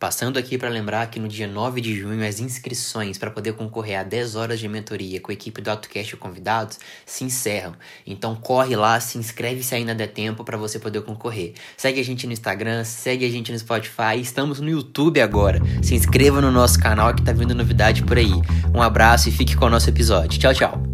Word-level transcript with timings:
Passando 0.00 0.38
aqui 0.38 0.56
para 0.56 0.70
lembrar 0.70 1.10
que 1.10 1.20
no 1.20 1.28
dia 1.28 1.46
9 1.46 1.78
de 1.78 1.94
junho 1.94 2.26
as 2.26 2.40
inscrições 2.40 3.18
para 3.18 3.30
poder 3.30 3.52
concorrer 3.52 4.00
a 4.00 4.02
10 4.02 4.34
horas 4.34 4.58
de 4.58 4.66
mentoria 4.66 5.20
com 5.20 5.30
a 5.30 5.34
equipe 5.34 5.60
do 5.60 5.68
AutoCast 5.68 6.16
convidados 6.16 6.78
se 7.04 7.22
encerram. 7.22 7.74
Então 8.06 8.34
corre 8.34 8.74
lá, 8.74 8.98
se 8.98 9.18
inscreve 9.18 9.62
se 9.62 9.74
ainda 9.74 9.94
der 9.94 10.06
tempo 10.06 10.42
para 10.42 10.56
você 10.56 10.78
poder 10.78 11.02
concorrer. 11.02 11.52
Segue 11.76 12.00
a 12.00 12.04
gente 12.04 12.26
no 12.26 12.32
Instagram, 12.32 12.82
segue 12.82 13.26
a 13.26 13.30
gente 13.30 13.52
no 13.52 13.58
Spotify, 13.58 14.18
estamos 14.18 14.58
no 14.58 14.70
YouTube 14.70 15.20
agora. 15.20 15.60
Se 15.82 15.94
inscreva 15.94 16.40
no 16.40 16.50
nosso 16.50 16.80
canal 16.80 17.14
que 17.14 17.22
tá 17.22 17.32
vindo 17.32 17.54
novidade 17.54 18.02
por 18.02 18.16
aí. 18.16 18.32
Um 18.74 18.80
abraço 18.80 19.28
e 19.28 19.32
fique 19.32 19.54
com 19.54 19.66
o 19.66 19.70
nosso 19.70 19.90
episódio. 19.90 20.40
Tchau, 20.40 20.54
tchau. 20.54 20.89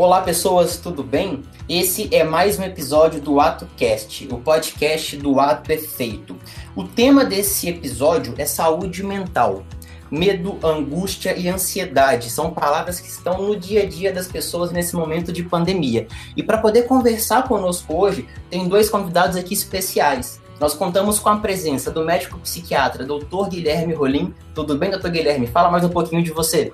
Olá 0.00 0.22
pessoas, 0.22 0.78
tudo 0.78 1.02
bem? 1.02 1.42
Esse 1.68 2.08
é 2.10 2.24
mais 2.24 2.58
um 2.58 2.62
episódio 2.62 3.20
do 3.20 3.38
AtoCast, 3.38 4.28
o 4.32 4.38
podcast 4.38 5.14
do 5.18 5.38
Ato 5.38 5.68
Perfeito. 5.68 6.38
O 6.74 6.84
tema 6.84 7.22
desse 7.22 7.68
episódio 7.68 8.32
é 8.38 8.46
saúde 8.46 9.02
mental. 9.02 9.62
Medo, 10.10 10.58
angústia 10.64 11.36
e 11.36 11.50
ansiedade 11.50 12.30
são 12.30 12.50
palavras 12.50 12.98
que 12.98 13.08
estão 13.08 13.42
no 13.42 13.54
dia 13.54 13.82
a 13.82 13.86
dia 13.86 14.10
das 14.10 14.26
pessoas 14.26 14.72
nesse 14.72 14.96
momento 14.96 15.30
de 15.30 15.42
pandemia. 15.42 16.08
E 16.34 16.42
para 16.42 16.56
poder 16.56 16.84
conversar 16.84 17.46
conosco 17.46 17.94
hoje, 17.94 18.26
tem 18.48 18.66
dois 18.66 18.88
convidados 18.88 19.36
aqui 19.36 19.52
especiais. 19.52 20.40
Nós 20.58 20.72
contamos 20.72 21.18
com 21.18 21.28
a 21.28 21.36
presença 21.36 21.90
do 21.90 22.06
médico 22.06 22.38
psiquiatra 22.38 23.04
Dr. 23.04 23.50
Guilherme 23.50 23.92
Rolim. 23.92 24.34
Tudo 24.54 24.78
bem, 24.78 24.90
Dr. 24.90 25.08
Guilherme? 25.08 25.46
Fala 25.46 25.70
mais 25.70 25.84
um 25.84 25.90
pouquinho 25.90 26.22
de 26.22 26.30
você. 26.30 26.72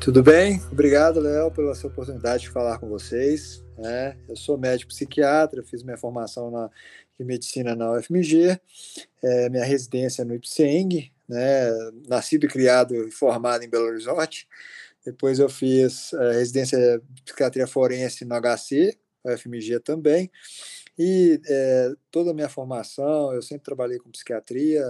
Tudo 0.00 0.22
bem? 0.22 0.62
Obrigado, 0.70 1.18
Léo, 1.18 1.50
pela 1.50 1.74
sua 1.74 1.90
oportunidade 1.90 2.44
de 2.44 2.50
falar 2.50 2.78
com 2.78 2.88
vocês. 2.88 3.64
É, 3.78 4.16
eu 4.28 4.36
sou 4.36 4.56
médico 4.56 4.90
psiquiatra, 4.90 5.62
fiz 5.64 5.82
minha 5.82 5.96
formação 5.96 6.50
na, 6.50 6.70
medicina 7.18 7.74
na 7.74 7.92
UFMG, 7.92 8.58
é, 9.22 9.48
minha 9.48 9.64
residência 9.64 10.24
no 10.24 10.34
IPSENG, 10.34 11.12
né, 11.28 11.70
nascido 12.06 12.46
criado 12.46 12.94
e 12.94 13.10
formado 13.10 13.64
em 13.64 13.68
Belo 13.68 13.86
Horizonte. 13.86 14.46
Depois 15.04 15.40
eu 15.40 15.48
fiz 15.48 16.12
é, 16.12 16.32
residência 16.32 17.02
de 17.10 17.22
psiquiatria 17.22 17.66
forense 17.66 18.24
no 18.24 18.36
HC, 18.40 18.96
UFMG 19.24 19.80
também. 19.80 20.30
E 20.96 21.40
é, 21.46 21.92
toda 22.10 22.30
a 22.30 22.34
minha 22.34 22.48
formação, 22.48 23.32
eu 23.34 23.42
sempre 23.42 23.64
trabalhei 23.64 23.98
com 23.98 24.10
psiquiatria, 24.10 24.84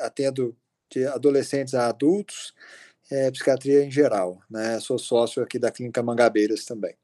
atendo 0.00 0.56
de 0.90 1.06
adolescentes 1.06 1.74
a 1.74 1.88
adultos, 1.88 2.54
é, 3.14 3.30
psiquiatria 3.30 3.84
em 3.84 3.90
geral. 3.90 4.40
Né? 4.50 4.80
Sou 4.80 4.98
sócio 4.98 5.42
aqui 5.42 5.58
da 5.58 5.70
Clínica 5.70 6.02
Mangabeiras 6.02 6.64
também. 6.64 6.94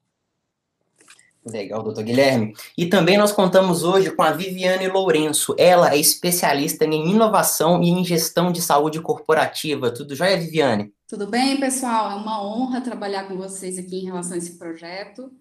Legal, 1.47 1.83
doutor 1.83 2.05
Guilherme. 2.05 2.55
E 2.77 2.87
também 2.87 3.17
nós 3.17 3.33
contamos 3.33 3.83
hoje 3.83 4.11
com 4.11 4.23
a 4.23 4.33
Viviane 4.33 4.89
Lourenço. 4.89 5.55
Ela 5.57 5.95
é 5.95 5.97
especialista 5.97 6.85
em 6.85 7.11
inovação 7.11 7.83
e 7.83 7.89
em 7.89 8.05
gestão 8.05 8.53
de 8.53 8.61
saúde 8.61 9.01
corporativa. 9.01 9.91
Tudo 9.91 10.15
jóia, 10.15 10.37
Viviane? 10.37 10.93
Tudo 11.09 11.27
bem, 11.27 11.59
pessoal? 11.59 12.11
É 12.11 12.15
uma 12.15 12.45
honra 12.45 12.83
trabalhar 12.83 13.27
com 13.27 13.37
vocês 13.37 13.79
aqui 13.79 14.01
em 14.01 14.05
relação 14.05 14.35
a 14.35 14.39
esse 14.39 14.59
projeto. 14.59 15.33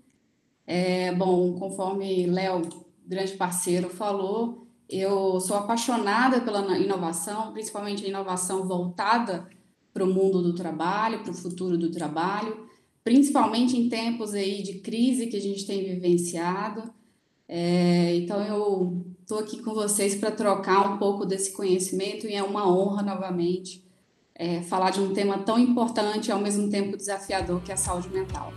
É, 0.66 1.12
bom, 1.12 1.54
conforme 1.60 2.28
Léo, 2.28 2.62
grande 3.06 3.34
parceiro, 3.34 3.90
falou, 3.90 4.68
eu 4.88 5.42
sou 5.42 5.58
apaixonada 5.58 6.40
pela 6.40 6.78
inovação, 6.78 7.52
principalmente 7.52 8.06
a 8.06 8.08
inovação 8.08 8.66
voltada 8.66 9.50
para 10.00 10.06
o 10.06 10.14
mundo 10.14 10.42
do 10.42 10.54
trabalho, 10.54 11.20
para 11.20 11.32
o 11.32 11.36
futuro 11.36 11.78
do 11.78 11.92
trabalho, 11.92 12.66
principalmente 13.04 13.76
em 13.76 13.90
tempos 13.90 14.34
aí 14.34 14.64
de 14.64 14.76
crise 14.76 15.28
que 15.28 15.36
a 15.36 15.42
gente 15.42 15.68
tem 15.68 15.84
vivenciado. 15.84 16.90
É, 17.48 18.16
então, 18.16 18.42
eu 18.42 19.06
estou 19.22 19.40
aqui 19.40 19.62
com 19.62 19.74
vocês 19.74 20.16
para 20.16 20.32
trocar 20.32 20.94
um 20.94 20.98
pouco 20.98 21.26
desse 21.26 21.52
conhecimento 21.52 22.28
e 22.28 22.34
é 22.34 22.42
uma 22.42 22.66
honra 22.72 23.04
novamente 23.04 23.84
é, 24.34 24.62
falar 24.62 24.92
de 24.92 25.02
um 25.02 25.14
tema 25.14 25.40
tão 25.40 25.60
importante 25.60 26.28
e 26.28 26.32
ao 26.32 26.40
mesmo 26.40 26.70
tempo 26.70 26.96
desafiador 26.96 27.62
que 27.62 27.72
é 27.72 27.74
a 27.74 27.78
saúde 27.78 28.08
mental. 28.10 28.54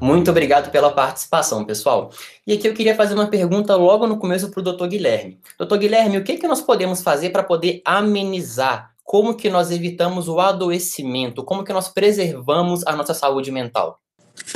Muito 0.00 0.30
obrigado 0.30 0.70
pela 0.70 0.90
participação, 0.90 1.66
pessoal. 1.66 2.10
E 2.46 2.54
aqui 2.54 2.66
eu 2.66 2.72
queria 2.72 2.94
fazer 2.94 3.12
uma 3.12 3.26
pergunta 3.26 3.76
logo 3.76 4.06
no 4.06 4.16
começo 4.16 4.48
para 4.48 4.60
o 4.60 4.62
doutor 4.62 4.88
Guilherme. 4.88 5.38
Doutor 5.58 5.76
Guilherme, 5.76 6.16
o 6.16 6.24
que, 6.24 6.38
que 6.38 6.48
nós 6.48 6.62
podemos 6.62 7.02
fazer 7.02 7.28
para 7.28 7.42
poder 7.42 7.82
amenizar 7.84 8.89
como 9.10 9.34
que 9.34 9.50
nós 9.50 9.72
evitamos 9.72 10.28
o 10.28 10.38
adoecimento, 10.38 11.42
como 11.42 11.64
que 11.64 11.72
nós 11.72 11.88
preservamos 11.88 12.86
a 12.86 12.94
nossa 12.94 13.12
saúde 13.12 13.50
mental? 13.50 14.00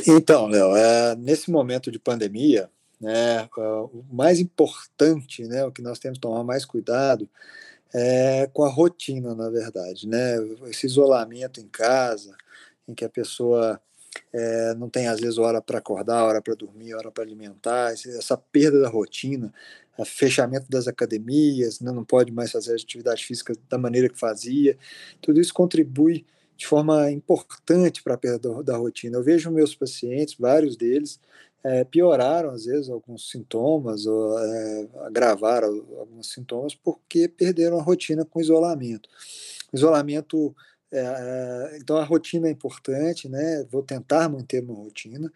Então, 0.07 0.47
Léo, 0.47 0.77
é, 0.77 1.17
nesse 1.17 1.51
momento 1.51 1.91
de 1.91 1.99
pandemia, 1.99 2.71
né, 3.01 3.49
o 3.57 4.05
mais 4.13 4.39
importante, 4.39 5.43
né, 5.43 5.65
o 5.65 5.73
que 5.73 5.83
nós 5.83 5.99
temos 5.99 6.19
que 6.19 6.23
tomar 6.23 6.45
mais 6.45 6.65
cuidado 6.65 7.29
é 7.93 8.49
com 8.53 8.63
a 8.63 8.69
rotina, 8.69 9.35
na 9.35 9.51
verdade, 9.51 10.07
né, 10.07 10.37
esse 10.69 10.87
isolamento 10.87 11.61
em 11.61 11.67
casa, 11.67 12.33
em 12.87 12.95
que 12.95 13.05
a 13.05 13.11
pessoa 13.11 13.81
é, 14.33 14.75
não 14.75 14.89
tem 14.89 15.07
às 15.09 15.21
vezes 15.21 15.39
hora 15.39 15.61
para 15.61 15.79
acordar, 15.79 16.25
hora 16.25 16.43
para 16.43 16.55
dormir, 16.55 16.95
hora 16.95 17.11
para 17.11 17.25
alimentar, 17.25 17.93
essa 17.93 18.37
perda 18.37 18.81
da 18.81 18.89
rotina, 18.89 19.53
fechamento 20.05 20.67
das 20.69 20.89
academias, 20.89 21.81
né, 21.81 21.93
não 21.93 22.05
pode 22.05 22.33
mais 22.33 22.51
fazer 22.51 22.75
atividade 22.75 23.25
física 23.25 23.55
da 23.69 23.79
maneira 23.79 24.09
que 24.09 24.19
fazia, 24.19 24.77
tudo 25.21 25.41
isso 25.41 25.55
contribui 25.55 26.27
de 26.57 26.67
forma 26.67 27.11
importante 27.11 28.03
para 28.03 28.15
a 28.15 28.19
perda 28.19 28.63
da 28.63 28.77
rotina. 28.77 29.19
Eu 29.19 29.23
vejo 29.23 29.51
meus 29.51 29.75
pacientes, 29.75 30.37
vários 30.39 30.77
deles, 30.77 31.21
é, 31.65 31.83
pioraram 31.83 32.51
às 32.51 32.67
vezes 32.67 32.91
alguns 32.91 33.31
sintomas, 33.31 34.07
ou 34.07 34.39
é, 34.39 34.89
agravaram 35.07 35.69
alguns 35.99 36.31
sintomas, 36.31 36.75
porque 36.75 37.27
perderam 37.27 37.79
a 37.79 37.83
rotina 37.83 38.25
com 38.25 38.41
isolamento. 38.41 39.09
Isolamento 39.73 40.55
é, 40.99 41.79
então 41.79 41.97
a 41.97 42.05
rotina 42.05 42.49
é 42.49 42.51
importante, 42.51 43.29
né? 43.29 43.65
Vou 43.71 43.83
tentar 43.83 44.29
manter 44.29 44.63
uma 44.63 44.75
rotina 44.75 45.33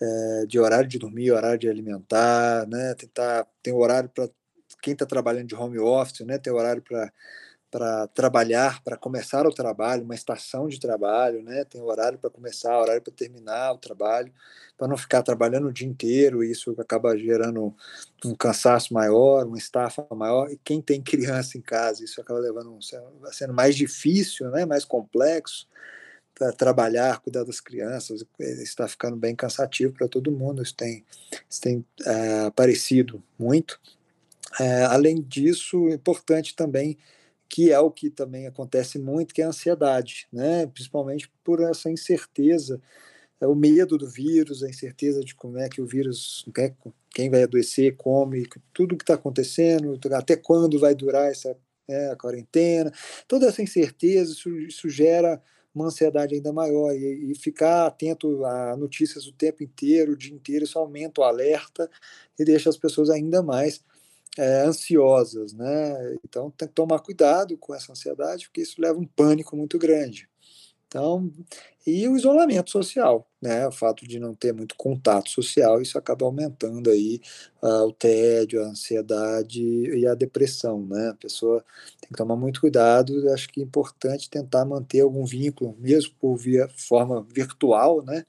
é, 0.00 0.46
de 0.46 0.58
horário 0.58 0.88
de 0.88 0.98
dormir, 0.98 1.32
horário 1.32 1.58
de 1.58 1.68
alimentar, 1.68 2.66
né? 2.68 2.94
Tentar 2.94 3.46
ter 3.62 3.72
horário 3.72 4.08
para 4.10 4.28
quem 4.82 4.92
está 4.94 5.06
trabalhando 5.06 5.48
de 5.48 5.54
home 5.54 5.78
office, 5.78 6.20
né? 6.20 6.38
Ter 6.38 6.50
horário 6.50 6.82
para 6.82 7.12
para 7.74 8.06
trabalhar, 8.06 8.80
para 8.84 8.96
começar 8.96 9.44
o 9.48 9.52
trabalho, 9.52 10.04
uma 10.04 10.14
estação 10.14 10.68
de 10.68 10.78
trabalho, 10.78 11.42
né? 11.42 11.64
Tem 11.64 11.82
horário 11.82 12.16
para 12.16 12.30
começar, 12.30 12.78
horário 12.78 13.02
para 13.02 13.12
terminar 13.12 13.72
o 13.72 13.78
trabalho, 13.78 14.32
para 14.78 14.86
não 14.86 14.96
ficar 14.96 15.24
trabalhando 15.24 15.66
o 15.66 15.72
dia 15.72 15.88
inteiro, 15.88 16.44
e 16.44 16.52
isso 16.52 16.72
acaba 16.78 17.18
gerando 17.18 17.74
um 18.24 18.32
cansaço 18.36 18.94
maior, 18.94 19.44
uma 19.44 19.58
estafa 19.58 20.06
maior, 20.14 20.52
e 20.52 20.60
quem 20.62 20.80
tem 20.80 21.02
criança 21.02 21.58
em 21.58 21.60
casa, 21.60 22.04
isso 22.04 22.20
acaba 22.20 22.38
levando 22.38 22.78
sendo 23.32 23.52
mais 23.52 23.74
difícil, 23.74 24.48
né? 24.52 24.64
Mais 24.64 24.84
complexo 24.84 25.66
para 26.32 26.52
trabalhar, 26.52 27.22
cuidar 27.22 27.42
das 27.42 27.60
crianças, 27.60 28.24
está 28.38 28.86
ficando 28.86 29.16
bem 29.16 29.34
cansativo 29.34 29.92
para 29.94 30.06
todo 30.06 30.30
mundo, 30.30 30.62
isso 30.62 30.76
tem, 30.76 31.04
isso 31.50 31.60
tem 31.60 31.84
é, 32.06 32.40
aparecido 32.42 33.20
muito. 33.36 33.80
É, 34.60 34.84
além 34.84 35.20
disso, 35.20 35.88
é 35.88 35.94
importante 35.94 36.54
também 36.54 36.96
que 37.54 37.70
é 37.70 37.78
o 37.78 37.88
que 37.88 38.10
também 38.10 38.48
acontece 38.48 38.98
muito, 38.98 39.32
que 39.32 39.40
é 39.40 39.44
a 39.44 39.48
ansiedade, 39.50 40.26
né? 40.32 40.66
principalmente 40.66 41.30
por 41.44 41.62
essa 41.62 41.88
incerteza, 41.88 42.82
é 43.40 43.46
o 43.46 43.54
medo 43.54 43.96
do 43.96 44.10
vírus, 44.10 44.64
a 44.64 44.68
incerteza 44.68 45.20
de 45.20 45.36
como 45.36 45.56
é 45.60 45.68
que 45.68 45.80
o 45.80 45.86
vírus, 45.86 46.44
né, 46.56 46.74
quem 47.14 47.30
vai 47.30 47.44
adoecer, 47.44 47.94
como, 47.94 48.32
tudo 48.72 48.96
que 48.96 49.04
está 49.04 49.14
acontecendo, 49.14 49.96
até 50.14 50.34
quando 50.34 50.80
vai 50.80 50.96
durar 50.96 51.30
essa 51.30 51.56
né, 51.88 52.10
a 52.10 52.16
quarentena, 52.16 52.92
toda 53.28 53.46
essa 53.46 53.62
incerteza, 53.62 54.32
isso, 54.32 54.50
isso 54.58 54.88
gera 54.88 55.40
uma 55.72 55.86
ansiedade 55.86 56.34
ainda 56.34 56.52
maior 56.52 56.92
e, 56.92 57.30
e, 57.30 57.34
ficar 57.36 57.86
atento 57.86 58.44
a 58.44 58.76
notícias 58.76 59.28
o 59.28 59.32
tempo 59.32 59.62
inteiro, 59.62 60.14
o 60.14 60.16
dia 60.16 60.34
inteiro, 60.34 60.64
isso 60.64 60.76
aumenta 60.76 61.20
o 61.20 61.24
alerta 61.24 61.88
e 62.36 62.44
deixa 62.44 62.68
as 62.68 62.76
pessoas 62.76 63.10
ainda 63.10 63.44
mais 63.44 63.80
é, 64.38 64.62
ansiosas, 64.62 65.52
né? 65.52 66.16
Então 66.24 66.50
tem 66.50 66.68
que 66.68 66.74
tomar 66.74 66.98
cuidado 67.00 67.56
com 67.58 67.74
essa 67.74 67.92
ansiedade, 67.92 68.46
porque 68.46 68.62
isso 68.62 68.80
leva 68.80 68.98
um 68.98 69.06
pânico 69.06 69.56
muito 69.56 69.78
grande. 69.78 70.28
Então, 70.86 71.28
e 71.84 72.08
o 72.08 72.16
isolamento 72.16 72.70
social, 72.70 73.28
né? 73.42 73.66
O 73.66 73.72
fato 73.72 74.06
de 74.06 74.20
não 74.20 74.34
ter 74.34 74.52
muito 74.54 74.76
contato 74.76 75.28
social, 75.28 75.82
isso 75.82 75.98
acaba 75.98 76.24
aumentando 76.24 76.88
aí 76.88 77.20
uh, 77.60 77.86
o 77.86 77.92
tédio, 77.92 78.62
a 78.62 78.68
ansiedade 78.68 79.60
e 79.60 80.06
a 80.06 80.14
depressão, 80.14 80.86
né? 80.86 81.08
A 81.10 81.14
pessoa 81.14 81.64
tem 82.00 82.10
que 82.10 82.16
tomar 82.16 82.36
muito 82.36 82.60
cuidado. 82.60 83.28
Acho 83.30 83.48
que 83.48 83.60
é 83.60 83.64
importante 83.64 84.30
tentar 84.30 84.64
manter 84.64 85.00
algum 85.00 85.24
vínculo, 85.24 85.76
mesmo 85.78 86.14
por 86.20 86.36
via 86.36 86.68
forma 86.76 87.26
virtual, 87.28 88.02
né? 88.04 88.24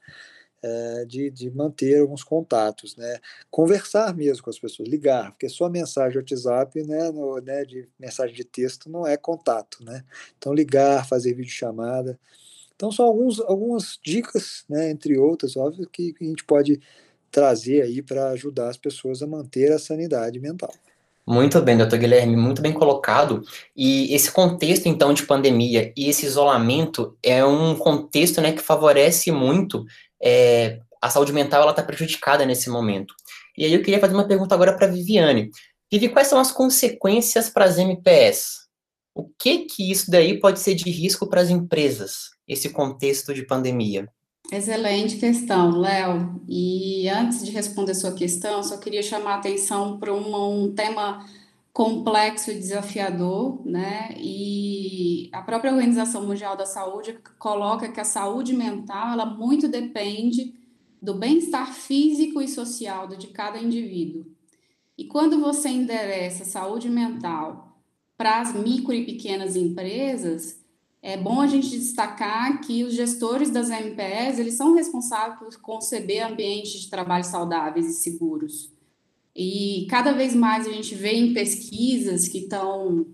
É, 0.66 1.04
de, 1.04 1.30
de 1.30 1.48
manter 1.50 2.00
alguns 2.00 2.24
contatos, 2.24 2.96
né? 2.96 3.18
Conversar 3.50 4.14
mesmo 4.14 4.42
com 4.42 4.50
as 4.50 4.58
pessoas, 4.58 4.88
ligar, 4.88 5.30
porque 5.30 5.48
só 5.48 5.68
mensagem 5.68 6.18
WhatsApp, 6.18 6.82
né, 6.82 7.10
no, 7.12 7.38
né, 7.40 7.64
de 7.64 7.88
mensagem 7.98 8.34
de 8.34 8.44
texto 8.44 8.90
não 8.90 9.06
é 9.06 9.16
contato, 9.16 9.84
né? 9.84 10.04
Então 10.36 10.52
ligar, 10.52 11.06
fazer 11.06 11.34
videochamada. 11.34 12.18
Então 12.74 12.90
são 12.90 13.06
alguns, 13.06 13.40
algumas 13.40 13.98
dicas, 14.02 14.64
né, 14.68 14.90
entre 14.90 15.16
outras, 15.16 15.56
óbvio, 15.56 15.88
que 15.88 16.14
a 16.20 16.24
gente 16.24 16.44
pode 16.44 16.80
trazer 17.30 17.82
aí 17.82 18.02
para 18.02 18.30
ajudar 18.30 18.68
as 18.68 18.76
pessoas 18.76 19.22
a 19.22 19.26
manter 19.26 19.70
a 19.72 19.78
sanidade 19.78 20.40
mental. 20.40 20.72
Muito 21.28 21.60
bem, 21.60 21.76
doutor 21.76 21.98
Guilherme, 21.98 22.36
muito 22.36 22.62
bem 22.62 22.72
colocado. 22.72 23.42
E 23.76 24.14
esse 24.14 24.30
contexto, 24.30 24.86
então, 24.86 25.12
de 25.12 25.24
pandemia 25.24 25.92
e 25.96 26.08
esse 26.08 26.24
isolamento 26.24 27.18
é 27.20 27.44
um 27.44 27.74
contexto 27.74 28.40
né, 28.40 28.52
que 28.52 28.62
favorece 28.62 29.32
muito 29.32 29.84
é, 30.22 30.78
a 31.02 31.10
saúde 31.10 31.32
mental, 31.32 31.62
ela 31.62 31.72
está 31.72 31.82
prejudicada 31.82 32.46
nesse 32.46 32.70
momento. 32.70 33.14
E 33.58 33.64
aí 33.64 33.74
eu 33.74 33.82
queria 33.82 33.98
fazer 33.98 34.14
uma 34.14 34.28
pergunta 34.28 34.54
agora 34.54 34.76
para 34.76 34.86
Viviane. 34.86 35.50
Vivi, 35.90 36.08
quais 36.08 36.28
são 36.28 36.38
as 36.38 36.52
consequências 36.52 37.48
para 37.48 37.64
as 37.64 37.78
MPS? 37.78 38.66
O 39.14 39.28
que 39.38 39.64
que 39.64 39.90
isso 39.90 40.10
daí 40.10 40.38
pode 40.38 40.60
ser 40.60 40.74
de 40.74 40.90
risco 40.90 41.28
para 41.28 41.40
as 41.40 41.50
empresas, 41.50 42.30
esse 42.46 42.68
contexto 42.70 43.32
de 43.34 43.44
pandemia? 43.44 44.08
Excelente 44.50 45.16
questão, 45.16 45.76
Léo. 45.76 46.40
E 46.48 47.08
antes 47.08 47.44
de 47.44 47.50
responder 47.50 47.94
sua 47.94 48.12
questão, 48.12 48.62
só 48.62 48.76
queria 48.76 49.02
chamar 49.02 49.34
a 49.34 49.38
atenção 49.38 49.98
para 49.98 50.14
um 50.14 50.72
tema 50.72 51.26
complexo 51.72 52.50
e 52.50 52.58
desafiador, 52.58 53.60
né? 53.66 54.14
E 54.16 55.28
a 55.32 55.42
própria 55.42 55.72
Organização 55.72 56.26
Mundial 56.26 56.56
da 56.56 56.64
Saúde 56.64 57.18
coloca 57.38 57.88
que 57.90 58.00
a 58.00 58.04
saúde 58.04 58.54
mental 58.54 59.12
ela 59.12 59.26
muito 59.26 59.68
depende 59.68 60.54
do 61.02 61.14
bem-estar 61.14 61.72
físico 61.72 62.40
e 62.40 62.48
social 62.48 63.08
de 63.08 63.26
cada 63.26 63.58
indivíduo. 63.58 64.24
E 64.96 65.04
quando 65.04 65.40
você 65.40 65.68
endereça 65.68 66.44
saúde 66.44 66.88
mental 66.88 67.76
para 68.16 68.40
as 68.40 68.54
micro 68.54 68.94
e 68.94 69.04
pequenas 69.04 69.56
empresas, 69.56 70.64
é 71.06 71.16
bom 71.16 71.40
a 71.40 71.46
gente 71.46 71.70
destacar 71.70 72.60
que 72.62 72.82
os 72.82 72.92
gestores 72.92 73.48
das 73.48 73.70
MPS, 73.70 74.40
eles 74.40 74.54
são 74.54 74.74
responsáveis 74.74 75.38
por 75.38 75.60
conceber 75.60 76.26
ambientes 76.26 76.80
de 76.80 76.90
trabalho 76.90 77.22
saudáveis 77.22 77.86
e 77.86 77.92
seguros. 77.92 78.72
E 79.32 79.86
cada 79.88 80.10
vez 80.10 80.34
mais 80.34 80.66
a 80.66 80.72
gente 80.72 80.96
vê 80.96 81.12
em 81.12 81.32
pesquisas 81.32 82.26
que 82.26 82.38
estão 82.38 83.06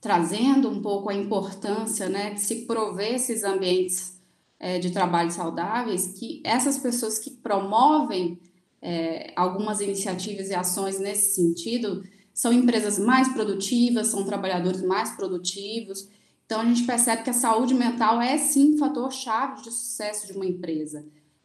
trazendo 0.00 0.70
um 0.70 0.80
pouco 0.80 1.10
a 1.10 1.14
importância 1.14 2.08
né, 2.08 2.32
de 2.32 2.40
se 2.40 2.64
prover 2.64 3.16
esses 3.16 3.44
ambientes 3.44 4.18
é, 4.58 4.78
de 4.78 4.90
trabalho 4.90 5.30
saudáveis, 5.30 6.14
que 6.18 6.40
essas 6.42 6.78
pessoas 6.78 7.18
que 7.18 7.30
promovem 7.30 8.38
é, 8.80 9.34
algumas 9.36 9.82
iniciativas 9.82 10.48
e 10.48 10.54
ações 10.54 10.98
nesse 10.98 11.34
sentido 11.34 12.02
são 12.32 12.54
empresas 12.54 12.98
mais 12.98 13.28
produtivas, 13.28 14.06
são 14.06 14.24
trabalhadores 14.24 14.80
mais 14.80 15.10
produtivos 15.10 16.08
então, 16.48 16.62
a 16.62 16.64
gente 16.64 16.84
percebe 16.84 17.24
que 17.24 17.28
a 17.28 17.34
saúde 17.34 17.74
mental 17.74 18.22
é 18.22 18.38
sim 18.38 18.72
um 18.72 18.78
fator-chave 18.78 19.60
de 19.60 19.70
sucesso 19.70 20.26
de 20.26 20.32
uma 20.32 20.46
empresa. 20.46 21.04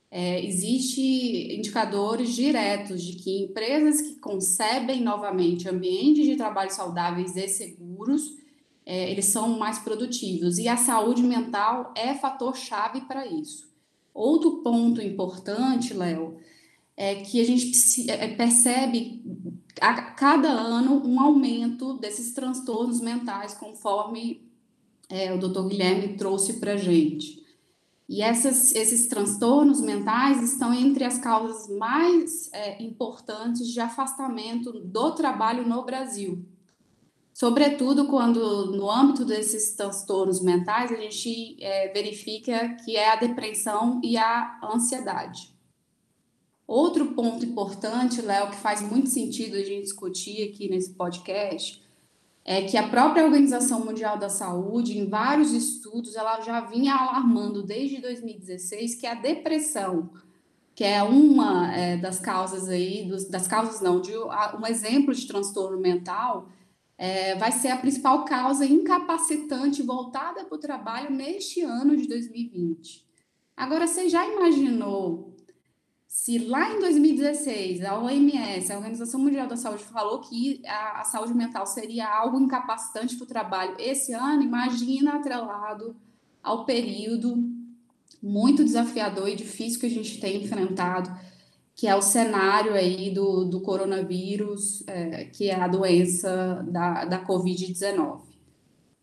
É, 0.09 0.41
Existem 0.45 1.57
indicadores 1.57 2.33
diretos 2.33 3.03
de 3.03 3.17
que 3.17 3.44
empresas 3.44 4.00
que 4.00 4.15
concebem 4.15 5.01
novamente 5.01 5.67
ambientes 5.67 6.25
de 6.25 6.38
trabalho 6.38 6.71
saudáveis 6.71 7.35
e 7.35 7.50
seguros, 7.50 8.38
é, 8.85 9.11
eles 9.11 9.25
são 9.25 9.59
mais 9.59 9.77
produtivos. 9.77 10.57
E 10.57 10.69
a 10.69 10.77
saúde 10.77 11.21
mental 11.21 11.94
é 11.97 12.13
fator-chave 12.13 13.01
para 13.01 13.27
isso. 13.27 13.69
Outro 14.13 14.63
ponto 14.63 15.01
importante, 15.01 15.94
Léo, 15.94 16.38
é 16.95 17.15
que 17.15 17.41
a 17.41 17.45
gente 17.45 18.09
é, 18.09 18.29
percebe 18.29 19.21
a 19.81 20.01
cada 20.01 20.49
ano 20.49 21.06
um 21.06 21.19
aumento 21.19 21.95
desses 21.95 22.31
transtornos 22.33 23.01
mentais 23.01 23.53
conforme 23.53 24.52
é, 25.09 25.33
o 25.33 25.38
doutor 25.38 25.67
Guilherme 25.67 26.15
trouxe 26.15 26.53
para 26.53 26.73
a 26.73 26.77
gente. 26.77 27.44
E 28.07 28.21
essas, 28.21 28.75
esses 28.75 29.07
transtornos 29.07 29.81
mentais 29.81 30.41
estão 30.44 30.73
entre 30.73 31.03
as 31.03 31.17
causas 31.17 31.69
mais 31.77 32.51
é, 32.53 32.83
importantes 32.83 33.67
de 33.67 33.79
afastamento 33.79 34.71
do 34.71 35.11
trabalho 35.15 35.67
no 35.67 35.83
Brasil. 35.83 36.45
Sobretudo 37.33 38.07
quando, 38.07 38.71
no 38.71 38.91
âmbito 38.91 39.25
desses 39.25 39.75
transtornos 39.75 40.41
mentais, 40.41 40.91
a 40.91 40.95
gente 40.95 41.57
é, 41.59 41.91
verifica 41.91 42.75
que 42.85 42.95
é 42.95 43.09
a 43.09 43.15
depressão 43.15 43.99
e 44.03 44.17
a 44.17 44.59
ansiedade. 44.63 45.51
Outro 46.67 47.13
ponto 47.13 47.45
importante, 47.45 48.21
Léo, 48.21 48.51
que 48.51 48.57
faz 48.57 48.81
muito 48.81 49.09
sentido 49.09 49.56
a 49.56 49.63
gente 49.63 49.83
discutir 49.83 50.49
aqui 50.49 50.69
nesse 50.69 50.94
podcast, 50.94 51.82
é 52.45 52.63
que 52.63 52.78
a 52.78 52.88
própria 52.88 53.24
Organização 53.24 53.86
Mundial 53.86 54.18
da 54.18 54.30
Saúde, 54.30 54.98
em 54.98 55.07
vários 55.07 55.54
estudos, 55.54 56.16
ela 56.16 56.42
já 56.42 56.60
vinha 56.62 56.94
alarmando 56.94 57.63
desde 57.63 58.01
2016 58.01 58.95
que 58.95 59.07
a 59.07 59.13
depressão, 59.13 60.10
que 60.75 60.84
é 60.84 61.01
uma 61.01 61.74
é, 61.74 61.95
das 61.95 62.19
causas 62.19 62.68
aí, 62.68 63.06
dos, 63.06 63.30
das 63.30 63.48
causas 63.48 63.80
não, 63.80 64.01
de 64.01 64.12
um 64.18 64.68
exemplo 64.68 65.13
de 65.13 65.25
transtorno 65.25 65.80
mental, 65.80 66.50
é, 66.98 67.36
vai 67.36 67.51
ser 67.51 67.69
a 67.69 67.78
principal 67.78 68.25
causa 68.25 68.66
incapacitante 68.66 69.81
voltada 69.81 70.44
para 70.44 70.56
o 70.56 70.60
trabalho 70.60 71.12
neste 71.12 71.62
ano 71.62 71.95
de 71.95 72.07
2020. 72.07 73.06
Agora, 73.56 73.88
você 73.88 74.10
já 74.10 74.28
imaginou 74.28 75.32
se 76.13 76.38
lá 76.38 76.71
em 76.71 76.80
2016 76.80 77.83
a 77.83 78.00
OMS, 78.00 78.71
a 78.71 78.77
Organização 78.77 79.19
Mundial 79.19 79.48
da 79.48 79.57
Saúde, 79.57 79.83
falou 79.83 80.19
que 80.21 80.62
a, 80.63 81.01
a 81.01 81.04
saúde 81.06 81.33
mental 81.33 81.65
seria 81.65 82.07
algo 82.07 82.39
incapacitante 82.39 83.15
para 83.15 83.24
o 83.24 83.27
trabalho 83.27 83.75
esse 83.80 84.13
ano, 84.13 84.44
imagina 84.44 85.15
atrelado 85.15 85.95
ao 86.44 86.65
período 86.65 87.36
muito 88.21 88.63
desafiador 88.63 89.27
e 89.27 89.36
difícil 89.36 89.80
que 89.80 89.88
a 89.88 89.89
gente 89.89 90.19
tem 90.19 90.44
enfrentado, 90.44 91.12
que 91.75 91.88
é 91.88 91.95
o 91.95 92.01
cenário 92.01 92.75
aí 92.75 93.09
do, 93.09 93.45
do 93.45 93.59
coronavírus, 93.62 94.83
é, 94.86 95.25
que 95.25 95.50
é 95.50 95.56
a 95.56 95.68
doença 95.68 96.63
da, 96.69 97.06
da 97.06 97.25
Covid-19. 97.25 98.32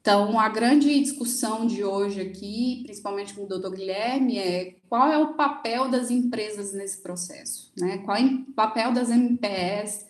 Então, 0.01 0.41
a 0.41 0.49
grande 0.49 0.99
discussão 0.99 1.67
de 1.67 1.85
hoje 1.85 2.23
aqui, 2.23 2.83
principalmente 2.85 3.35
com 3.35 3.45
o 3.45 3.49
doutor 3.49 3.73
Guilherme, 3.73 4.39
é 4.39 4.77
qual 4.89 5.13
é 5.13 5.19
o 5.19 5.35
papel 5.35 5.91
das 5.91 6.11
empresas 6.11 6.73
nesse 6.73 7.03
processo, 7.03 7.71
né? 7.79 7.99
Qual 7.99 8.17
é 8.17 8.25
o 8.25 8.53
papel 8.53 8.93
das 8.93 9.11
MPS 9.11 10.07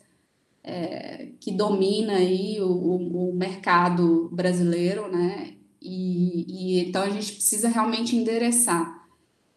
é, 0.63 1.31
que 1.41 1.51
domina 1.51 2.15
aí 2.15 2.61
o, 2.61 2.71
o, 2.71 3.35
mercado 3.35 4.29
brasileiro, 4.33 5.11
né? 5.11 5.55
E, 5.83 6.77
e 6.77 6.81
então 6.89 7.03
a 7.03 7.11
gente 7.11 7.33
precisa 7.33 7.69
realmente 7.69 8.15
endereçar 8.15 9.09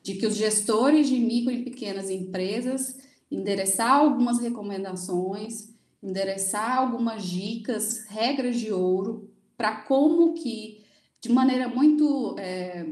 de 0.01 0.15
que 0.15 0.25
os 0.25 0.35
gestores 0.35 1.07
de 1.07 1.19
micro 1.19 1.53
e 1.53 1.63
pequenas 1.63 2.09
empresas 2.09 2.97
endereçar 3.29 3.91
algumas 3.91 4.39
recomendações, 4.39 5.69
endereçar 6.01 6.79
algumas 6.79 7.23
dicas, 7.23 8.05
regras 8.07 8.59
de 8.59 8.71
ouro 8.71 9.32
para 9.63 9.77
como 9.77 10.33
que, 10.33 10.83
de 11.21 11.31
maneira 11.31 11.69
muito 11.69 12.35
é, 12.37 12.83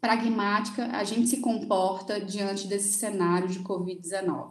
pragmática, 0.00 0.86
a 0.86 1.04
gente 1.04 1.28
se 1.28 1.36
comporta 1.36 2.20
diante 2.20 2.66
desse 2.66 2.92
cenário 2.94 3.46
de 3.46 3.60
Covid-19. 3.60 4.48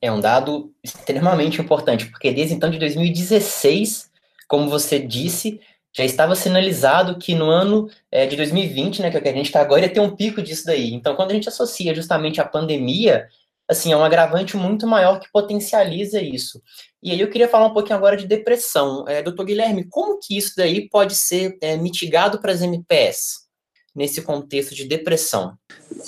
É 0.00 0.10
um 0.10 0.18
dado 0.18 0.72
extremamente 0.82 1.60
importante, 1.60 2.06
porque 2.06 2.32
desde 2.32 2.54
então 2.54 2.70
de 2.70 2.78
2016, 2.78 4.10
como 4.48 4.70
você 4.70 4.98
disse, 4.98 5.60
já 5.92 6.06
estava 6.06 6.34
sinalizado 6.34 7.18
que 7.18 7.34
no 7.34 7.50
ano 7.50 7.90
é, 8.10 8.24
de 8.24 8.34
2020, 8.34 9.02
né, 9.02 9.10
que 9.10 9.18
é 9.18 9.20
o 9.20 9.22
que 9.22 9.28
a 9.28 9.34
gente 9.34 9.46
está 9.46 9.60
agora, 9.60 9.82
ia 9.82 9.92
ter 9.92 10.00
um 10.00 10.16
pico 10.16 10.40
disso 10.40 10.64
daí. 10.64 10.94
Então, 10.94 11.14
quando 11.14 11.32
a 11.32 11.34
gente 11.34 11.50
associa 11.50 11.94
justamente 11.94 12.40
a 12.40 12.46
pandemia, 12.46 13.28
assim, 13.68 13.92
é 13.92 13.96
um 13.96 14.04
agravante 14.04 14.56
muito 14.56 14.86
maior 14.86 15.20
que 15.20 15.30
potencializa 15.32 16.20
isso. 16.20 16.62
E 17.02 17.10
aí 17.10 17.20
eu 17.20 17.30
queria 17.30 17.48
falar 17.48 17.66
um 17.66 17.74
pouquinho 17.74 17.96
agora 17.96 18.16
de 18.16 18.26
depressão. 18.26 19.04
É, 19.08 19.22
doutor 19.22 19.44
Guilherme, 19.44 19.88
como 19.88 20.18
que 20.18 20.36
isso 20.36 20.54
daí 20.56 20.88
pode 20.88 21.14
ser 21.14 21.56
é, 21.60 21.76
mitigado 21.76 22.40
para 22.40 22.52
as 22.52 22.62
MPS, 22.62 23.46
nesse 23.94 24.22
contexto 24.22 24.74
de 24.74 24.84
depressão? 24.84 25.56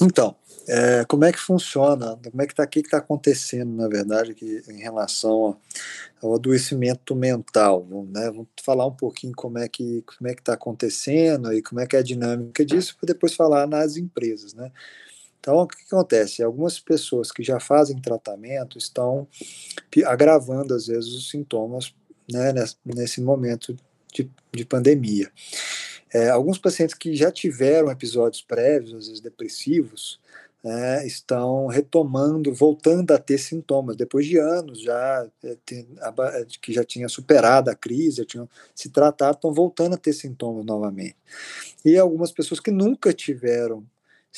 Então, 0.00 0.36
é, 0.68 1.02
como 1.06 1.24
é 1.24 1.32
que 1.32 1.38
funciona, 1.38 2.18
como 2.22 2.42
é 2.42 2.46
que 2.46 2.52
está, 2.52 2.64
o 2.64 2.68
que 2.68 2.80
está 2.80 2.98
acontecendo, 2.98 3.74
na 3.74 3.88
verdade, 3.88 4.32
aqui, 4.32 4.62
em 4.68 4.78
relação 4.78 5.56
ao 6.22 6.34
adoecimento 6.34 7.16
mental, 7.16 7.86
né? 8.12 8.26
Vamos 8.26 8.48
falar 8.62 8.84
um 8.84 8.94
pouquinho 8.94 9.32
como 9.34 9.58
é 9.58 9.66
que 9.66 10.02
como 10.02 10.28
é 10.28 10.34
que 10.34 10.42
está 10.42 10.52
acontecendo 10.52 11.52
e 11.54 11.62
como 11.62 11.80
é 11.80 11.86
que 11.86 11.96
é 11.96 12.00
a 12.00 12.02
dinâmica 12.02 12.66
disso, 12.66 12.94
para 13.00 13.06
depois 13.06 13.34
falar 13.34 13.66
nas 13.66 13.96
empresas, 13.96 14.52
né? 14.52 14.70
Então, 15.40 15.56
o 15.56 15.66
que 15.66 15.84
acontece? 15.86 16.42
Algumas 16.42 16.80
pessoas 16.80 17.30
que 17.30 17.42
já 17.42 17.60
fazem 17.60 18.00
tratamento 18.00 18.76
estão 18.76 19.26
agravando, 20.06 20.74
às 20.74 20.86
vezes, 20.86 21.12
os 21.12 21.30
sintomas 21.30 21.94
né, 22.30 22.52
nesse 22.84 23.20
momento 23.20 23.76
de, 24.12 24.30
de 24.52 24.64
pandemia. 24.64 25.30
É, 26.12 26.30
alguns 26.30 26.58
pacientes 26.58 26.94
que 26.94 27.14
já 27.14 27.30
tiveram 27.30 27.90
episódios 27.90 28.42
prévios, 28.42 28.94
às 28.94 29.06
vezes 29.06 29.20
depressivos, 29.20 30.18
né, 30.64 31.06
estão 31.06 31.66
retomando, 31.66 32.52
voltando 32.52 33.12
a 33.12 33.18
ter 33.18 33.38
sintomas, 33.38 33.96
depois 33.96 34.26
de 34.26 34.38
anos 34.38 34.80
já 34.80 35.28
é, 35.44 35.56
é, 35.70 36.46
que 36.60 36.72
já 36.72 36.82
tinha 36.82 37.08
superado 37.08 37.70
a 37.70 37.74
crise, 37.74 38.18
já 38.18 38.24
tinham 38.24 38.48
se 38.74 38.90
tratado, 38.90 39.36
estão 39.36 39.52
voltando 39.52 39.94
a 39.94 39.98
ter 39.98 40.12
sintomas 40.12 40.64
novamente. 40.64 41.16
E 41.84 41.96
algumas 41.96 42.32
pessoas 42.32 42.58
que 42.58 42.70
nunca 42.70 43.12
tiveram 43.12 43.84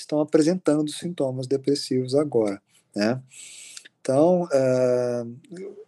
estão 0.00 0.21
apresentando 0.21 0.90
sintomas 0.90 1.47
depressivos 1.47 2.14
agora, 2.14 2.61
né? 2.95 3.21
Então, 4.00 4.45
uh, 4.45 5.80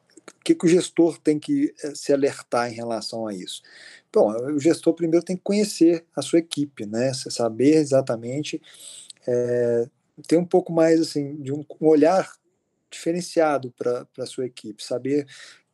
que, 0.45 0.55
que 0.55 0.67
o 0.67 0.69
gestor 0.69 1.19
tem 1.19 1.39
que 1.39 1.75
eh, 1.83 1.95
se 1.95 2.13
alertar 2.13 2.71
em 2.71 2.75
relação 2.75 3.27
a 3.27 3.35
isso? 3.35 3.63
Bom, 4.13 4.31
o 4.53 4.59
gestor 4.59 4.93
primeiro 4.95 5.25
tem 5.25 5.37
que 5.37 5.43
conhecer 5.43 6.05
a 6.15 6.23
sua 6.23 6.41
equipe, 6.41 6.85
né? 6.85 7.13
Saber 7.15 7.77
exatamente, 7.77 8.61
é, 9.27 9.89
ter 10.27 10.37
um 10.37 10.45
pouco 10.45 10.73
mais 10.73 11.01
assim 11.01 11.37
de 11.37 11.53
um, 11.53 11.65
um 11.81 11.87
olhar 11.87 12.31
diferenciado 12.91 13.73
para 13.73 14.07
a 14.19 14.27
sua 14.27 14.45
equipe, 14.45 14.85
saber 14.85 15.27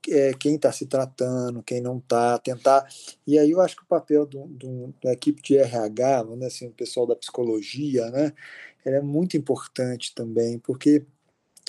é, 0.09 0.33
quem 0.35 0.57
está 0.57 0.71
se 0.73 0.87
tratando, 0.87 1.63
quem 1.63 1.81
não 1.81 1.99
está, 1.99 2.39
tentar. 2.39 2.87
E 3.27 3.39
aí 3.39 3.51
eu 3.51 3.61
acho 3.61 3.77
que 3.77 3.83
o 3.83 3.87
papel 3.87 4.27
do, 4.27 4.47
do, 4.47 4.95
da 5.03 5.13
equipe 5.13 5.43
de 5.43 5.57
RH, 5.57 6.25
né, 6.37 6.47
assim, 6.47 6.69
o 6.69 6.73
pessoal 6.73 7.07
da 7.07 7.17
psicologia, 7.17 8.11
né, 8.11 8.33
é 8.85 9.01
muito 9.01 9.37
importante 9.37 10.15
também, 10.15 10.59
porque 10.59 11.05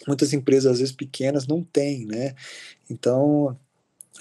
muitas 0.08 0.34
empresas, 0.34 0.74
às 0.74 0.80
vezes 0.80 0.94
pequenas, 0.94 1.48
não 1.48 1.64
têm, 1.64 2.06
né? 2.06 2.36
Então, 2.90 3.58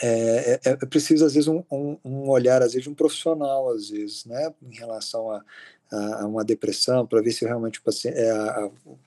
é, 0.01 0.61
é, 0.65 0.71
é, 0.71 0.87
preciso, 0.87 1.25
às 1.25 1.35
vezes, 1.35 1.49
um, 1.49 1.63
um, 1.71 1.99
um, 2.05 2.29
olhar, 2.29 2.63
às 2.63 2.73
vezes, 2.73 2.85
de 2.85 2.91
um 2.91 2.95
profissional, 2.95 3.71
às 3.71 3.91
vezes, 3.91 4.25
né, 4.25 4.53
em 4.63 4.75
relação 4.75 5.31
a, 5.31 5.45
a, 5.91 6.23
a 6.23 6.27
uma 6.27 6.45
depressão, 6.45 7.07
para 7.07 7.23
ver 7.23 7.33
se 7.33 7.45
realmente 7.45 7.79
o, 7.81 7.83
paciente, 7.83 8.19
é 8.19 8.31
a, 8.31 8.61
a, 8.61 8.67
o 8.67 8.99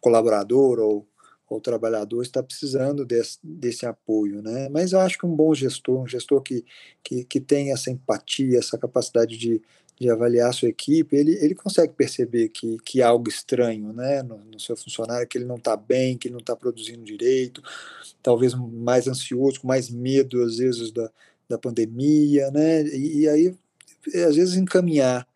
colaborador 0.00 0.78
ou 0.78 1.06
o 1.48 1.60
trabalhador 1.60 2.22
está 2.22 2.42
precisando 2.42 3.04
desse, 3.04 3.38
desse 3.42 3.86
apoio, 3.86 4.42
né? 4.42 4.68
Mas 4.70 4.92
eu 4.92 5.00
acho 5.00 5.18
que 5.18 5.26
um 5.26 5.34
bom 5.34 5.54
gestor, 5.54 6.02
um 6.02 6.06
gestor 6.06 6.40
que, 6.42 6.64
que, 7.02 7.24
que 7.24 7.40
tem 7.40 7.72
essa 7.72 7.90
empatia, 7.90 8.58
essa 8.58 8.78
capacidade 8.78 9.36
de, 9.36 9.60
de 10.00 10.10
avaliar 10.10 10.50
a 10.50 10.52
sua 10.52 10.68
equipe, 10.68 11.14
ele, 11.14 11.32
ele 11.42 11.54
consegue 11.54 11.92
perceber 11.92 12.48
que, 12.48 12.78
que 12.84 13.02
há 13.02 13.08
algo 13.08 13.28
estranho 13.28 13.92
né, 13.92 14.22
no, 14.22 14.38
no 14.38 14.58
seu 14.58 14.76
funcionário, 14.76 15.28
que 15.28 15.38
ele 15.38 15.44
não 15.44 15.56
está 15.56 15.76
bem, 15.76 16.16
que 16.16 16.28
ele 16.28 16.34
não 16.34 16.40
está 16.40 16.56
produzindo 16.56 17.04
direito, 17.04 17.62
talvez 18.22 18.54
mais 18.54 19.06
ansioso, 19.06 19.60
com 19.60 19.68
mais 19.68 19.90
medo, 19.90 20.42
às 20.42 20.56
vezes, 20.56 20.90
da, 20.90 21.10
da 21.48 21.58
pandemia, 21.58 22.50
né? 22.50 22.82
E, 22.84 23.20
e 23.20 23.28
aí, 23.28 23.54
às 24.26 24.36
vezes, 24.36 24.56
encaminhar 24.56 25.26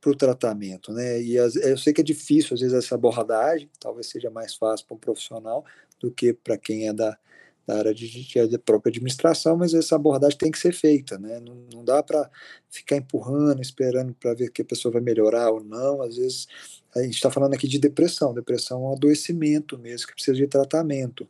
para 0.00 0.10
o 0.10 0.16
tratamento, 0.16 0.92
né? 0.92 1.20
E 1.20 1.38
as, 1.38 1.56
eu 1.56 1.76
sei 1.76 1.92
que 1.92 2.00
é 2.00 2.04
difícil, 2.04 2.54
às 2.54 2.60
vezes, 2.60 2.76
essa 2.76 2.94
abordagem, 2.94 3.68
talvez 3.80 4.06
seja 4.06 4.30
mais 4.30 4.54
fácil 4.54 4.86
para 4.86 4.94
um 4.94 4.98
profissional 4.98 5.64
do 6.00 6.10
que 6.10 6.32
para 6.32 6.56
quem 6.56 6.88
é 6.88 6.92
da, 6.92 7.18
da 7.66 7.78
área 7.78 7.94
de, 7.94 8.08
de, 8.08 8.58
própria 8.58 8.90
administração, 8.90 9.56
mas 9.56 9.74
essa 9.74 9.96
abordagem 9.96 10.38
tem 10.38 10.50
que 10.50 10.58
ser 10.58 10.72
feita, 10.72 11.18
né? 11.18 11.40
Não, 11.40 11.54
não 11.72 11.84
dá 11.84 12.02
para 12.02 12.30
ficar 12.70 12.96
empurrando, 12.96 13.60
esperando 13.60 14.14
para 14.14 14.34
ver 14.34 14.50
que 14.50 14.62
a 14.62 14.64
pessoa 14.64 14.92
vai 14.92 15.02
melhorar 15.02 15.50
ou 15.50 15.62
não. 15.62 16.02
Às 16.02 16.16
vezes 16.16 16.46
a 16.94 17.02
gente 17.02 17.14
está 17.14 17.30
falando 17.30 17.54
aqui 17.54 17.66
de 17.66 17.78
depressão. 17.78 18.34
Depressão 18.34 18.84
é 18.84 18.88
um 18.88 18.92
adoecimento 18.92 19.78
mesmo 19.78 20.08
que 20.08 20.14
precisa 20.14 20.36
de 20.36 20.46
tratamento. 20.46 21.28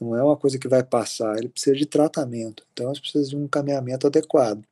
Não 0.00 0.16
é 0.16 0.22
uma 0.22 0.36
coisa 0.36 0.58
que 0.58 0.68
vai 0.68 0.82
passar, 0.82 1.36
ele 1.38 1.48
precisa 1.48 1.76
de 1.76 1.86
tratamento. 1.86 2.66
Então, 2.72 2.92
precisa 2.92 3.28
de 3.28 3.36
um 3.36 3.46
caminhamento 3.46 4.06
adequado. 4.06 4.62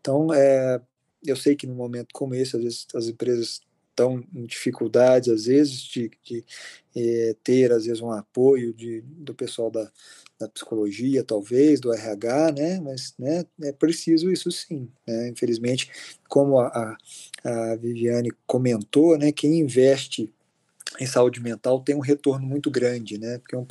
Então, 0.00 0.32
é, 0.32 0.80
eu 1.26 1.36
sei 1.36 1.56
que 1.56 1.66
no 1.66 1.74
momento 1.74 2.08
como 2.12 2.34
esse, 2.34 2.56
às 2.56 2.62
vezes 2.62 2.86
as 2.94 3.08
empresas 3.08 3.60
estão 3.90 4.22
em 4.34 4.44
dificuldades, 4.44 5.30
às 5.30 5.46
vezes, 5.46 5.80
de, 5.80 6.10
de 6.22 6.44
é, 6.94 7.34
ter, 7.42 7.72
às 7.72 7.86
vezes, 7.86 8.02
um 8.02 8.10
apoio 8.10 8.74
de, 8.74 9.00
do 9.00 9.34
pessoal 9.34 9.70
da, 9.70 9.90
da 10.38 10.46
psicologia, 10.48 11.24
talvez, 11.24 11.80
do 11.80 11.92
RH, 11.92 12.52
né? 12.52 12.80
Mas 12.80 13.14
né, 13.18 13.44
é 13.62 13.72
preciso 13.72 14.30
isso 14.30 14.50
sim. 14.52 14.90
Né? 15.06 15.28
Infelizmente, 15.28 15.90
como 16.28 16.58
a, 16.60 16.96
a 17.42 17.76
Viviane 17.76 18.30
comentou, 18.46 19.16
né, 19.16 19.32
quem 19.32 19.60
investe 19.60 20.32
em 20.98 21.06
saúde 21.06 21.40
mental 21.40 21.80
tem 21.80 21.94
um 21.94 22.00
retorno 22.00 22.46
muito 22.46 22.70
grande, 22.70 23.18
né? 23.18 23.38
Porque 23.38 23.56
um, 23.56 23.66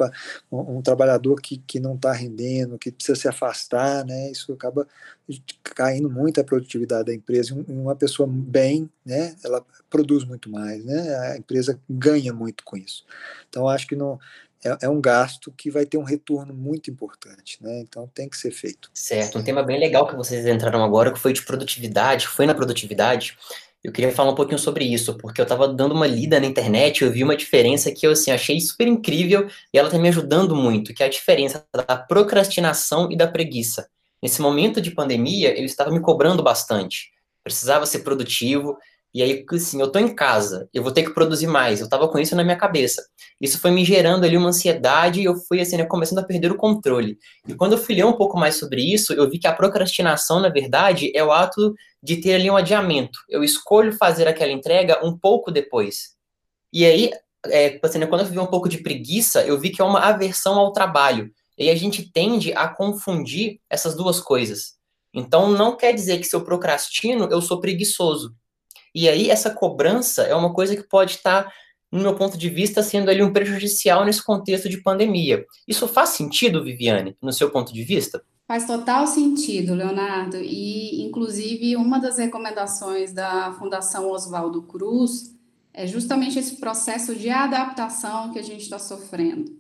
um, 0.52 0.78
um 0.78 0.82
trabalhador 0.82 1.42
que, 1.42 1.58
que 1.58 1.80
não 1.80 1.96
está 1.96 2.12
rendendo, 2.12 2.78
que 2.78 2.92
precisa 2.92 3.20
se 3.20 3.28
afastar, 3.28 4.06
né? 4.06 4.32
Isso 4.32 4.52
acaba 4.54 4.88
caindo 5.64 6.10
muito 6.10 6.40
a 6.40 6.44
produtividade 6.44 7.06
da 7.06 7.14
empresa. 7.14 7.56
Uma 7.68 7.96
pessoa 7.96 8.28
bem, 8.30 8.90
né? 9.06 9.36
Ela 9.44 9.66
produz 9.90 10.24
muito 10.24 10.50
mais, 10.50 10.84
né? 10.84 11.16
A 11.32 11.38
empresa 11.38 11.80
ganha 11.90 12.34
muito 12.34 12.64
com 12.64 12.78
isso. 12.78 13.06
Então, 13.50 13.68
acho 13.68 13.88
que 13.88 13.96
não 13.96 14.20
é, 14.64 14.86
é 14.86 14.90
um 14.90 15.00
gasto 15.00 15.52
que 15.52 15.70
vai 15.70 15.86
ter 15.86 15.98
um 15.98 16.04
retorno 16.04 16.54
muito 16.54 16.90
importante, 16.90 17.58
né? 17.62 17.80
Então, 17.82 18.10
tem 18.14 18.28
que 18.28 18.36
ser 18.36 18.52
feito. 18.52 18.90
Certo. 18.94 19.38
Um 19.38 19.44
tema 19.44 19.64
bem 19.64 19.80
legal 19.80 20.08
que 20.08 20.16
vocês 20.16 20.46
entraram 20.46 20.84
agora, 20.84 21.14
que 21.14 21.20
foi 21.20 21.34
de 21.34 21.44
produtividade, 21.44 22.28
foi 22.28 22.46
na 22.48 22.56
produtividade 22.56 23.38
eu 23.86 23.92
queria 23.92 24.12
falar 24.12 24.32
um 24.32 24.36
pouquinho 24.36 24.58
sobre 24.58 24.84
isso, 24.84 25.16
porque 25.18 25.40
eu 25.40 25.44
estava 25.44 25.68
dando 25.68 25.94
uma 25.94 26.08
lida 26.08 26.40
na 26.40 26.48
internet, 26.48 27.04
eu 27.04 27.12
vi 27.12 27.24
uma 27.24 27.36
diferença 27.36 27.92
que 27.92 28.08
eu 28.08 28.12
assim, 28.12 28.32
achei 28.32 28.60
super 28.60 28.88
incrível 28.88 29.48
e 29.72 29.78
ela 29.78 29.88
está 29.88 30.00
me 30.00 30.10
ajudando 30.10 30.56
muito, 30.56 30.92
que 30.92 31.04
é 31.04 31.06
a 31.06 31.10
diferença 31.10 31.64
da 31.72 31.96
procrastinação 31.96 33.12
e 33.12 33.16
da 33.16 33.28
preguiça. 33.28 33.88
Nesse 34.24 34.42
momento 34.42 34.82
de 34.82 34.90
pandemia, 34.90 35.56
eu 35.56 35.66
estava 35.66 35.92
me 35.92 36.00
cobrando 36.00 36.42
bastante. 36.42 37.12
Precisava 37.44 37.86
ser 37.86 38.00
produtivo, 38.00 38.76
e 39.14 39.22
aí, 39.22 39.46
assim, 39.54 39.80
eu 39.80 39.92
tô 39.92 40.00
em 40.00 40.14
casa, 40.14 40.68
eu 40.74 40.82
vou 40.82 40.92
ter 40.92 41.04
que 41.04 41.14
produzir 41.14 41.48
mais. 41.48 41.80
Eu 41.80 41.88
tava 41.88 42.08
com 42.10 42.18
isso 42.18 42.36
na 42.36 42.44
minha 42.44 42.58
cabeça. 42.58 43.06
Isso 43.46 43.60
foi 43.60 43.72
me 43.72 43.86
gerando 43.86 44.26
ali 44.26 44.36
uma 44.36 44.50
ansiedade 44.50 45.22
e 45.22 45.24
eu 45.24 45.36
fui, 45.36 45.62
assim, 45.62 45.78
né, 45.78 45.86
começando 45.86 46.20
a 46.20 46.24
perder 46.24 46.52
o 46.52 46.58
controle. 46.58 47.18
E 47.48 47.54
quando 47.54 47.74
eu 47.74 47.78
fui 47.78 47.96
ler 47.96 48.06
um 48.06 48.14
pouco 48.14 48.38
mais 48.38 48.56
sobre 48.56 48.82
isso, 48.82 49.14
eu 49.14 49.30
vi 49.30 49.40
que 49.40 49.48
a 49.48 49.54
procrastinação, 49.54 50.40
na 50.40 50.50
verdade, 50.50 51.12
é 51.16 51.24
o 51.24 51.32
ato 51.32 51.74
de 52.04 52.18
ter 52.18 52.36
ali 52.36 52.50
um 52.50 52.58
adiamento. 52.58 53.20
Eu 53.30 53.44
escolho 53.44 53.94
fazer 53.94 54.28
aquela 54.28 54.52
entrega 54.52 55.06
um 55.06 55.18
pouco 55.18 55.52
depois. 55.52 56.16
E 56.74 56.86
aí, 56.86 57.12
é, 57.48 57.80
assim, 57.82 58.00
né, 58.00 58.08
quando 58.08 58.22
eu 58.22 58.28
vi 58.28 58.40
um 58.40 58.46
pouco 58.46 58.68
de 58.68 58.80
preguiça, 58.80 59.42
eu 59.46 59.60
vi 59.60 59.70
que 59.70 59.82
é 59.82 59.86
uma 59.86 60.00
aversão 60.00 60.60
ao 60.60 60.74
trabalho. 60.74 61.32
E 61.58 61.70
a 61.70 61.76
gente 61.76 62.12
tende 62.12 62.52
a 62.54 62.68
confundir 62.68 63.62
essas 63.70 63.96
duas 63.96 64.20
coisas. 64.20 64.74
Então, 65.14 65.50
não 65.50 65.78
quer 65.78 65.94
dizer 65.94 66.18
que 66.18 66.26
se 66.26 66.36
eu 66.36 66.44
procrastino, 66.44 67.30
eu 67.32 67.42
sou 67.42 67.62
preguiçoso 67.62 68.36
e 68.96 69.10
aí 69.10 69.30
essa 69.30 69.50
cobrança 69.50 70.24
é 70.24 70.34
uma 70.34 70.54
coisa 70.54 70.74
que 70.74 70.84
pode 70.84 71.12
estar, 71.12 71.52
no 71.96 72.02
meu 72.02 72.16
ponto 72.16 72.38
de 72.38 72.50
vista, 72.50 72.84
sendo 72.84 73.10
ali 73.10 73.24
um 73.24 73.32
prejudicial 73.32 74.04
nesse 74.04 74.24
contexto 74.24 74.68
de 74.68 74.82
pandemia. 74.82 75.46
Isso 75.68 75.88
faz 75.88 76.10
sentido, 76.10 76.64
Viviane, 76.64 77.16
no 77.22 77.32
seu 77.32 77.50
ponto 77.50 77.74
de 77.74 77.84
vista? 77.84 78.22
Faz 78.48 78.68
total 78.68 79.08
sentido, 79.08 79.74
Leonardo. 79.74 80.38
E, 80.38 81.02
inclusive, 81.02 81.76
uma 81.76 81.98
das 81.98 82.18
recomendações 82.18 83.14
da 83.14 83.54
Fundação 83.54 84.12
Oswaldo 84.12 84.64
Cruz 84.64 85.34
é 85.74 85.88
justamente 85.88 86.38
esse 86.38 86.58
processo 86.58 87.16
de 87.16 87.30
adaptação 87.30 88.32
que 88.32 88.40
a 88.40 88.44
gente 88.44 88.62
está 88.62 88.78
sofrendo. 88.78 89.58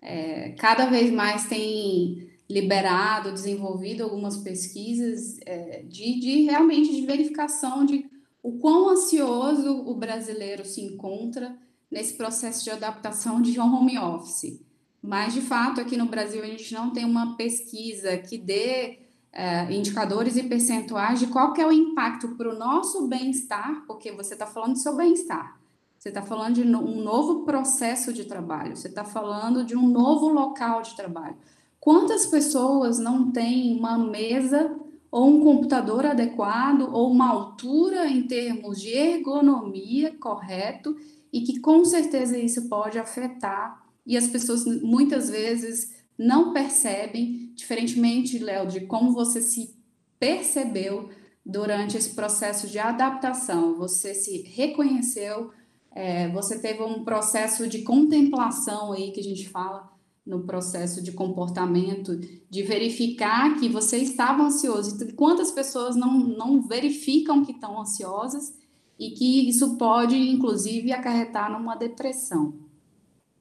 É, 0.00 0.50
cada 0.58 0.86
vez 0.86 1.12
mais 1.12 1.46
tem 1.46 2.28
liberado, 2.48 3.32
desenvolvido 3.32 4.02
algumas 4.02 4.36
pesquisas 4.36 5.38
é, 5.46 5.82
de, 5.82 6.20
de 6.20 6.42
realmente 6.42 6.94
de 6.94 7.06
verificação 7.06 7.84
de 7.84 8.10
o 8.42 8.58
quão 8.58 8.88
ansioso 8.88 9.84
o 9.86 9.94
brasileiro 9.94 10.64
se 10.64 10.80
encontra 10.80 11.56
nesse 11.92 12.14
processo 12.14 12.64
de 12.64 12.70
adaptação 12.70 13.42
de 13.42 13.60
home 13.60 13.98
office. 13.98 14.58
Mas, 15.02 15.34
de 15.34 15.42
fato, 15.42 15.80
aqui 15.80 15.96
no 15.96 16.06
Brasil, 16.06 16.42
a 16.42 16.46
gente 16.46 16.72
não 16.72 16.90
tem 16.90 17.04
uma 17.04 17.36
pesquisa 17.36 18.16
que 18.16 18.38
dê 18.38 19.00
é, 19.30 19.70
indicadores 19.72 20.36
e 20.36 20.44
percentuais 20.44 21.20
de 21.20 21.26
qual 21.26 21.54
é 21.56 21.66
o 21.66 21.72
impacto 21.72 22.28
para 22.30 22.48
o 22.48 22.58
nosso 22.58 23.06
bem-estar, 23.08 23.84
porque 23.86 24.10
você 24.10 24.32
está 24.32 24.46
falando 24.46 24.72
do 24.72 24.78
seu 24.78 24.96
bem-estar. 24.96 25.60
Você 25.98 26.08
está 26.08 26.22
falando 26.22 26.54
de 26.54 26.62
um 26.62 27.02
novo 27.02 27.44
processo 27.44 28.12
de 28.12 28.24
trabalho, 28.24 28.76
você 28.76 28.88
está 28.88 29.04
falando 29.04 29.64
de 29.64 29.76
um 29.76 29.86
novo 29.86 30.28
local 30.28 30.82
de 30.82 30.96
trabalho. 30.96 31.36
Quantas 31.78 32.26
pessoas 32.26 32.98
não 32.98 33.30
têm 33.30 33.76
uma 33.76 33.98
mesa 33.98 34.76
ou 35.10 35.28
um 35.28 35.40
computador 35.42 36.06
adequado, 36.06 36.88
ou 36.90 37.10
uma 37.10 37.28
altura 37.28 38.08
em 38.08 38.22
termos 38.22 38.80
de 38.80 38.88
ergonomia 38.88 40.16
correto, 40.18 40.96
e 41.32 41.40
que 41.42 41.60
com 41.60 41.84
certeza 41.84 42.36
isso 42.36 42.68
pode 42.68 42.98
afetar, 42.98 43.82
e 44.04 44.16
as 44.16 44.26
pessoas 44.26 44.64
muitas 44.82 45.30
vezes 45.30 45.94
não 46.18 46.52
percebem, 46.52 47.52
diferentemente, 47.54 48.38
Léo, 48.38 48.66
de 48.66 48.80
como 48.82 49.12
você 49.12 49.40
se 49.40 49.74
percebeu 50.18 51.08
durante 51.44 51.96
esse 51.96 52.10
processo 52.14 52.68
de 52.68 52.78
adaptação, 52.78 53.76
você 53.76 54.14
se 54.14 54.42
reconheceu, 54.42 55.50
é, 55.92 56.28
você 56.28 56.58
teve 56.58 56.82
um 56.82 57.04
processo 57.04 57.66
de 57.66 57.82
contemplação 57.82 58.92
aí 58.92 59.10
que 59.10 59.20
a 59.20 59.24
gente 59.24 59.48
fala, 59.48 59.90
no 60.24 60.44
processo 60.44 61.02
de 61.02 61.10
comportamento, 61.10 62.16
de 62.48 62.62
verificar 62.62 63.58
que 63.58 63.68
você 63.68 63.96
estava 63.98 64.44
ansioso. 64.44 64.94
Então, 64.94 65.08
quantas 65.16 65.50
pessoas 65.50 65.96
não, 65.96 66.16
não 66.16 66.62
verificam 66.62 67.44
que 67.44 67.50
estão 67.50 67.80
ansiosas 67.80 68.54
e 69.02 69.10
que 69.10 69.48
isso 69.48 69.76
pode, 69.76 70.16
inclusive, 70.16 70.92
acarretar 70.92 71.50
numa 71.50 71.74
depressão. 71.74 72.54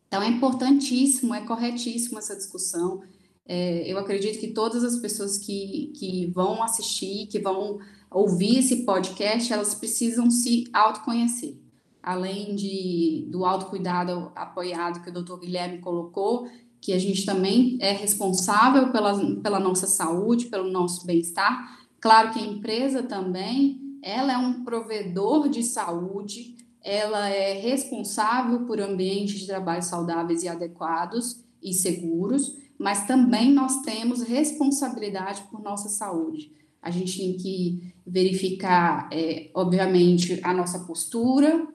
Então, 0.07 0.23
é 0.23 0.27
importantíssimo, 0.27 1.35
é 1.35 1.41
corretíssimo 1.41 2.17
essa 2.17 2.35
discussão. 2.35 3.03
É, 3.45 3.89
eu 3.91 3.99
acredito 3.99 4.39
que 4.39 4.47
todas 4.47 4.83
as 4.83 4.97
pessoas 4.97 5.37
que, 5.37 5.93
que 5.95 6.31
vão 6.33 6.63
assistir, 6.63 7.27
que 7.27 7.39
vão 7.39 7.77
ouvir 8.09 8.57
esse 8.57 8.83
podcast, 8.83 9.53
elas 9.53 9.75
precisam 9.75 10.31
se 10.31 10.65
autoconhecer. 10.73 11.55
Além 12.01 12.55
de, 12.55 13.27
do 13.29 13.45
autocuidado 13.45 14.31
apoiado 14.35 15.03
que 15.03 15.09
o 15.11 15.13
doutor 15.13 15.39
Guilherme 15.39 15.77
colocou, 15.77 16.47
que 16.81 16.91
a 16.91 16.99
gente 16.99 17.23
também 17.23 17.77
é 17.79 17.91
responsável 17.91 18.91
pela, 18.91 19.13
pela 19.35 19.59
nossa 19.59 19.85
saúde, 19.85 20.47
pelo 20.47 20.71
nosso 20.71 21.05
bem-estar. 21.05 21.79
Claro 21.99 22.33
que 22.33 22.39
a 22.39 22.45
empresa 22.45 23.03
também, 23.03 23.80
ela 24.03 24.33
é 24.33 24.37
um 24.37 24.63
provedor 24.63 25.49
de 25.49 25.63
saúde, 25.63 26.55
ela 26.83 27.29
é 27.29 27.53
responsável 27.53 28.65
por 28.65 28.79
ambientes 28.79 29.39
de 29.39 29.47
trabalho 29.47 29.83
saudáveis 29.83 30.43
e 30.43 30.47
adequados 30.47 31.43
e 31.61 31.73
seguros, 31.73 32.57
mas 32.77 33.05
também 33.05 33.51
nós 33.51 33.81
temos 33.83 34.23
responsabilidade 34.23 35.43
por 35.51 35.61
nossa 35.61 35.89
saúde. 35.89 36.51
A 36.81 36.89
gente 36.89 37.17
tem 37.17 37.37
que 37.37 37.93
verificar, 38.05 39.07
é, 39.11 39.51
obviamente, 39.53 40.39
a 40.41 40.51
nossa 40.51 40.79
postura 40.79 41.67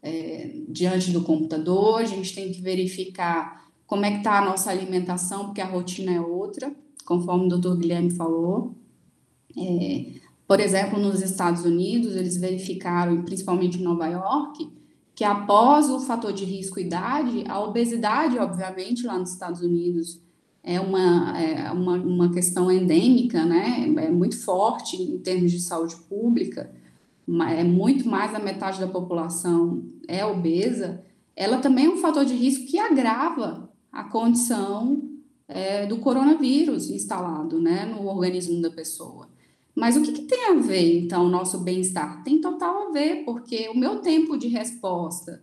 é, 0.00 0.60
diante 0.68 1.10
do 1.10 1.24
computador, 1.24 2.00
a 2.00 2.04
gente 2.04 2.34
tem 2.34 2.52
que 2.52 2.60
verificar 2.60 3.64
como 3.86 4.04
é 4.04 4.12
que 4.12 4.18
está 4.18 4.38
a 4.38 4.44
nossa 4.44 4.70
alimentação, 4.70 5.46
porque 5.46 5.60
a 5.60 5.66
rotina 5.66 6.12
é 6.12 6.20
outra, 6.20 6.72
conforme 7.04 7.46
o 7.46 7.48
doutor 7.48 7.76
Guilherme 7.76 8.10
falou. 8.10 8.74
É, 9.56 10.20
por 10.54 10.60
exemplo, 10.60 11.00
nos 11.00 11.20
Estados 11.20 11.64
Unidos, 11.64 12.14
eles 12.14 12.36
verificaram, 12.36 13.22
principalmente 13.22 13.76
em 13.76 13.82
Nova 13.82 14.06
York, 14.06 14.70
que 15.12 15.24
após 15.24 15.90
o 15.90 15.98
fator 15.98 16.32
de 16.32 16.44
risco 16.44 16.78
idade, 16.78 17.42
a 17.48 17.58
obesidade, 17.58 18.38
obviamente, 18.38 19.04
lá 19.04 19.18
nos 19.18 19.32
Estados 19.32 19.62
Unidos 19.62 20.20
é 20.62 20.78
uma, 20.78 21.36
é 21.36 21.72
uma, 21.72 21.94
uma 21.96 22.32
questão 22.32 22.70
endêmica, 22.70 23.44
né? 23.44 23.92
É 23.98 24.10
muito 24.12 24.40
forte 24.40 24.94
em 24.94 25.18
termos 25.18 25.50
de 25.50 25.58
saúde 25.58 25.96
pública, 26.08 26.70
é 27.50 27.64
muito 27.64 28.08
mais 28.08 28.30
da 28.30 28.38
metade 28.38 28.78
da 28.78 28.86
população 28.86 29.82
é 30.06 30.24
obesa. 30.24 31.02
Ela 31.34 31.58
também 31.58 31.86
é 31.86 31.90
um 31.90 31.96
fator 31.96 32.24
de 32.24 32.34
risco 32.34 32.64
que 32.66 32.78
agrava 32.78 33.68
a 33.90 34.04
condição 34.04 35.02
é, 35.48 35.84
do 35.84 35.98
coronavírus 35.98 36.90
instalado, 36.90 37.60
né, 37.60 37.84
no 37.86 38.06
organismo 38.06 38.62
da 38.62 38.70
pessoa. 38.70 39.33
Mas 39.74 39.96
o 39.96 40.02
que, 40.02 40.12
que 40.12 40.22
tem 40.22 40.46
a 40.46 40.54
ver, 40.54 40.98
então, 41.00 41.26
o 41.26 41.28
nosso 41.28 41.58
bem-estar? 41.58 42.22
Tem 42.22 42.40
total 42.40 42.88
a 42.88 42.90
ver, 42.92 43.24
porque 43.24 43.68
o 43.68 43.76
meu 43.76 44.00
tempo 44.00 44.36
de 44.36 44.46
resposta, 44.46 45.42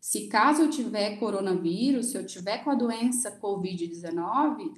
se 0.00 0.26
caso 0.26 0.62
eu 0.62 0.70
tiver 0.70 1.18
coronavírus, 1.18 2.06
se 2.06 2.18
eu 2.18 2.26
tiver 2.26 2.64
com 2.64 2.70
a 2.70 2.74
doença 2.74 3.38
Covid-19, 3.40 4.72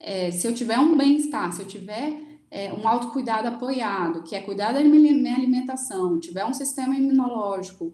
é, 0.00 0.30
se 0.30 0.46
eu 0.46 0.54
tiver 0.54 0.78
um 0.78 0.96
bem-estar, 0.96 1.52
se 1.52 1.60
eu 1.60 1.66
tiver 1.66 2.22
é, 2.50 2.72
um 2.72 2.88
autocuidado 2.88 3.48
apoiado, 3.48 4.22
que 4.22 4.34
é 4.34 4.40
cuidar 4.40 4.72
da 4.72 4.82
minha 4.82 5.36
alimentação, 5.36 6.18
tiver 6.18 6.44
um 6.44 6.54
sistema 6.54 6.96
imunológico 6.96 7.92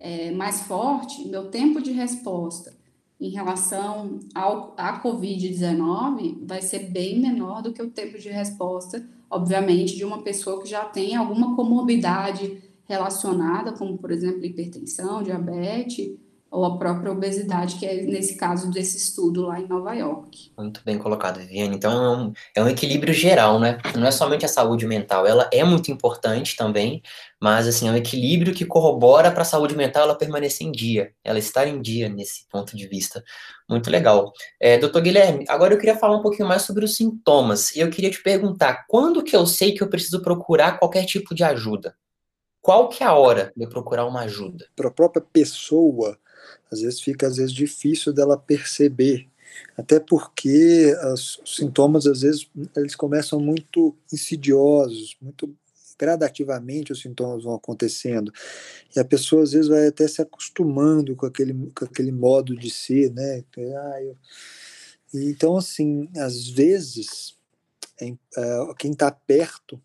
é, 0.00 0.32
mais 0.32 0.62
forte, 0.62 1.28
meu 1.28 1.48
tempo 1.48 1.80
de 1.80 1.92
resposta 1.92 2.76
em 3.20 3.28
relação 3.28 4.18
ao, 4.34 4.74
à 4.76 5.00
Covid-19 5.00 6.44
vai 6.44 6.60
ser 6.60 6.90
bem 6.90 7.20
menor 7.20 7.62
do 7.62 7.72
que 7.72 7.80
o 7.80 7.88
tempo 7.88 8.18
de 8.18 8.28
resposta 8.28 9.06
obviamente, 9.32 9.96
de 9.96 10.04
uma 10.04 10.22
pessoa 10.22 10.62
que 10.62 10.68
já 10.68 10.84
tem 10.84 11.16
alguma 11.16 11.56
comorbidade 11.56 12.62
relacionada, 12.84 13.72
como, 13.72 13.96
por 13.96 14.10
exemplo, 14.10 14.44
hipertensão, 14.44 15.22
diabetes 15.22 16.16
ou 16.52 16.66
a 16.66 16.76
própria 16.76 17.10
obesidade, 17.10 17.76
que 17.76 17.86
é 17.86 18.02
nesse 18.02 18.36
caso 18.36 18.70
desse 18.70 18.98
estudo 18.98 19.46
lá 19.46 19.58
em 19.58 19.66
Nova 19.66 19.94
York. 19.94 20.52
Muito 20.56 20.82
bem 20.84 20.98
colocado, 20.98 21.38
Viviane. 21.38 21.74
Então 21.74 21.90
é 21.90 22.16
um, 22.18 22.32
é 22.56 22.62
um 22.62 22.68
equilíbrio 22.68 23.14
geral, 23.14 23.58
né? 23.58 23.78
Não 23.96 24.06
é 24.06 24.10
somente 24.10 24.44
a 24.44 24.48
saúde 24.48 24.86
mental, 24.86 25.26
ela 25.26 25.48
é 25.50 25.64
muito 25.64 25.90
importante 25.90 26.54
também, 26.54 27.00
mas 27.40 27.66
assim, 27.66 27.88
é 27.88 27.90
um 27.90 27.96
equilíbrio 27.96 28.54
que 28.54 28.66
corrobora 28.66 29.30
para 29.30 29.40
a 29.40 29.46
saúde 29.46 29.74
mental 29.74 30.02
ela 30.02 30.14
permanecer 30.14 30.66
em 30.66 30.70
dia, 30.70 31.14
ela 31.24 31.38
estar 31.38 31.66
em 31.66 31.80
dia 31.80 32.10
nesse 32.10 32.46
ponto 32.50 32.76
de 32.76 32.86
vista. 32.86 33.24
Muito 33.66 33.90
legal. 33.90 34.30
É, 34.60 34.76
doutor 34.76 35.00
Guilherme, 35.00 35.46
agora 35.48 35.72
eu 35.72 35.78
queria 35.78 35.96
falar 35.96 36.18
um 36.18 36.22
pouquinho 36.22 36.46
mais 36.46 36.62
sobre 36.62 36.84
os 36.84 36.94
sintomas. 36.94 37.74
E 37.74 37.80
eu 37.80 37.88
queria 37.88 38.10
te 38.10 38.22
perguntar, 38.22 38.84
quando 38.86 39.22
que 39.22 39.34
eu 39.34 39.46
sei 39.46 39.72
que 39.72 39.82
eu 39.82 39.88
preciso 39.88 40.20
procurar 40.20 40.78
qualquer 40.78 41.06
tipo 41.06 41.34
de 41.34 41.42
ajuda? 41.42 41.96
Qual 42.60 42.88
que 42.88 43.02
é 43.02 43.06
a 43.06 43.14
hora 43.14 43.52
de 43.56 43.64
eu 43.64 43.68
procurar 43.68 44.06
uma 44.06 44.20
ajuda? 44.20 44.66
Para 44.76 44.88
a 44.88 44.92
própria 44.92 45.24
pessoa, 45.32 46.16
às 46.72 46.80
vezes 46.80 47.00
fica 47.00 47.26
às 47.26 47.36
vezes 47.36 47.52
difícil 47.52 48.12
dela 48.12 48.36
perceber 48.36 49.28
até 49.76 50.00
porque 50.00 50.94
os 51.12 51.40
sintomas 51.44 52.06
às 52.06 52.22
vezes 52.22 52.48
eles 52.76 52.94
começam 52.94 53.38
muito 53.38 53.94
insidiosos, 54.12 55.16
muito 55.20 55.54
gradativamente 55.98 56.92
os 56.92 57.00
sintomas 57.00 57.44
vão 57.44 57.54
acontecendo 57.54 58.32
e 58.94 58.98
a 58.98 59.04
pessoa 59.04 59.42
às 59.42 59.52
vezes 59.52 59.68
vai 59.68 59.86
até 59.86 60.08
se 60.08 60.20
acostumando 60.20 61.14
com 61.14 61.26
aquele 61.26 61.54
com 61.74 61.84
aquele 61.84 62.10
modo 62.10 62.56
de 62.56 62.70
ser, 62.70 63.12
né? 63.12 63.44
Ah, 63.56 64.02
eu... 64.02 64.16
Então 65.14 65.56
assim, 65.56 66.08
às 66.16 66.48
vezes 66.48 67.36
é, 68.00 68.12
quem 68.78 68.92
está 68.92 69.10
perto 69.10 69.80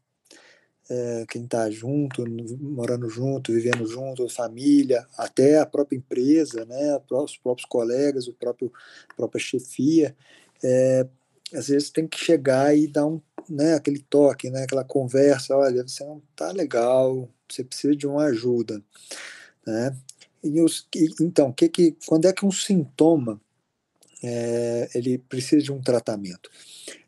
é, 0.90 1.26
quem 1.30 1.44
está 1.44 1.70
junto, 1.70 2.24
morando 2.60 3.10
junto, 3.10 3.52
vivendo 3.52 3.86
junto, 3.86 4.28
família, 4.30 5.06
até 5.18 5.60
a 5.60 5.66
própria 5.66 5.98
empresa, 5.98 6.66
né, 6.66 7.00
os 7.12 7.38
próprios 7.38 7.68
colegas, 7.68 8.28
o 8.28 8.34
próprio 8.34 8.72
a 9.10 9.14
própria 9.14 9.40
chefia, 9.40 10.16
é, 10.64 11.06
às 11.54 11.68
vezes 11.68 11.90
tem 11.90 12.08
que 12.08 12.18
chegar 12.18 12.76
e 12.76 12.88
dar 12.88 13.06
um, 13.06 13.22
né, 13.50 13.74
aquele 13.76 14.00
toque, 14.00 14.50
né, 14.50 14.64
aquela 14.64 14.84
conversa, 14.84 15.56
olha, 15.56 15.86
você 15.86 16.04
não 16.04 16.22
está 16.32 16.52
legal, 16.52 17.30
você 17.50 17.64
precisa 17.64 17.96
de 17.96 18.08
uma 18.08 18.26
ajuda, 18.26 18.82
né? 19.66 19.96
E 20.44 20.62
os, 20.62 20.88
e, 20.96 21.10
então, 21.22 21.52
que 21.52 21.68
que, 21.68 21.98
quando 22.06 22.26
é 22.26 22.34
que 22.34 22.46
um 22.46 22.52
sintoma 22.52 23.42
é, 24.24 24.90
ele 24.94 25.18
precisa 25.18 25.62
de 25.62 25.72
um 25.72 25.82
tratamento? 25.82 26.50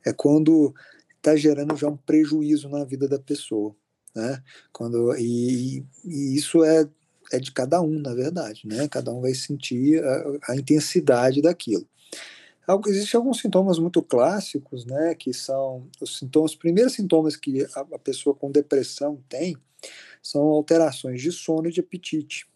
É 0.06 0.14
quando 0.14 0.74
está 1.20 1.36
gerando 1.36 1.76
já 1.76 1.88
um 1.88 1.98
prejuízo 1.98 2.70
na 2.70 2.84
vida 2.84 3.08
da 3.08 3.20
pessoa, 3.20 3.76
né? 4.16 4.42
Quando 4.72 5.16
e, 5.18 5.86
e, 6.06 6.36
isso 6.36 6.64
é 6.64 6.90
é 7.32 7.40
de 7.40 7.52
cada 7.52 7.82
um, 7.82 8.00
na 8.00 8.14
verdade, 8.14 8.64
né? 8.66 8.88
Cada 8.88 9.14
um 9.14 9.22
vai 9.22 9.34
sentir 9.34 10.04
a, 10.04 10.52
a 10.54 10.56
intensidade 10.56 11.42
daquilo. 11.42 11.88
Existem 12.88 13.18
alguns 13.18 13.40
sintomas 13.40 13.80
muito 13.80 14.02
clássicos, 14.02 14.86
né? 14.86 15.16
Que 15.16 15.34
são 15.34 15.88
os 16.02 16.18
sintomas, 16.18 16.52
os 16.52 16.58
primeiros 16.58 16.94
sintomas 16.94 17.36
que 17.36 17.66
a, 17.76 17.80
a 17.94 18.00
pessoa 18.00 18.36
com 18.36 18.52
depressão 18.52 19.24
tem 19.28 19.56
são 20.22 20.42
alterações 20.42 21.22
de 21.22 21.32
sono 21.32 21.70
e 21.70 21.72
de 21.72 21.80
apetite, 21.80 22.48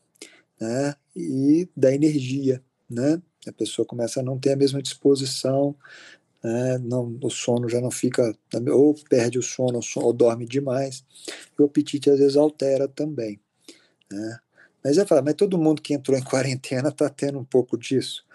né? 0.60 0.96
E 1.16 1.68
da 1.76 1.94
energia, 1.94 2.64
né? 2.90 3.22
A 3.48 3.52
pessoa 3.52 3.86
começa 3.86 4.20
a 4.20 4.24
não 4.24 4.40
ter 4.40 4.54
a 4.54 4.56
mesma 4.56 4.82
disposição, 4.82 5.76
né, 6.44 6.78
não, 6.80 7.18
o 7.22 7.30
sono 7.30 7.70
já 7.70 7.80
não 7.80 7.90
fica, 7.90 8.36
ou 8.72 8.94
perde 9.10 9.40
o 9.40 9.44
sono, 9.44 9.80
ou 9.98 10.14
dorme 10.14 10.46
demais, 10.46 11.06
e 11.58 11.62
o 11.62 11.66
apetite 11.66 12.10
às 12.10 12.20
vezes 12.20 12.36
altera 12.36 12.88
também. 12.88 13.40
Né. 14.12 14.40
Mas 14.84 14.98
é 14.98 15.06
falar, 15.06 15.22
mas 15.22 15.36
todo 15.36 15.58
mundo 15.58 15.82
que 15.82 15.94
entrou 15.94 16.18
em 16.18 16.24
quarentena 16.24 16.90
está 16.90 17.10
tendo 17.10 17.40
um 17.40 17.46
pouco 17.46 17.78
disso. 17.78 18.26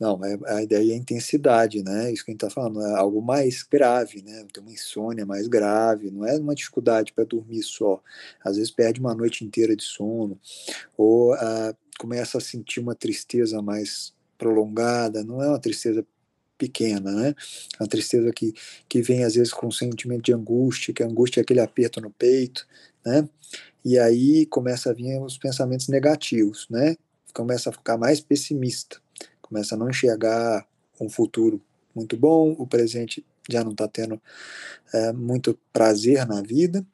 Não, 0.00 0.18
a 0.48 0.60
ideia 0.60 0.90
é 0.90 0.94
a 0.94 0.98
intensidade, 0.98 1.80
né? 1.80 2.12
Isso 2.12 2.24
que 2.24 2.32
a 2.32 2.34
gente 2.34 2.42
está 2.42 2.50
falando, 2.50 2.82
é 2.82 2.92
algo 2.96 3.22
mais 3.22 3.62
grave, 3.62 4.20
né? 4.20 4.44
Tem 4.52 4.60
uma 4.60 4.72
insônia 4.72 5.24
mais 5.24 5.46
grave, 5.46 6.10
não 6.10 6.26
é 6.26 6.36
uma 6.36 6.56
dificuldade 6.56 7.12
para 7.12 7.22
dormir 7.22 7.62
só. 7.62 8.02
Às 8.44 8.56
vezes 8.56 8.72
perde 8.72 8.98
uma 8.98 9.14
noite 9.14 9.44
inteira 9.44 9.76
de 9.76 9.84
sono, 9.84 10.40
ou 10.96 11.34
ah, 11.34 11.72
começa 12.00 12.38
a 12.38 12.40
sentir 12.40 12.80
uma 12.80 12.96
tristeza 12.96 13.62
mais 13.62 14.12
prolongada, 14.36 15.22
não 15.22 15.40
é 15.40 15.48
uma 15.48 15.60
tristeza 15.60 16.04
pequena, 16.62 17.10
né? 17.10 17.34
A 17.80 17.86
tristeza 17.88 18.30
que, 18.32 18.54
que 18.88 19.02
vem 19.02 19.24
às 19.24 19.34
vezes 19.34 19.52
com 19.52 19.66
um 19.66 19.72
sentimento 19.72 20.22
de 20.22 20.32
angústia, 20.32 20.94
que 20.94 21.02
a 21.02 21.06
angústia 21.06 21.40
é 21.40 21.42
aquele 21.42 21.58
aperto 21.58 22.00
no 22.00 22.10
peito, 22.10 22.64
né? 23.04 23.28
E 23.84 23.98
aí 23.98 24.46
começa 24.46 24.90
a 24.90 24.92
vir 24.92 25.20
os 25.20 25.36
pensamentos 25.36 25.88
negativos, 25.88 26.68
né? 26.70 26.96
Começa 27.34 27.70
a 27.70 27.72
ficar 27.72 27.98
mais 27.98 28.20
pessimista, 28.20 29.00
começa 29.40 29.74
a 29.74 29.78
não 29.78 29.90
enxergar 29.90 30.64
um 31.00 31.08
futuro 31.08 31.60
muito 31.92 32.16
bom, 32.16 32.54
o 32.56 32.64
presente 32.64 33.26
já 33.50 33.64
não 33.64 33.72
está 33.72 33.88
tendo 33.88 34.22
é, 34.94 35.12
muito 35.12 35.58
prazer 35.72 36.24
na 36.26 36.42
vida 36.42 36.86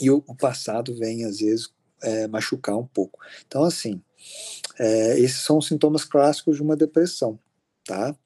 e 0.00 0.10
o, 0.10 0.24
o 0.26 0.34
passado 0.34 0.96
vem 0.96 1.24
às 1.24 1.38
vezes 1.38 1.70
é, 2.02 2.26
machucar 2.26 2.76
um 2.76 2.86
pouco. 2.86 3.20
Então 3.46 3.62
assim, 3.62 4.02
é, 4.80 5.16
esses 5.20 5.42
são 5.42 5.58
os 5.58 5.68
sintomas 5.68 6.04
clássicos 6.04 6.56
de 6.56 6.62
uma 6.62 6.76
depressão, 6.76 7.38
tá? 7.84 8.16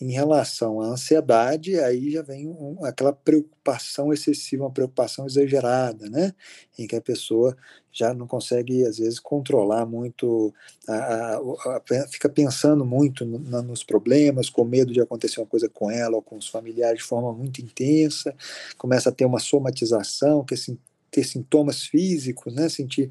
Em 0.00 0.12
relação 0.12 0.80
à 0.80 0.86
ansiedade, 0.86 1.78
aí 1.78 2.10
já 2.10 2.22
vem 2.22 2.48
um, 2.48 2.78
aquela 2.84 3.12
preocupação 3.12 4.12
excessiva, 4.12 4.64
uma 4.64 4.70
preocupação 4.70 5.26
exagerada, 5.26 6.08
né? 6.08 6.32
Em 6.78 6.86
que 6.86 6.96
a 6.96 7.00
pessoa 7.02 7.54
já 7.92 8.14
não 8.14 8.26
consegue, 8.26 8.84
às 8.86 8.98
vezes, 8.98 9.18
controlar 9.18 9.84
muito, 9.84 10.54
a, 10.88 10.94
a, 10.94 11.36
a, 11.36 12.08
fica 12.10 12.28
pensando 12.28 12.84
muito 12.84 13.26
no, 13.26 13.62
nos 13.62 13.84
problemas, 13.84 14.48
com 14.48 14.64
medo 14.64 14.92
de 14.92 15.00
acontecer 15.00 15.40
uma 15.40 15.46
coisa 15.46 15.68
com 15.68 15.90
ela 15.90 16.16
ou 16.16 16.22
com 16.22 16.36
os 16.36 16.48
familiares 16.48 17.00
de 17.00 17.04
forma 17.04 17.32
muito 17.32 17.60
intensa, 17.60 18.34
começa 18.78 19.10
a 19.10 19.12
ter 19.12 19.26
uma 19.26 19.40
somatização, 19.40 20.44
que 20.44 20.54
assim, 20.54 20.78
ter 21.10 21.24
sintomas 21.24 21.82
físicos, 21.82 22.54
né? 22.54 22.68
Sentir 22.68 23.10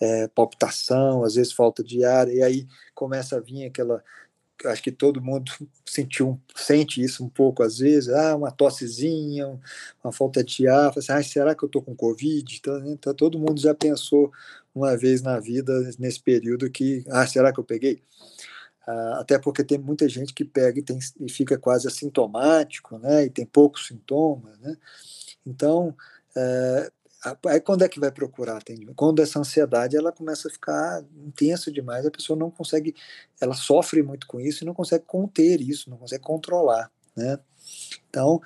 é, 0.00 0.28
palpitação, 0.28 1.24
às 1.24 1.34
vezes 1.34 1.52
falta 1.52 1.82
de 1.82 2.04
ar, 2.04 2.28
e 2.28 2.42
aí 2.42 2.66
começa 2.94 3.36
a 3.36 3.40
vir 3.40 3.66
aquela 3.66 4.02
acho 4.66 4.82
que 4.82 4.92
todo 4.92 5.22
mundo 5.22 5.50
sentiu, 5.84 6.40
sente 6.54 7.02
isso 7.02 7.24
um 7.24 7.28
pouco 7.28 7.62
às 7.62 7.78
vezes, 7.78 8.08
ah, 8.08 8.36
uma 8.36 8.50
tossezinha, 8.50 9.58
uma 10.02 10.12
falta 10.12 10.42
de 10.42 10.66
ar, 10.68 10.92
assim, 10.96 11.12
ah, 11.12 11.22
será 11.22 11.54
que 11.54 11.64
eu 11.64 11.66
estou 11.66 11.82
com 11.82 11.94
Covid? 11.94 12.56
Então, 12.56 12.86
então, 12.86 13.14
todo 13.14 13.38
mundo 13.38 13.60
já 13.60 13.74
pensou 13.74 14.32
uma 14.74 14.96
vez 14.96 15.22
na 15.22 15.38
vida, 15.38 15.72
nesse 15.98 16.20
período, 16.20 16.70
que, 16.70 17.04
ah, 17.10 17.26
será 17.26 17.52
que 17.52 17.60
eu 17.60 17.64
peguei? 17.64 18.02
Ah, 18.86 19.20
até 19.20 19.38
porque 19.38 19.62
tem 19.64 19.78
muita 19.78 20.08
gente 20.08 20.34
que 20.34 20.44
pega 20.44 20.78
e, 20.78 20.82
tem, 20.82 20.98
e 21.20 21.30
fica 21.30 21.58
quase 21.58 21.86
assintomático, 21.86 22.98
né, 22.98 23.26
e 23.26 23.30
tem 23.30 23.46
poucos 23.46 23.86
sintomas, 23.86 24.58
né, 24.58 24.76
então, 25.46 25.94
é, 26.36 26.92
Aí 27.46 27.60
quando 27.60 27.84
é 27.84 27.88
que 27.88 28.00
vai 28.00 28.10
procurar 28.10 28.56
atendimento? 28.56 28.96
Quando 28.96 29.22
essa 29.22 29.38
ansiedade 29.38 29.96
ela 29.96 30.10
começa 30.10 30.48
a 30.48 30.50
ficar 30.50 31.04
intensa 31.24 31.70
demais, 31.70 32.04
a 32.04 32.10
pessoa 32.10 32.36
não 32.36 32.50
consegue, 32.50 32.94
ela 33.40 33.54
sofre 33.54 34.02
muito 34.02 34.26
com 34.26 34.40
isso 34.40 34.64
e 34.64 34.66
não 34.66 34.74
consegue 34.74 35.04
conter 35.06 35.60
isso, 35.60 35.88
não 35.88 35.96
consegue 35.96 36.22
controlar, 36.22 36.90
né? 37.16 37.38
Então, 38.10 38.40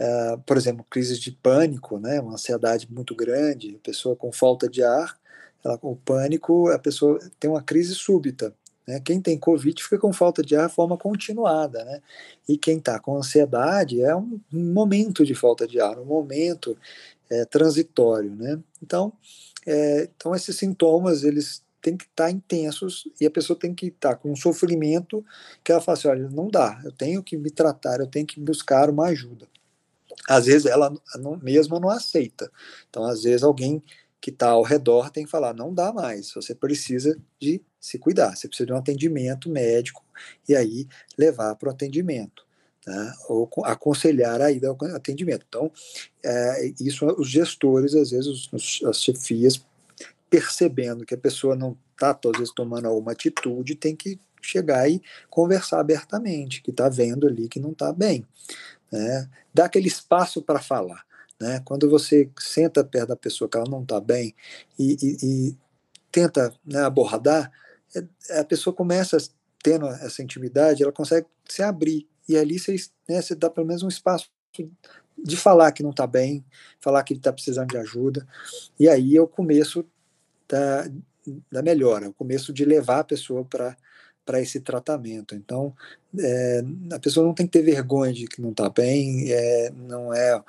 uh, 0.00 0.40
por 0.46 0.56
exemplo, 0.56 0.84
crises 0.88 1.18
de 1.18 1.30
pânico, 1.30 1.98
né? 1.98 2.20
Uma 2.20 2.34
ansiedade 2.34 2.90
muito 2.90 3.14
grande, 3.14 3.76
a 3.76 3.86
pessoa 3.86 4.16
com 4.16 4.32
falta 4.32 4.68
de 4.68 4.82
ar, 4.82 5.18
ela, 5.64 5.78
o 5.82 5.94
pânico, 5.94 6.70
a 6.70 6.78
pessoa 6.78 7.18
tem 7.38 7.50
uma 7.50 7.62
crise 7.62 7.94
súbita. 7.94 8.54
Né? 8.86 9.00
Quem 9.00 9.20
tem 9.20 9.38
Covid 9.38 9.80
fica 9.82 9.98
com 9.98 10.12
falta 10.12 10.42
de 10.42 10.56
ar 10.56 10.68
de 10.68 10.74
forma 10.74 10.96
continuada, 10.96 11.84
né? 11.84 12.00
E 12.48 12.58
quem 12.58 12.78
está 12.78 12.98
com 12.98 13.16
ansiedade 13.16 14.02
é 14.02 14.14
um 14.16 14.40
momento 14.50 15.24
de 15.24 15.34
falta 15.34 15.66
de 15.66 15.80
ar, 15.80 15.98
um 15.98 16.04
momento 16.04 16.76
é, 17.32 17.46
transitório, 17.46 18.36
né? 18.36 18.60
Então, 18.82 19.12
é, 19.66 20.08
então 20.14 20.34
esses 20.34 20.54
sintomas 20.54 21.24
eles 21.24 21.64
têm 21.80 21.96
que 21.96 22.04
estar 22.04 22.24
tá 22.24 22.30
intensos 22.30 23.08
e 23.18 23.24
a 23.24 23.30
pessoa 23.30 23.58
tem 23.58 23.74
que 23.74 23.86
estar 23.86 24.10
tá 24.10 24.16
com 24.16 24.30
um 24.30 24.36
sofrimento 24.36 25.24
que 25.64 25.72
ela 25.72 25.80
fala 25.80 25.96
assim, 25.96 26.08
olha, 26.08 26.28
não 26.28 26.48
dá, 26.48 26.80
eu 26.84 26.92
tenho 26.92 27.22
que 27.22 27.36
me 27.38 27.50
tratar, 27.50 28.00
eu 28.00 28.06
tenho 28.06 28.26
que 28.26 28.38
buscar 28.38 28.90
uma 28.90 29.06
ajuda. 29.06 29.48
Às 30.28 30.44
vezes 30.44 30.66
ela 30.66 30.94
não, 31.16 31.36
mesma 31.38 31.80
não 31.80 31.88
aceita. 31.88 32.52
Então, 32.88 33.04
às 33.04 33.22
vezes 33.22 33.42
alguém 33.42 33.82
que 34.20 34.30
está 34.30 34.50
ao 34.50 34.62
redor 34.62 35.10
tem 35.10 35.24
que 35.24 35.30
falar, 35.30 35.54
não 35.54 35.74
dá 35.74 35.92
mais, 35.92 36.32
você 36.32 36.54
precisa 36.54 37.18
de 37.40 37.60
se 37.80 37.98
cuidar, 37.98 38.36
você 38.36 38.46
precisa 38.46 38.66
de 38.66 38.72
um 38.72 38.76
atendimento 38.76 39.48
médico 39.48 40.04
e 40.48 40.54
aí 40.54 40.86
levar 41.18 41.56
para 41.56 41.70
o 41.70 41.72
atendimento 41.72 42.44
né, 42.86 43.12
ou 43.28 43.48
aconselhar 43.64 44.40
a 44.40 44.50
ida 44.50 44.68
ao 44.68 44.76
atendimento. 44.94 45.44
Então, 45.48 45.70
é, 46.24 46.72
isso 46.80 47.06
os 47.18 47.28
gestores, 47.28 47.94
às 47.94 48.10
vezes, 48.10 48.48
os, 48.52 48.80
as 48.84 49.02
chefias, 49.02 49.64
percebendo 50.28 51.04
que 51.04 51.14
a 51.14 51.18
pessoa 51.18 51.54
não 51.54 51.76
está, 51.92 52.18
às 52.24 52.38
vezes, 52.38 52.54
tomando 52.54 52.88
alguma 52.88 53.12
atitude, 53.12 53.74
tem 53.74 53.94
que 53.94 54.18
chegar 54.40 54.88
e 54.90 55.00
conversar 55.30 55.78
abertamente, 55.80 56.62
que 56.62 56.70
está 56.70 56.88
vendo 56.88 57.26
ali 57.26 57.48
que 57.48 57.60
não 57.60 57.70
está 57.70 57.92
bem. 57.92 58.26
Né? 58.90 59.28
Dá 59.54 59.66
aquele 59.66 59.88
espaço 59.88 60.42
para 60.42 60.60
falar. 60.60 61.04
Né? 61.40 61.60
Quando 61.64 61.88
você 61.88 62.28
senta 62.38 62.84
perto 62.84 63.08
da 63.08 63.16
pessoa 63.16 63.48
que 63.48 63.56
ela 63.56 63.68
não 63.68 63.82
está 63.82 64.00
bem 64.00 64.34
e, 64.78 64.96
e, 65.02 65.16
e 65.22 65.56
tenta 66.10 66.52
né, 66.64 66.82
abordar, 66.82 67.50
é, 67.94 68.40
a 68.40 68.44
pessoa 68.44 68.74
começa 68.74 69.16
tendo 69.62 69.86
essa 69.86 70.22
intimidade, 70.22 70.82
ela 70.82 70.92
consegue 70.92 71.26
se 71.48 71.62
abrir 71.62 72.08
e 72.28 72.36
ali 72.36 72.58
você, 72.58 72.76
né, 73.08 73.20
você 73.20 73.34
dá 73.34 73.50
pelo 73.50 73.66
menos 73.66 73.82
um 73.82 73.88
espaço 73.88 74.30
de 75.16 75.36
falar 75.36 75.72
que 75.72 75.82
não 75.82 75.90
está 75.90 76.06
bem, 76.06 76.44
falar 76.80 77.02
que 77.04 77.14
está 77.14 77.32
precisando 77.32 77.68
de 77.68 77.78
ajuda, 77.78 78.26
e 78.78 78.88
aí 78.88 79.16
é 79.16 79.20
o 79.20 79.28
começo 79.28 79.84
da, 80.48 80.88
da 81.50 81.62
melhora, 81.62 82.06
é 82.06 82.08
o 82.08 82.14
começo 82.14 82.52
de 82.52 82.64
levar 82.64 83.00
a 83.00 83.04
pessoa 83.04 83.44
para 83.44 83.76
para 84.24 84.40
esse 84.40 84.60
tratamento. 84.60 85.34
Então, 85.34 85.74
é, 86.16 86.62
a 86.92 86.98
pessoa 87.00 87.26
não 87.26 87.34
tem 87.34 87.44
que 87.44 87.52
ter 87.52 87.62
vergonha 87.62 88.12
de 88.12 88.26
que 88.26 88.40
não 88.40 88.50
está 88.50 88.70
bem, 88.70 89.32
é, 89.32 89.70
não 89.70 90.14
é 90.14 90.42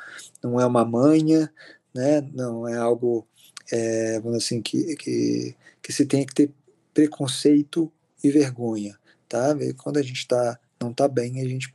não 0.44 0.60
é 0.62 0.66
uma 0.66 0.86
manha, 0.86 1.52
né? 1.94 2.22
Não 2.34 2.68
é 2.68 2.78
algo, 2.78 3.28
é, 3.72 4.22
assim, 4.36 4.62
que, 4.62 4.96
que 4.96 5.56
que 5.82 5.92
se 5.92 6.06
tem 6.06 6.26
que 6.26 6.34
ter 6.34 6.52
preconceito 6.94 7.92
e 8.24 8.32
vergonha, 8.32 8.98
tá? 9.28 9.56
Quando 9.78 9.98
a 9.98 10.02
gente 10.02 10.20
está 10.20 10.58
não 10.84 10.92
está 10.92 11.08
bem, 11.08 11.42
a 11.42 11.48
gente 11.48 11.74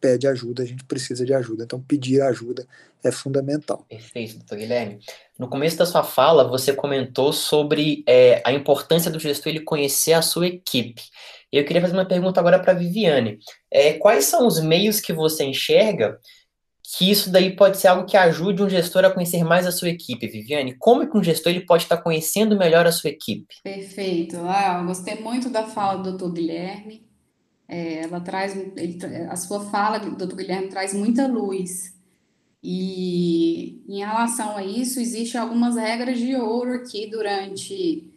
pede 0.00 0.26
ajuda, 0.26 0.62
a 0.62 0.66
gente 0.66 0.84
precisa 0.84 1.24
de 1.24 1.34
ajuda. 1.34 1.64
Então, 1.64 1.80
pedir 1.80 2.20
ajuda 2.22 2.66
é 3.02 3.12
fundamental. 3.12 3.84
Perfeito, 3.88 4.38
doutor 4.38 4.58
Guilherme. 4.58 4.98
No 5.38 5.48
começo 5.48 5.76
da 5.76 5.86
sua 5.86 6.02
fala, 6.02 6.48
você 6.48 6.72
comentou 6.72 7.32
sobre 7.32 8.02
é, 8.06 8.42
a 8.44 8.52
importância 8.52 9.10
do 9.10 9.18
gestor 9.18 9.50
ele 9.50 9.60
conhecer 9.60 10.12
a 10.12 10.22
sua 10.22 10.46
equipe. 10.46 11.02
Eu 11.52 11.64
queria 11.64 11.80
fazer 11.80 11.94
uma 11.94 12.04
pergunta 12.04 12.40
agora 12.40 12.58
para 12.58 12.72
a 12.72 12.76
Viviane. 12.76 13.38
É, 13.70 13.94
quais 13.94 14.24
são 14.24 14.46
os 14.46 14.60
meios 14.60 15.00
que 15.00 15.12
você 15.12 15.44
enxerga 15.44 16.18
que 16.96 17.10
isso 17.10 17.30
daí 17.30 17.54
pode 17.54 17.76
ser 17.78 17.88
algo 17.88 18.06
que 18.06 18.16
ajude 18.16 18.62
um 18.62 18.68
gestor 18.68 19.04
a 19.04 19.10
conhecer 19.10 19.44
mais 19.44 19.66
a 19.66 19.72
sua 19.72 19.90
equipe, 19.90 20.26
Viviane? 20.26 20.76
Como 20.78 21.02
é 21.02 21.06
que 21.06 21.16
um 21.16 21.22
gestor 21.22 21.52
ele 21.52 21.66
pode 21.66 21.84
estar 21.84 21.98
conhecendo 21.98 22.56
melhor 22.56 22.86
a 22.86 22.92
sua 22.92 23.10
equipe? 23.10 23.46
Perfeito. 23.62 24.36
Ah, 24.42 24.78
eu 24.80 24.86
gostei 24.86 25.16
muito 25.16 25.50
da 25.50 25.64
fala 25.64 25.98
do 25.98 26.10
doutor 26.10 26.32
Guilherme. 26.32 27.07
É, 27.68 28.04
ela 28.04 28.20
traz, 28.20 28.56
ele, 28.76 28.98
a 29.28 29.36
sua 29.36 29.60
fala, 29.66 29.98
doutor 29.98 30.36
Guilherme, 30.36 30.68
traz 30.68 30.94
muita 30.94 31.26
luz. 31.26 31.94
E 32.62 33.82
em 33.86 33.98
relação 33.98 34.56
a 34.56 34.64
isso, 34.64 34.98
existem 34.98 35.40
algumas 35.40 35.76
regras 35.76 36.18
de 36.18 36.34
ouro 36.34 36.72
aqui 36.72 37.06
durante 37.08 38.10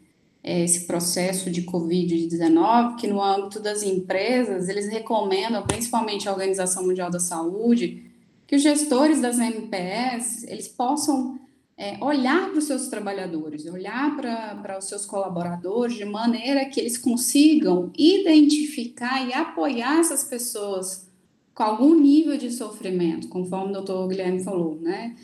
é, 0.43 0.63
esse 0.63 0.87
processo 0.87 1.51
de 1.51 1.63
Covid-19, 1.63 2.95
que 2.95 3.07
no 3.07 3.21
âmbito 3.21 3.59
das 3.59 3.83
empresas, 3.83 4.69
eles 4.69 4.87
recomendam, 4.87 5.65
principalmente 5.67 6.27
a 6.27 6.31
Organização 6.31 6.85
Mundial 6.85 7.11
da 7.11 7.19
Saúde, 7.19 8.09
que 8.47 8.55
os 8.55 8.61
gestores 8.61 9.21
das 9.21 9.37
MPS, 9.37 10.45
eles 10.47 10.67
possam 10.67 11.39
é, 11.81 11.97
olhar 11.99 12.47
para 12.51 12.59
os 12.59 12.65
seus 12.65 12.89
trabalhadores, 12.89 13.65
olhar 13.65 14.15
para 14.15 14.77
os 14.77 14.85
seus 14.85 15.03
colaboradores 15.03 15.95
de 15.95 16.05
maneira 16.05 16.63
que 16.65 16.79
eles 16.79 16.95
consigam 16.95 17.91
identificar 17.97 19.27
e 19.27 19.33
apoiar 19.33 19.99
essas 19.99 20.23
pessoas 20.23 21.09
com 21.55 21.63
algum 21.63 21.99
nível 21.99 22.37
de 22.37 22.51
sofrimento, 22.51 23.29
conforme 23.29 23.71
o 23.71 23.73
doutor 23.73 24.07
Guilherme 24.07 24.43
falou, 24.43 24.79
né? 24.79 25.15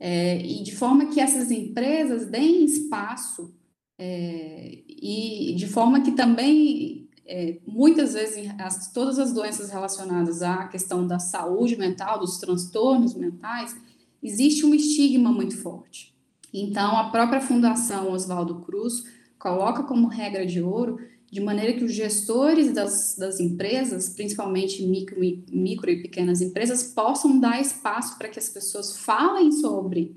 É, 0.00 0.38
e 0.40 0.62
de 0.62 0.74
forma 0.74 1.04
que 1.04 1.20
essas 1.20 1.50
empresas 1.50 2.24
deem 2.24 2.64
espaço 2.64 3.54
é, 3.98 4.78
e 4.88 5.54
de 5.54 5.66
forma 5.66 6.00
que 6.00 6.12
também 6.12 7.10
é, 7.26 7.58
muitas 7.66 8.14
vezes 8.14 8.50
as, 8.58 8.90
todas 8.90 9.18
as 9.18 9.34
doenças 9.34 9.68
relacionadas 9.68 10.40
à 10.40 10.66
questão 10.68 11.06
da 11.06 11.18
saúde 11.18 11.76
mental, 11.76 12.18
dos 12.18 12.38
transtornos 12.38 13.14
mentais, 13.14 13.76
existe 14.22 14.64
um 14.64 14.74
estigma 14.74 15.30
muito 15.30 15.56
forte. 15.56 16.14
Então, 16.52 16.96
a 16.96 17.10
própria 17.10 17.40
Fundação 17.40 18.12
Oswaldo 18.12 18.60
Cruz 18.60 19.04
coloca 19.38 19.82
como 19.82 20.08
regra 20.08 20.46
de 20.46 20.62
ouro 20.62 20.98
de 21.30 21.40
maneira 21.40 21.72
que 21.72 21.84
os 21.84 21.92
gestores 21.92 22.72
das, 22.72 23.16
das 23.18 23.40
empresas, 23.40 24.08
principalmente 24.08 24.86
micro, 24.86 25.18
micro 25.20 25.90
e 25.90 26.02
pequenas 26.02 26.40
empresas, 26.40 26.84
possam 26.84 27.38
dar 27.38 27.60
espaço 27.60 28.16
para 28.16 28.28
que 28.28 28.38
as 28.38 28.48
pessoas 28.48 28.96
falem 28.98 29.52
sobre 29.52 30.16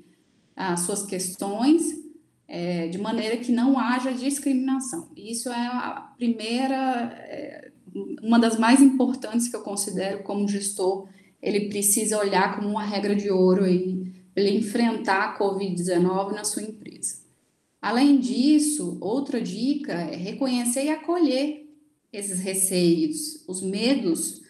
as 0.55 0.81
suas 0.81 1.03
questões 1.03 1.97
é, 2.47 2.87
de 2.87 2.97
maneira 2.97 3.37
que 3.37 3.51
não 3.51 3.77
haja 3.77 4.11
discriminação. 4.11 5.09
Isso 5.15 5.49
é 5.49 5.67
a 5.67 6.13
primeira, 6.17 7.11
é, 7.15 7.71
uma 8.21 8.39
das 8.39 8.57
mais 8.57 8.81
importantes 8.81 9.47
que 9.47 9.55
eu 9.55 9.61
considero 9.61 10.23
como 10.23 10.47
gestor 10.47 11.07
ele 11.41 11.69
precisa 11.69 12.19
olhar 12.19 12.55
como 12.55 12.69
uma 12.69 12.83
regra 12.83 13.15
de 13.15 13.29
ouro 13.29 13.63
aí, 13.63 14.11
ele 14.35 14.57
enfrentar 14.57 15.23
a 15.23 15.39
Covid-19 15.39 16.33
na 16.33 16.43
sua 16.43 16.63
empresa. 16.63 17.19
Além 17.81 18.19
disso, 18.19 18.97
outra 18.99 19.41
dica 19.41 19.93
é 19.93 20.15
reconhecer 20.15 20.85
e 20.85 20.89
acolher 20.89 21.65
esses 22.11 22.39
receios, 22.39 23.43
os 23.47 23.61
medos 23.61 24.41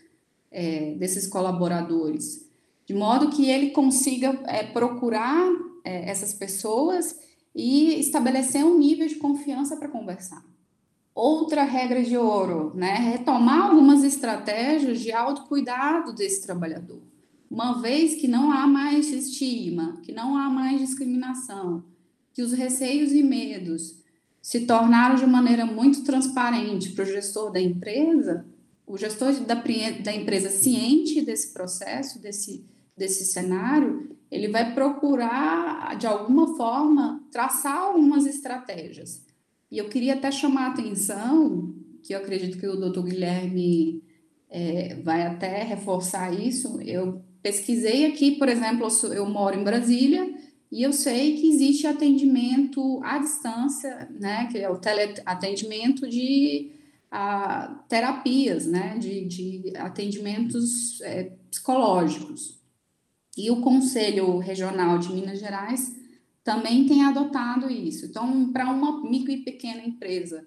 é, 0.52 0.96
desses 0.96 1.28
colaboradores, 1.28 2.48
de 2.86 2.94
modo 2.94 3.30
que 3.30 3.50
ele 3.50 3.70
consiga 3.70 4.40
é, 4.48 4.64
procurar 4.64 5.48
é, 5.84 6.10
essas 6.10 6.34
pessoas 6.34 7.20
e 7.54 8.00
estabelecer 8.00 8.64
um 8.64 8.78
nível 8.80 9.08
de 9.08 9.16
confiança 9.16 9.78
para 9.78 9.90
conversar. 9.90 10.44
Outra 11.22 11.66
regra 11.66 12.02
de 12.02 12.16
ouro, 12.16 12.72
né? 12.74 12.96
Retomar 12.96 13.72
algumas 13.72 14.06
estratégias 14.06 15.02
de 15.02 15.12
autocuidado 15.12 16.14
desse 16.14 16.44
trabalhador. 16.44 17.02
Uma 17.52 17.82
vez 17.82 18.16
que 18.16 18.26
não 18.26 18.50
há 18.54 18.66
mais 18.66 19.12
estigma, 19.12 20.00
que 20.02 20.14
não 20.14 20.38
há 20.38 20.50
mais 20.50 20.80
discriminação, 20.80 21.84
que 22.34 22.42
os 22.42 22.54
receios 22.54 23.12
e 23.12 23.22
medos 23.22 24.02
se 24.42 24.62
tornaram 24.62 25.16
de 25.16 25.26
maneira 25.26 25.66
muito 25.66 26.06
transparente 26.06 26.92
para 26.94 27.04
o 27.04 27.08
gestor 27.08 27.52
da 27.52 27.60
empresa, 27.60 28.46
o 28.88 28.98
gestor 28.98 29.34
da, 29.42 29.56
da 29.56 30.16
empresa 30.16 30.50
ciente 30.50 31.22
desse 31.22 31.52
processo, 31.52 32.18
desse, 32.22 32.66
desse 32.96 33.26
cenário, 33.26 34.16
ele 34.32 34.48
vai 34.48 34.74
procurar, 34.74 35.98
de 35.98 36.08
alguma 36.08 36.56
forma, 36.56 37.22
traçar 37.30 37.78
algumas 37.78 38.26
estratégias 38.26 39.28
e 39.72 39.78
eu 39.78 39.88
queria 39.88 40.16
até 40.16 40.32
chamar 40.32 40.68
a 40.68 40.72
atenção, 40.72 41.76
que 42.04 42.14
eu 42.14 42.18
acredito 42.18 42.58
que 42.58 42.68
o 42.68 42.76
doutor 42.76 43.04
Guilherme 43.04 44.04
é, 44.50 44.96
vai 44.96 45.24
até 45.24 45.64
reforçar 45.64 46.34
isso. 46.34 46.82
Eu 46.82 47.22
pesquisei 47.42 48.06
aqui, 48.06 48.32
por 48.32 48.50
exemplo, 48.50 48.88
eu, 49.04 49.14
eu 49.14 49.30
moro 49.30 49.60
em 49.60 49.64
Brasília 49.64 50.34
e 50.72 50.84
eu 50.84 50.92
sei 50.92 51.38
que 51.38 51.48
existe 51.48 51.86
atendimento 51.86 53.00
à 53.04 53.20
distância, 53.20 54.10
né, 54.20 54.48
que 54.52 54.58
é 54.58 54.70
o 54.70 54.78
teleatendimento 54.78 56.08
de 56.08 56.72
a, 57.12 57.84
terapias, 57.88 58.66
né, 58.66 58.98
de, 58.98 59.26
de 59.26 59.78
atendimentos 59.78 61.00
é, 61.02 61.32
psicológicos. 61.50 62.60
E 63.38 63.50
o 63.52 63.62
Conselho 63.62 64.38
Regional 64.38 64.98
de 64.98 65.14
Minas 65.14 65.40
Gerais 65.40 65.96
também 66.50 66.88
tem 66.88 67.04
adotado 67.04 67.70
isso. 67.70 68.08
Então, 68.08 68.52
para 68.52 68.68
uma 68.72 69.08
micro 69.08 69.32
e 69.32 69.44
pequena 69.44 69.84
empresa 69.84 70.44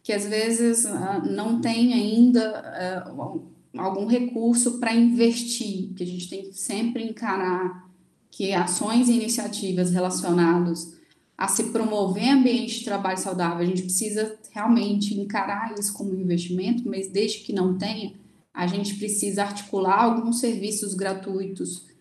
que 0.00 0.12
às 0.12 0.24
vezes 0.24 0.84
uh, 0.84 1.28
não 1.28 1.60
tem 1.60 1.92
ainda 1.92 3.10
uh, 3.12 3.42
algum 3.76 4.06
recurso 4.06 4.78
para 4.78 4.94
investir, 4.94 5.92
que 5.94 6.02
a 6.04 6.06
gente 6.06 6.28
tem 6.28 6.42
que 6.42 6.56
sempre 6.56 7.04
encarar 7.04 7.88
que 8.30 8.52
ações 8.52 9.08
e 9.08 9.14
iniciativas 9.14 9.90
relacionadas 9.90 10.96
a 11.36 11.48
se 11.48 11.64
promover 11.70 12.30
ambiente 12.30 12.78
de 12.78 12.84
trabalho 12.84 13.18
saudável, 13.18 13.58
a 13.58 13.66
gente 13.66 13.82
precisa 13.82 14.36
realmente 14.52 15.18
encarar 15.18 15.74
isso 15.76 15.92
como 15.92 16.14
investimento, 16.14 16.88
mas 16.88 17.08
desde 17.08 17.38
que 17.40 17.52
não 17.52 17.76
tenha, 17.76 18.12
a 18.54 18.66
gente 18.66 18.94
precisa 18.94 19.42
articular 19.42 20.04
alguns 20.04 20.38
serviços 20.38 20.94
gratuitos 20.94 21.91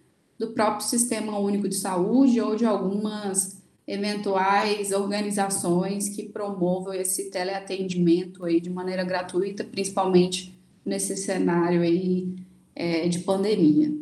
do 0.42 0.48
próprio 0.54 0.88
Sistema 0.88 1.38
Único 1.38 1.70
de 1.70 1.76
Saúde 1.76 2.42
ou 2.42 2.56
de 2.56 2.66
algumas 2.66 3.62
eventuais 3.88 4.92
organizações 4.92 6.10
que 6.10 6.24
promovam 6.24 6.96
esse 6.96 7.30
teleatendimento 7.30 8.44
aí 8.44 8.60
de 8.60 8.70
maneira 8.70 9.04
gratuita, 9.04 9.64
principalmente 9.64 10.60
nesse 10.84 11.16
cenário 11.16 11.84
aí 11.84 12.28
é, 12.76 13.08
de 13.08 13.20
pandemia. 13.20 13.94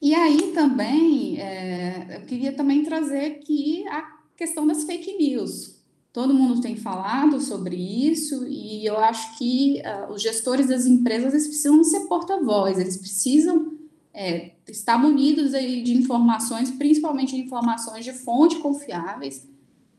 E 0.00 0.14
aí 0.14 0.52
também, 0.54 1.38
é, 1.38 2.16
eu 2.16 2.26
queria 2.26 2.52
também 2.52 2.82
trazer 2.82 3.26
aqui 3.26 3.86
a 3.88 4.02
questão 4.34 4.66
das 4.66 4.84
fake 4.84 5.18
news. 5.18 5.82
Todo 6.14 6.32
mundo 6.32 6.62
tem 6.62 6.76
falado 6.76 7.42
sobre 7.42 7.76
isso 7.76 8.46
e 8.48 8.86
eu 8.86 8.96
acho 8.96 9.36
que 9.36 9.82
uh, 9.84 10.12
os 10.12 10.22
gestores 10.22 10.68
das 10.68 10.86
empresas 10.86 11.34
eles 11.34 11.48
precisam 11.48 11.84
ser 11.84 12.06
porta-voz, 12.06 12.78
eles 12.78 12.96
precisam 12.96 13.73
é, 14.14 14.52
estar 14.68 14.96
munidos 14.96 15.50
de 15.50 15.92
informações, 15.92 16.70
principalmente 16.70 17.34
de 17.34 17.42
informações 17.42 18.04
de 18.04 18.12
fonte 18.12 18.56
confiáveis, 18.58 19.46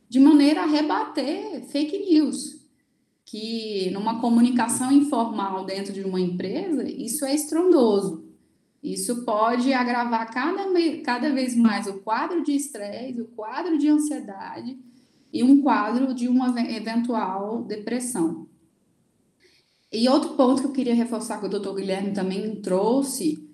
de 0.08 0.20
maneira 0.22 0.64
a 0.64 0.66
rebater 0.66 1.66
fake 1.66 2.00
news, 2.00 2.62
que 3.26 3.90
numa 3.92 4.22
comunicação 4.22 4.92
informal 4.92 5.66
dentro 5.66 5.92
de 5.92 6.04
uma 6.04 6.22
empresa, 6.22 6.88
isso 6.88 7.26
é 7.26 7.36
estrondoso. 7.36 8.24
Isso 8.82 9.26
pode 9.26 9.74
agravar 9.74 10.32
cada, 10.32 10.64
cada 11.04 11.34
vez 11.34 11.56
mais 11.56 11.88
o 11.88 11.96
quadro 12.02 12.44
de 12.44 12.52
estresse, 12.52 13.20
o 13.20 13.26
quadro 13.26 13.80
de 13.80 13.90
ansiedade 13.90 14.78
e 15.34 15.44
um 15.44 15.62
quadro 15.62 16.14
de 16.14 16.28
uma 16.28 16.54
eventual 16.72 17.64
depressão. 17.64 18.48
E 19.92 20.08
outro 20.08 20.36
ponto 20.36 20.62
que 20.62 20.68
eu 20.68 20.72
queria 20.72 20.94
reforçar 20.94 21.40
que 21.40 21.48
o 21.48 21.50
doutor 21.50 21.76
Guilherme 21.76 22.14
também 22.14 22.62
trouxe 22.62 23.46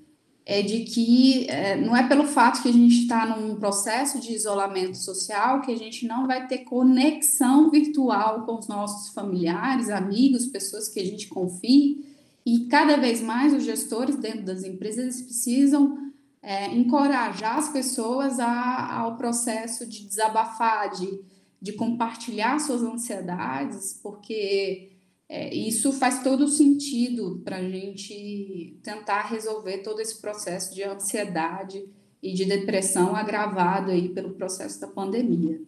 é 0.45 0.62
de 0.62 0.84
que 0.84 1.47
é, 1.49 1.75
não 1.75 1.95
é 1.95 2.08
pelo 2.08 2.25
fato 2.25 2.62
que 2.63 2.69
a 2.69 2.73
gente 2.73 3.04
está 3.04 3.25
num 3.25 3.56
processo 3.56 4.19
de 4.19 4.34
isolamento 4.34 4.97
social 4.97 5.62
que 5.62 5.71
a 5.71 5.77
gente 5.77 6.08
não 6.08 6.25
vai 6.25 6.47
ter 6.47 6.60
conexão 6.60 7.69
virtual 7.69 8.43
com 8.45 8.58
os 8.58 8.67
nossos 8.67 9.13
familiares, 9.13 9.89
amigos, 9.89 10.47
pessoas 10.47 10.88
que 10.88 10.99
a 10.99 11.06
gente 11.06 11.27
confie. 11.27 12.06
E 12.43 12.65
cada 12.65 12.97
vez 12.97 13.21
mais 13.21 13.54
os 13.54 13.63
gestores 13.63 14.15
dentro 14.15 14.43
das 14.43 14.63
empresas 14.63 15.21
precisam 15.21 16.12
é, 16.41 16.73
encorajar 16.73 17.60
as 17.60 17.69
pessoas 17.69 18.39
a, 18.39 18.97
ao 18.97 19.15
processo 19.15 19.86
de 19.86 20.08
desabafar, 20.08 20.89
de, 20.89 21.21
de 21.62 21.73
compartilhar 21.73 22.60
suas 22.60 22.82
ansiedades, 22.82 23.99
porque 24.01 24.90
é, 25.34 25.56
isso 25.56 25.94
faz 25.94 26.22
todo 26.22 26.46
sentido 26.50 27.41
para 27.46 27.56
a 27.56 27.63
gente 27.63 28.78
tentar 28.84 29.30
resolver 29.30 29.78
todo 29.78 30.02
esse 30.02 30.20
processo 30.20 30.76
de 30.76 30.84
ansiedade 30.84 31.88
e 32.22 32.34
de 32.34 32.44
depressão 32.44 33.15
agravado 33.15 33.91
aí 33.91 34.10
pelo 34.10 34.32
processo 34.32 34.82
da 34.82 34.88
pandemia. 34.88 35.62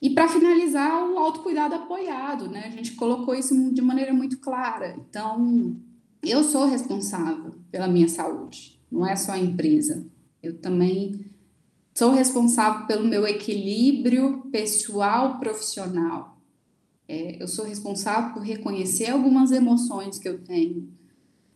E 0.00 0.10
para 0.10 0.28
finalizar, 0.28 1.08
o 1.10 1.16
autocuidado 1.16 1.74
apoiado, 1.74 2.50
né? 2.50 2.64
A 2.66 2.70
gente 2.70 2.92
colocou 2.96 3.34
isso 3.34 3.54
de 3.72 3.80
maneira 3.80 4.12
muito 4.12 4.38
clara. 4.40 4.94
Então, 5.08 5.74
eu 6.22 6.44
sou 6.44 6.66
responsável 6.66 7.54
pela 7.70 7.88
minha 7.88 8.10
saúde, 8.10 8.78
não 8.92 9.06
é 9.06 9.16
só 9.16 9.32
a 9.32 9.38
empresa. 9.38 10.06
Eu 10.42 10.58
também 10.58 11.30
sou 11.94 12.10
responsável 12.10 12.86
pelo 12.86 13.08
meu 13.08 13.26
equilíbrio 13.26 14.50
pessoal 14.52 15.38
profissional. 15.40 16.35
É, 17.08 17.40
eu 17.40 17.46
sou 17.46 17.64
responsável 17.64 18.34
por 18.34 18.42
reconhecer 18.42 19.10
algumas 19.10 19.52
emoções 19.52 20.18
que 20.18 20.28
eu 20.28 20.38
tenho 20.38 20.88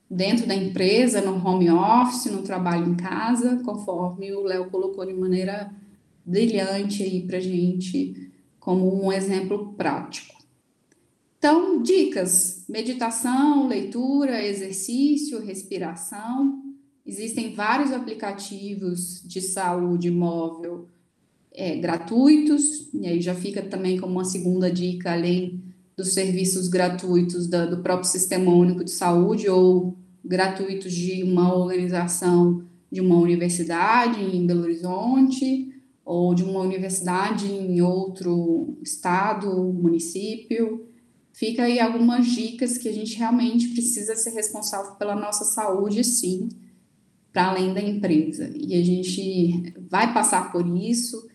dentro 0.09 0.47
da 0.47 0.55
empresa, 0.55 1.21
no 1.21 1.45
home 1.47 1.71
office, 1.71 2.27
no 2.27 2.43
trabalho 2.43 2.89
em 2.89 2.97
casa, 2.97 3.61
conforme 3.65 4.33
o 4.33 4.43
Léo 4.43 4.71
colocou 4.71 5.07
de 5.07 5.15
maneira 5.15 5.73
brilhante 6.25 7.03
aí 7.03 7.23
para 7.23 7.41
gente, 7.41 8.31
como 8.59 9.05
um 9.05 9.13
exemplo 9.13 9.73
prático. 9.75 10.35
Então, 11.39 11.83
dicas: 11.83 12.65
meditação, 12.69 13.67
leitura, 13.67 14.45
exercício, 14.45 15.41
respiração. 15.41 16.63
Existem 17.05 17.55
vários 17.55 17.93
aplicativos 17.93 19.23
de 19.25 19.41
saúde 19.41 20.11
móvel 20.11 20.87
é, 21.53 21.77
gratuitos, 21.77 22.89
e 22.95 23.07
aí 23.07 23.21
já 23.21 23.35
fica 23.35 23.63
também 23.63 23.99
como 23.99 24.13
uma 24.13 24.25
segunda 24.25 24.71
dica, 24.71 25.13
além 25.13 25.63
dos 25.97 26.13
serviços 26.13 26.69
gratuitos 26.69 27.47
da, 27.47 27.67
do 27.67 27.83
próprio 27.83 28.09
Sistema 28.09 28.53
Único 28.53 28.85
de 28.85 28.91
Saúde 28.91 29.49
ou 29.49 29.97
gratuitos 30.25 30.93
de 30.93 31.23
uma 31.23 31.55
organização 31.55 32.65
de 32.91 33.01
uma 33.01 33.17
universidade 33.17 34.21
em 34.21 34.47
Belo 34.47 34.63
Horizonte 34.63 35.71
ou 36.05 36.35
de 36.35 36.43
uma 36.43 36.61
universidade 36.61 37.47
em 37.47 37.81
outro 37.81 38.77
estado, 38.83 39.49
município. 39.73 40.87
Fica 41.33 41.65
aí 41.65 41.79
algumas 41.79 42.27
dicas 42.27 42.77
que 42.77 42.89
a 42.89 42.93
gente 42.93 43.17
realmente 43.17 43.69
precisa 43.69 44.17
ser 44.17 44.31
responsável 44.31 44.93
pela 44.97 45.15
nossa 45.15 45.45
saúde, 45.45 46.03
sim, 46.03 46.49
para 47.33 47.51
além 47.51 47.73
da 47.73 47.81
empresa. 47.81 48.51
E 48.55 48.75
a 48.75 48.85
gente 48.85 49.73
vai 49.89 50.13
passar 50.13 50.51
por 50.51 50.67
isso, 50.77 51.29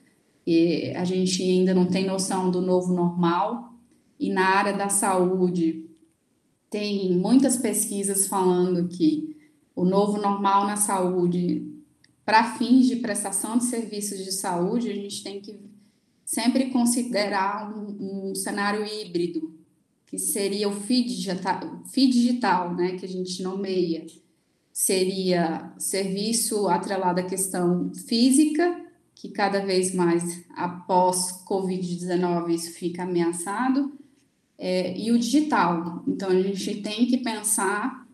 e 0.45 0.91
a 0.95 1.03
gente 1.03 1.41
ainda 1.41 1.73
não 1.73 1.87
tem 1.87 2.05
noção 2.05 2.51
do 2.51 2.61
novo 2.61 2.93
normal, 2.93 3.73
e 4.19 4.31
na 4.31 4.45
área 4.45 4.73
da 4.73 4.89
saúde 4.89 5.89
tem 6.69 7.17
muitas 7.17 7.57
pesquisas 7.57 8.27
falando 8.27 8.87
que 8.87 9.35
o 9.75 9.83
novo 9.83 10.17
normal 10.17 10.65
na 10.65 10.77
saúde, 10.77 11.73
para 12.23 12.57
fins 12.57 12.87
de 12.87 12.97
prestação 12.97 13.57
de 13.57 13.65
serviços 13.65 14.23
de 14.23 14.31
saúde, 14.31 14.89
a 14.89 14.95
gente 14.95 15.23
tem 15.23 15.41
que 15.41 15.59
sempre 16.23 16.69
considerar 16.69 17.75
um, 17.75 18.29
um 18.29 18.35
cenário 18.35 18.85
híbrido, 18.85 19.53
que 20.07 20.17
seria 20.17 20.69
o 20.69 20.71
FII 20.71 21.03
digital, 21.03 21.83
digital, 21.93 22.73
né, 22.73 22.97
que 22.97 23.05
a 23.05 23.09
gente 23.09 23.43
nomeia, 23.43 24.05
seria 24.71 25.73
serviço 25.77 26.67
atrelado 26.67 27.19
à 27.19 27.23
questão 27.23 27.91
física 27.93 28.84
que 29.25 29.31
cada 29.31 29.65
vez 29.65 29.93
mais 29.93 30.43
após 30.55 31.43
Covid-19 31.47 32.49
isso 32.53 32.71
fica 32.73 33.03
ameaçado, 33.03 33.93
é, 34.57 34.97
e 34.97 35.11
o 35.11 35.17
digital. 35.19 36.03
Então, 36.07 36.29
a 36.29 36.41
gente 36.41 36.81
tem 36.81 37.07
que 37.07 37.17
pensar 37.17 38.07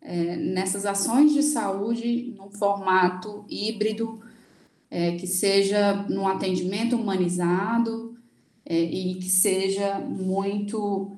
é, 0.00 0.36
nessas 0.36 0.84
ações 0.84 1.32
de 1.32 1.42
saúde 1.42 2.34
num 2.36 2.50
formato 2.50 3.44
híbrido, 3.48 4.20
é, 4.90 5.16
que 5.16 5.26
seja 5.26 5.94
num 6.08 6.26
atendimento 6.26 6.96
humanizado 6.96 8.16
é, 8.64 8.78
e 8.78 9.14
que 9.16 9.28
seja 9.28 9.98
muito 9.98 11.16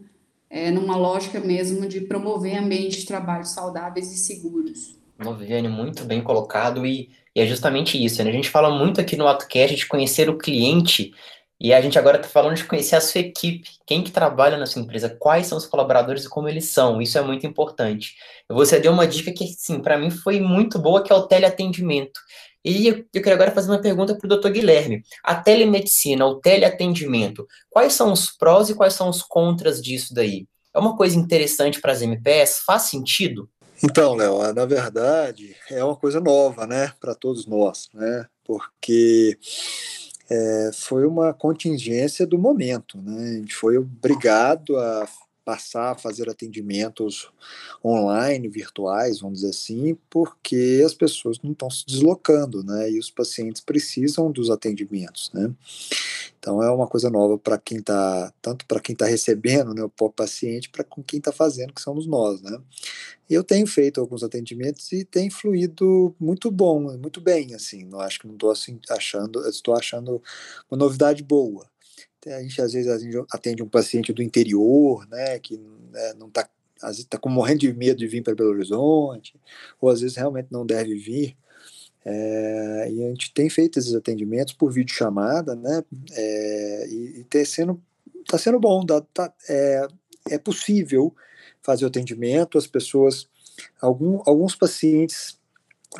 é, 0.49 0.71
numa 0.71 0.97
lógica 0.97 1.41
mesmo 1.41 1.87
de 1.87 2.01
promover 2.01 2.57
ambientes 2.57 3.01
de 3.01 3.07
trabalho 3.07 3.45
saudáveis 3.45 4.13
e 4.13 4.17
seguros. 4.17 5.00
Viviane, 5.37 5.69
muito 5.69 6.05
bem 6.05 6.23
colocado 6.23 6.87
e 6.87 7.11
e 7.35 7.41
é 7.41 7.47
justamente 7.47 8.03
isso, 8.03 8.23
né? 8.23 8.31
A 8.31 8.33
gente 8.33 8.51
fala 8.51 8.71
muito 8.71 9.01
aqui 9.01 9.17
no 9.17 9.27
AutoCast 9.27 9.77
de 9.77 9.87
conhecer 9.87 10.29
o 10.29 10.37
cliente, 10.37 11.13
e 11.61 11.75
a 11.75 11.81
gente 11.81 11.99
agora 11.99 12.17
está 12.17 12.29
falando 12.29 12.57
de 12.57 12.65
conhecer 12.65 12.97
a 12.97 13.01
sua 13.03 13.21
equipe, 13.21 13.69
quem 13.87 14.03
que 14.03 14.11
trabalha 14.11 14.57
na 14.57 14.65
sua 14.65 14.81
empresa, 14.81 15.11
quais 15.11 15.47
são 15.47 15.59
os 15.59 15.67
colaboradores 15.67 16.25
e 16.25 16.29
como 16.29 16.49
eles 16.49 16.65
são. 16.67 17.03
Isso 17.03 17.19
é 17.19 17.23
muito 17.23 17.47
importante. 17.47 18.15
Você 18.49 18.81
deu 18.81 18.93
uma 18.93 19.07
dica 19.07 19.31
que, 19.31 19.47
sim, 19.47 19.81
para 19.81 19.99
mim 19.99 20.11
foi 20.11 20.41
muito 20.41 20.79
boa, 20.79 21.03
que 21.03 21.13
é 21.13 21.15
o 21.15 21.27
teleatendimento. 21.27 22.19
E 22.65 22.89
eu, 22.89 23.05
eu 23.13 23.23
queria 23.23 23.35
agora 23.35 23.51
fazer 23.51 23.71
uma 23.71 23.81
pergunta 23.81 24.15
para 24.15 24.25
o 24.25 24.29
doutor 24.29 24.51
Guilherme. 24.51 25.03
A 25.23 25.35
telemedicina, 25.35 26.27
o 26.27 26.41
teleatendimento, 26.41 27.47
quais 27.69 27.93
são 27.93 28.11
os 28.11 28.31
prós 28.31 28.71
e 28.71 28.75
quais 28.75 28.95
são 28.95 29.11
os 29.11 29.23
contras 29.23 29.83
disso 29.83 30.15
daí? 30.15 30.47
É 30.75 30.79
uma 30.79 30.97
coisa 30.97 31.19
interessante 31.19 31.79
para 31.79 31.93
as 31.93 32.01
MPS? 32.01 32.63
Faz 32.65 32.83
sentido? 32.83 33.49
Então, 33.83 34.15
Léo, 34.15 34.53
na 34.53 34.67
verdade 34.67 35.57
é 35.71 35.83
uma 35.83 35.97
coisa 35.97 36.21
nova, 36.21 36.67
né, 36.67 36.93
para 37.01 37.15
todos 37.15 37.47
nós, 37.47 37.89
né, 37.95 38.27
porque 38.45 39.39
é, 40.29 40.71
foi 40.75 41.07
uma 41.07 41.33
contingência 41.33 42.27
do 42.27 42.39
momento, 42.39 42.99
né, 42.99 43.31
a 43.31 43.35
gente 43.39 43.55
foi 43.55 43.79
obrigado 43.79 44.77
a 44.77 45.09
passar 45.45 45.93
a 45.93 45.99
fazer 45.99 46.29
atendimentos 46.29 47.31
online, 47.85 48.49
virtuais, 48.49 49.21
vamos 49.21 49.41
dizer 49.41 49.51
assim, 49.51 49.97
porque 50.09 50.83
as 50.85 50.95
pessoas 50.95 51.39
não 51.43 51.53
estão 51.53 51.71
se 51.71 51.85
deslocando, 51.87 52.63
né? 52.63 52.91
E 52.91 52.99
os 52.99 53.11
pacientes 53.11 53.61
precisam 53.61 54.31
dos 54.31 54.51
atendimentos, 54.51 55.31
né? 55.33 55.53
Então 56.39 56.63
é 56.63 56.71
uma 56.71 56.87
coisa 56.87 57.11
nova 57.11 57.37
para 57.39 57.59
quem 57.59 57.79
está, 57.79 58.33
tanto 58.41 58.65
para 58.67 58.81
quem 58.81 58.95
está 58.95 59.07
recebendo, 59.07 59.75
né, 59.75 59.83
o 59.83 60.11
paciente, 60.11 60.71
para 60.71 60.83
com 60.83 61.03
quem 61.03 61.19
está 61.19 61.33
fazendo, 61.33 61.75
que 61.75 61.83
somos 61.83 62.07
nós, 62.07 62.41
né? 62.41 62.59
Eu 63.29 63.45
tenho 63.45 63.67
feito 63.67 64.01
alguns 64.01 64.23
atendimentos 64.23 64.91
e 64.91 65.05
tem 65.05 65.31
fluído 65.31 66.15
muito 66.19 66.51
bom, 66.51 66.97
muito 66.99 67.21
bem, 67.21 67.55
assim. 67.55 67.85
Não 67.85 68.01
acho 68.01 68.21
que 68.21 68.27
não 68.27 68.35
estou 68.35 68.51
assim, 68.51 68.81
achando, 68.91 69.47
estou 69.49 69.77
achando 69.77 70.21
uma 70.71 70.79
novidade 70.79 71.23
boa. 71.23 71.69
A 72.27 72.43
gente 72.43 72.61
às 72.61 72.73
vezes 72.73 72.91
atende 73.33 73.63
um 73.63 73.69
paciente 73.69 74.13
do 74.13 74.23
interior, 74.23 75.07
né, 75.09 75.39
que 75.39 75.57
né, 75.57 76.15
não 76.19 76.29
está 76.29 76.49
às 76.83 76.93
vezes 76.93 77.05
está 77.05 77.19
morrendo 77.27 77.61
de 77.61 77.73
medo 77.73 77.99
de 77.99 78.07
vir 78.07 78.23
para 78.23 78.35
Belo 78.35 78.51
Horizonte, 78.51 79.39
ou 79.81 79.91
às 79.91 80.01
vezes 80.01 80.17
realmente 80.17 80.49
não 80.51 80.65
deve 80.65 80.95
vir. 80.95 81.37
É, 82.05 82.91
e 82.91 83.05
a 83.05 83.09
gente 83.09 83.33
tem 83.35 83.51
feito 83.51 83.79
esses 83.79 83.95
atendimentos 83.95 84.55
por 84.55 84.73
videochamada, 84.73 85.55
né? 85.55 85.85
É, 86.13 86.89
e, 86.89 87.21
está 87.21 87.45
sendo, 87.45 87.83
tá 88.27 88.39
sendo 88.39 88.59
bom, 88.59 88.85
dá, 88.85 89.03
tá, 89.03 89.33
é, 89.49 89.87
é 90.31 90.39
possível 90.39 91.15
fazer 91.63 91.85
o 91.85 91.89
atendimento, 91.89 92.57
as 92.57 92.67
pessoas, 92.67 93.29
algum, 93.81 94.23
alguns 94.25 94.57
pacientes 94.57 95.39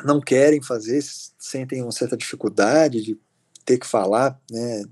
não 0.03 0.19
querem 0.19 0.61
fazer, 0.61 0.99
sentem 1.37 1.83
uma 1.83 1.91
certa 1.91 2.17
dificuldade 2.17 3.01
de 3.03 3.19
ter 3.63 3.77
que 3.77 3.85
falar, 3.85 4.41
né, 4.49 4.83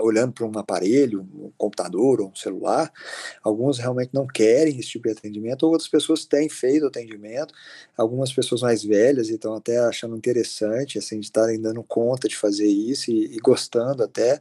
olhando 0.00 0.32
para 0.32 0.46
um 0.46 0.58
aparelho, 0.58 1.26
um 1.34 1.52
computador 1.56 2.20
ou 2.20 2.28
um 2.28 2.34
celular. 2.34 2.92
Alguns 3.42 3.78
realmente 3.78 4.10
não 4.12 4.26
querem 4.26 4.78
esse 4.78 4.90
tipo 4.90 5.08
de 5.08 5.12
atendimento, 5.12 5.66
outras 5.66 5.88
pessoas 5.88 6.24
têm 6.24 6.48
feito 6.48 6.86
atendimento. 6.86 7.54
Algumas 7.96 8.32
pessoas 8.32 8.62
mais 8.62 8.82
velhas 8.82 9.28
estão 9.28 9.54
até 9.54 9.78
achando 9.78 10.16
interessante, 10.16 10.98
assim, 10.98 11.20
de 11.20 11.26
estarem 11.26 11.60
dando 11.60 11.82
conta 11.82 12.28
de 12.28 12.36
fazer 12.36 12.66
isso 12.66 13.10
e, 13.10 13.36
e 13.36 13.38
gostando 13.38 14.02
até. 14.02 14.40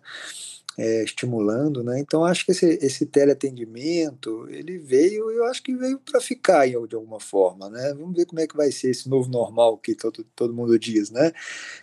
É, 0.77 1.03
estimulando, 1.03 1.83
né? 1.83 1.99
Então 1.99 2.23
acho 2.23 2.45
que 2.45 2.51
esse, 2.53 2.79
esse 2.81 3.05
teleatendimento 3.05 4.47
ele 4.49 4.77
veio, 4.77 5.29
eu 5.29 5.43
acho 5.45 5.61
que 5.61 5.75
veio 5.75 5.99
para 5.99 6.21
ficar 6.21 6.65
de 6.67 6.95
alguma 6.95 7.19
forma, 7.19 7.69
né? 7.69 7.93
Vamos 7.95 8.15
ver 8.15 8.25
como 8.25 8.39
é 8.39 8.47
que 8.47 8.55
vai 8.55 8.71
ser 8.71 8.91
esse 8.91 9.09
novo 9.09 9.29
normal 9.29 9.77
que 9.77 9.93
todo, 9.93 10.23
todo 10.33 10.53
mundo 10.53 10.79
diz, 10.79 11.09
né? 11.11 11.33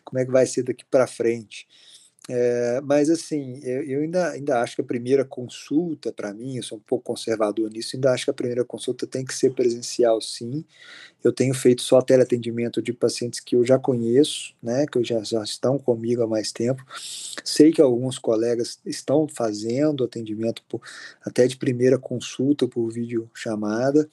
Como 0.03 0.19
é 0.19 0.25
que 0.25 0.31
vai 0.31 0.47
ser 0.47 0.63
daqui 0.63 0.83
para 0.87 1.07
frente? 1.07 1.67
É, 2.29 2.81
mas 2.83 3.09
assim, 3.09 3.61
eu, 3.63 3.83
eu, 3.85 4.01
ainda, 4.01 4.31
ainda 4.31 4.61
acho 4.61 4.75
que 4.75 4.83
a 4.83 4.85
primeira 4.85 5.25
consulta, 5.25 6.13
para 6.13 6.35
mim, 6.35 6.57
eu 6.57 6.63
sou 6.63 6.79
um 6.79 6.81
pouco 6.81 7.05
conservador 7.05 7.71
nisso, 7.71 7.95
ainda 7.95 8.13
acho 8.13 8.25
que 8.25 8.31
a 8.31 8.35
primeira 8.35 8.65
consulta 8.65 9.07
tem 9.07 9.25
que 9.25 9.33
ser 9.33 9.51
presencial, 9.55 10.21
sim. 10.21 10.65
Eu 11.23 11.33
tenho 11.33 11.55
feito 11.55 11.83
só 11.83 12.01
teleatendimento 12.03 12.83
de 12.83 12.93
pacientes 12.93 13.41
que 13.41 13.55
eu 13.55 13.65
já 13.65 13.79
conheço, 13.79 14.55
né, 14.63 14.87
que 14.87 15.03
já, 15.05 15.23
já 15.23 15.43
estão 15.43 15.79
comigo 15.79 16.23
há 16.23 16.27
mais 16.27 16.51
tempo. 16.53 16.85
Sei 17.45 17.73
que 17.73 17.81
alguns 17.81 18.19
colegas 18.19 18.81
estão 18.85 19.29
fazendo 19.29 20.05
atendimento 20.05 20.63
por, 20.69 20.81
até 21.25 21.47
de 21.47 21.57
primeira 21.57 21.99
consulta 21.99 22.67
por 22.67 22.89
vídeo 22.91 23.31
chamada. 23.35 24.09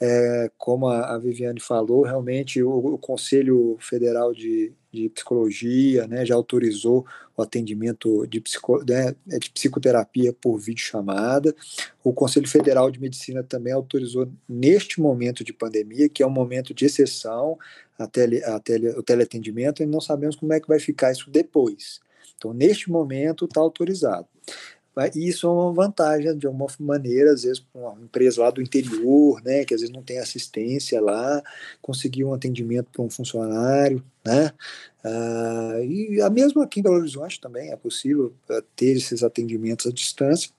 É, 0.00 0.50
como 0.56 0.88
a, 0.88 1.14
a, 1.14 1.18
Viviane 1.18 1.60
falou, 1.60 2.02
realmente 2.02 2.62
o, 2.62 2.94
o 2.94 2.98
Conselho 2.98 3.76
Federal 3.80 4.32
de, 4.32 4.72
de 4.92 5.08
Psicologia 5.10 6.06
né, 6.06 6.24
já 6.24 6.34
autorizou 6.34 7.04
o 7.36 7.42
atendimento 7.42 8.26
de, 8.26 8.40
psico, 8.40 8.82
né, 8.84 9.14
de 9.26 9.50
psicoterapia 9.50 10.32
por 10.32 10.58
videochamada. 10.58 11.54
O 12.02 12.12
Conselho 12.12 12.48
Federal 12.48 12.90
de 12.90 13.00
Medicina 13.00 13.42
também 13.42 13.72
autorizou, 13.72 14.28
neste 14.48 15.00
momento 15.00 15.44
de 15.44 15.52
pandemia, 15.52 16.08
que 16.08 16.22
é 16.22 16.26
um 16.26 16.30
momento 16.30 16.72
de 16.72 16.86
exceção, 16.86 17.58
a 17.98 18.06
tele, 18.06 18.42
a 18.44 18.58
tele, 18.58 18.88
o 18.90 19.02
teleatendimento, 19.02 19.82
e 19.82 19.86
não 19.86 20.00
sabemos 20.00 20.36
como 20.36 20.52
é 20.52 20.60
que 20.60 20.68
vai 20.68 20.78
ficar 20.78 21.12
isso 21.12 21.30
depois. 21.30 22.00
Então, 22.36 22.52
neste 22.52 22.90
momento, 22.90 23.44
está 23.44 23.60
autorizado. 23.60 24.28
E 25.14 25.28
isso 25.28 25.46
é 25.46 25.50
uma 25.50 25.72
vantagem, 25.74 26.36
de 26.38 26.46
alguma 26.46 26.68
maneira, 26.80 27.30
às 27.32 27.42
vezes, 27.42 27.60
para 27.60 27.82
uma 27.82 28.00
empresa 28.00 28.40
lá 28.40 28.50
do 28.50 28.62
interior, 28.62 29.42
né, 29.44 29.62
que 29.62 29.74
às 29.74 29.82
vezes 29.82 29.94
não 29.94 30.02
tem 30.02 30.18
assistência 30.18 31.02
lá, 31.02 31.42
conseguir 31.82 32.24
um 32.24 32.32
atendimento 32.32 32.88
para 32.90 33.02
um 33.02 33.10
funcionário, 33.10 34.02
né? 34.26 34.52
Uh, 35.04 35.84
e 35.84 36.20
a 36.20 36.28
mesma 36.28 36.64
aqui 36.64 36.80
em 36.80 36.82
Belo 36.82 36.96
Horizonte 36.96 37.40
também 37.40 37.70
é 37.70 37.76
possível 37.76 38.34
uh, 38.50 38.62
ter 38.74 38.96
esses 38.96 39.22
atendimentos 39.22 39.86
à 39.86 39.92
distância 39.92 40.50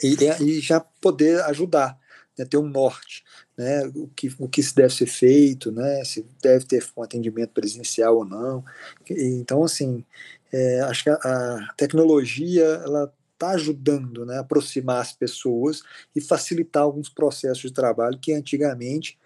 e, 0.00 0.16
e 0.40 0.60
já 0.60 0.78
poder 0.78 1.42
ajudar, 1.44 1.98
né, 2.38 2.44
ter 2.44 2.58
um 2.58 2.68
norte, 2.68 3.24
né, 3.56 3.86
o 3.94 4.08
que, 4.14 4.32
o 4.38 4.48
que 4.48 4.62
deve 4.74 4.94
ser 4.94 5.06
feito, 5.06 5.72
né, 5.72 6.04
se 6.04 6.24
deve 6.40 6.64
ter 6.64 6.86
um 6.96 7.02
atendimento 7.02 7.50
presencial 7.50 8.18
ou 8.18 8.24
não. 8.24 8.64
Então, 9.10 9.64
assim, 9.64 10.04
é, 10.52 10.80
acho 10.82 11.04
que 11.04 11.10
a, 11.10 11.14
a 11.14 11.74
tecnologia 11.76 12.64
ela 12.64 13.12
está 13.32 13.50
ajudando 13.50 14.24
né, 14.24 14.36
a 14.36 14.40
aproximar 14.40 15.00
as 15.00 15.12
pessoas 15.12 15.82
e 16.14 16.20
facilitar 16.20 16.84
alguns 16.84 17.08
processos 17.08 17.62
de 17.62 17.72
trabalho 17.72 18.18
que 18.18 18.32
antigamente 18.32 19.18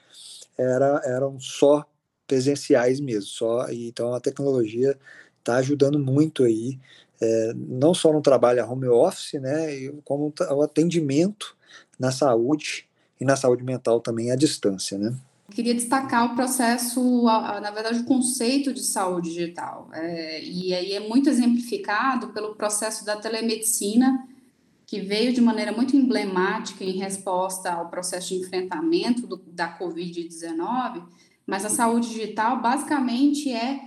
era, 0.58 1.00
eram 1.04 1.38
só 1.38 1.84
presenciais 2.30 3.00
mesmo. 3.00 3.28
Só, 3.28 3.66
então 3.70 4.14
a 4.14 4.20
tecnologia 4.20 4.96
está 5.40 5.56
ajudando 5.56 5.98
muito 5.98 6.44
aí, 6.44 6.78
é, 7.20 7.52
não 7.54 7.92
só 7.92 8.12
no 8.12 8.22
trabalho 8.22 8.64
home 8.70 8.86
office, 8.86 9.40
né, 9.40 9.90
como 10.04 10.32
o 10.38 10.62
atendimento 10.62 11.56
na 11.98 12.12
saúde 12.12 12.86
e 13.20 13.24
na 13.24 13.36
saúde 13.36 13.64
mental 13.64 14.00
também 14.00 14.30
à 14.30 14.36
distância, 14.36 14.96
né. 14.96 15.14
Queria 15.50 15.74
destacar 15.74 16.26
o 16.26 16.36
processo, 16.36 17.24
na 17.24 17.72
verdade, 17.72 17.98
o 17.98 18.04
conceito 18.04 18.72
de 18.72 18.82
saúde 18.82 19.30
digital. 19.30 19.88
É, 19.92 20.40
e 20.44 20.72
aí 20.72 20.92
é 20.92 21.00
muito 21.00 21.28
exemplificado 21.28 22.28
pelo 22.28 22.54
processo 22.54 23.04
da 23.04 23.16
telemedicina, 23.16 24.28
que 24.86 25.00
veio 25.00 25.32
de 25.32 25.40
maneira 25.40 25.72
muito 25.72 25.96
emblemática 25.96 26.84
em 26.84 26.98
resposta 26.98 27.72
ao 27.72 27.88
processo 27.88 28.28
de 28.28 28.36
enfrentamento 28.36 29.26
do, 29.26 29.38
da 29.48 29.76
Covid-19, 29.76 31.02
mas 31.50 31.64
a 31.64 31.68
saúde 31.68 32.08
digital 32.08 32.62
basicamente 32.62 33.52
é 33.52 33.80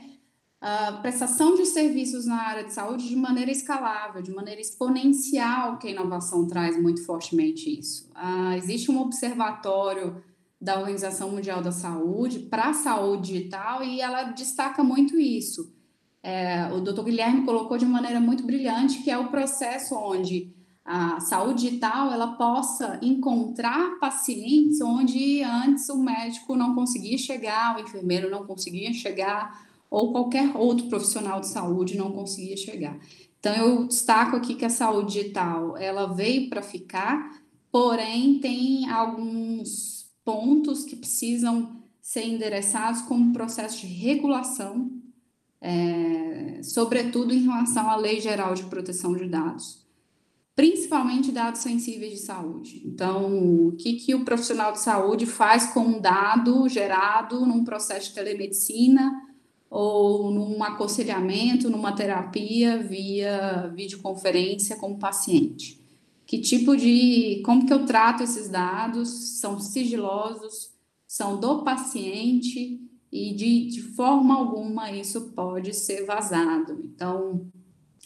a 0.60 0.94
prestação 1.02 1.56
de 1.56 1.66
serviços 1.66 2.26
na 2.26 2.42
área 2.42 2.66
de 2.66 2.74
saúde 2.74 3.08
de 3.08 3.16
maneira 3.16 3.52
escalável, 3.52 4.22
de 4.22 4.32
maneira 4.32 4.60
exponencial, 4.60 5.78
que 5.78 5.88
a 5.88 5.92
inovação 5.92 6.46
traz 6.46 6.82
muito 6.82 7.06
fortemente 7.06 7.80
isso. 7.80 8.10
Uh, 8.12 8.54
existe 8.58 8.92
um 8.92 9.00
observatório 9.00 10.22
da 10.60 10.78
Organização 10.78 11.32
Mundial 11.32 11.62
da 11.62 11.72
Saúde 11.72 12.40
para 12.40 12.70
a 12.70 12.74
saúde 12.74 13.34
digital 13.34 13.82
e 13.82 14.02
ela 14.02 14.24
destaca 14.24 14.84
muito 14.84 15.18
isso. 15.18 15.74
É, 16.22 16.72
o 16.72 16.82
Dr. 16.82 17.04
Guilherme 17.04 17.46
colocou 17.46 17.78
de 17.78 17.86
maneira 17.86 18.20
muito 18.20 18.46
brilhante 18.46 19.04
que 19.04 19.12
é 19.12 19.18
o 19.18 19.28
processo 19.28 19.96
onde 19.96 20.53
a 20.86 21.20
saúde 21.22 21.64
digital 21.64 22.12
ela 22.12 22.34
possa 22.34 23.00
encontrar 23.02 24.00
pacientes 24.00 24.82
onde 24.82 25.42
antes 25.42 25.88
o 25.88 25.98
médico 25.98 26.56
não 26.56 26.76
conseguia 26.76 27.18
chegar, 27.18 27.78
o 27.78 27.80
enfermeiro 27.80 28.30
não 28.30 28.46
conseguia 28.46 28.94
chegar 28.94 29.66
ou 29.90 30.12
qualquer 30.12 30.56
outro 30.58 30.88
profissional 30.88 31.40
de 31.40 31.48
saúde 31.48 31.98
não 31.98 32.12
conseguia 32.12 32.58
chegar. 32.58 32.98
Então 33.40 33.56
eu 33.56 33.88
destaco 33.88 34.36
aqui 34.36 34.56
que 34.56 34.66
a 34.66 34.70
saúde 34.70 35.14
digital 35.14 35.78
ela 35.78 36.14
veio 36.14 36.50
para 36.50 36.62
ficar, 36.62 37.42
porém 37.72 38.40
tem 38.40 38.90
alguns 38.90 40.08
pontos 40.26 40.84
que 40.84 40.96
precisam 40.96 41.82
ser 42.02 42.26
endereçados 42.26 43.02
como 43.04 43.32
processo 43.32 43.82
de 43.82 43.88
regulação, 43.88 44.92
é, 45.62 46.62
sobretudo 46.64 47.34
em 47.34 47.44
relação 47.44 47.90
à 47.90 47.96
Lei 47.96 48.20
Geral 48.20 48.54
de 48.54 48.64
Proteção 48.64 49.14
de 49.14 49.28
Dados, 49.30 49.83
principalmente 50.56 51.32
dados 51.32 51.62
sensíveis 51.62 52.12
de 52.14 52.20
saúde. 52.20 52.82
Então, 52.86 53.68
o 53.68 53.72
que, 53.74 53.94
que 53.94 54.14
o 54.14 54.24
profissional 54.24 54.72
de 54.72 54.80
saúde 54.80 55.26
faz 55.26 55.74
com 55.74 55.82
um 55.82 56.02
dado 56.02 56.68
gerado 56.70 57.46
num 57.46 57.64
processo 57.64 58.10
de 58.10 58.16
telemedicina 58.16 59.12
ou 59.70 60.32
num 60.32 60.64
aconselhamento, 60.64 61.70
numa 61.70 61.94
terapia 61.94 62.78
via 62.78 63.72
videoconferência 63.76 64.76
com 64.76 64.92
o 64.92 65.00
paciente? 65.00 65.84
que 66.26 66.40
tipo 66.40 66.76
de, 66.76 67.42
como 67.46 67.66
que 67.66 67.74
eu 67.74 67.86
trato 67.86 68.24
esses 68.24 68.50
dados, 68.50 69.40
são 69.40 69.60
sigilosos, 69.60 70.72
são 71.08 71.40
do 71.40 71.64
paciente 71.64 72.80
e 73.12 73.36
de, 73.36 73.68
de 73.68 73.82
forma 73.82 74.36
alguma 74.36 74.92
isso 74.92 75.32
pode 75.34 75.74
ser 75.74 76.06
vazado. 76.06 76.82
Então, 76.84 77.46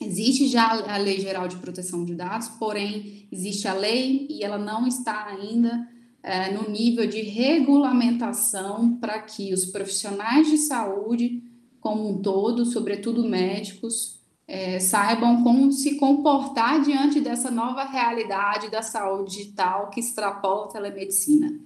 existe 0.02 0.48
já 0.48 0.72
a 0.94 0.98
Lei 0.98 1.20
Geral 1.20 1.48
de 1.48 1.58
Proteção 1.58 2.06
de 2.06 2.16
Dados, 2.16 2.48
porém 2.50 3.28
existe 3.32 3.68
a 3.68 3.74
lei 3.74 4.28
e 4.30 4.44
ela 4.44 4.58
não 4.58 4.88
está 4.88 5.26
ainda 5.28 5.88
é, 6.22 6.52
no 6.52 6.70
nível 6.70 7.08
de 7.08 7.22
regulamentação 7.22 8.98
para 8.98 9.20
que 9.20 9.54
os 9.54 9.66
profissionais 9.66 10.48
de 10.48 10.58
saúde, 10.58 11.42
como 11.80 12.10
um 12.10 12.22
todo, 12.22 12.66
sobretudo 12.66 13.28
médicos, 13.28 14.18
é, 14.48 14.80
saibam 14.80 15.44
como 15.44 15.72
se 15.72 15.96
comportar 15.96 16.82
diante 16.82 17.20
dessa 17.20 17.52
nova 17.52 17.84
realidade 17.84 18.70
da 18.70 18.82
saúde 18.82 19.38
digital 19.38 19.90
que 19.90 20.00
extrapola 20.00 20.66
a 20.66 20.70
telemedicina. 20.70 21.60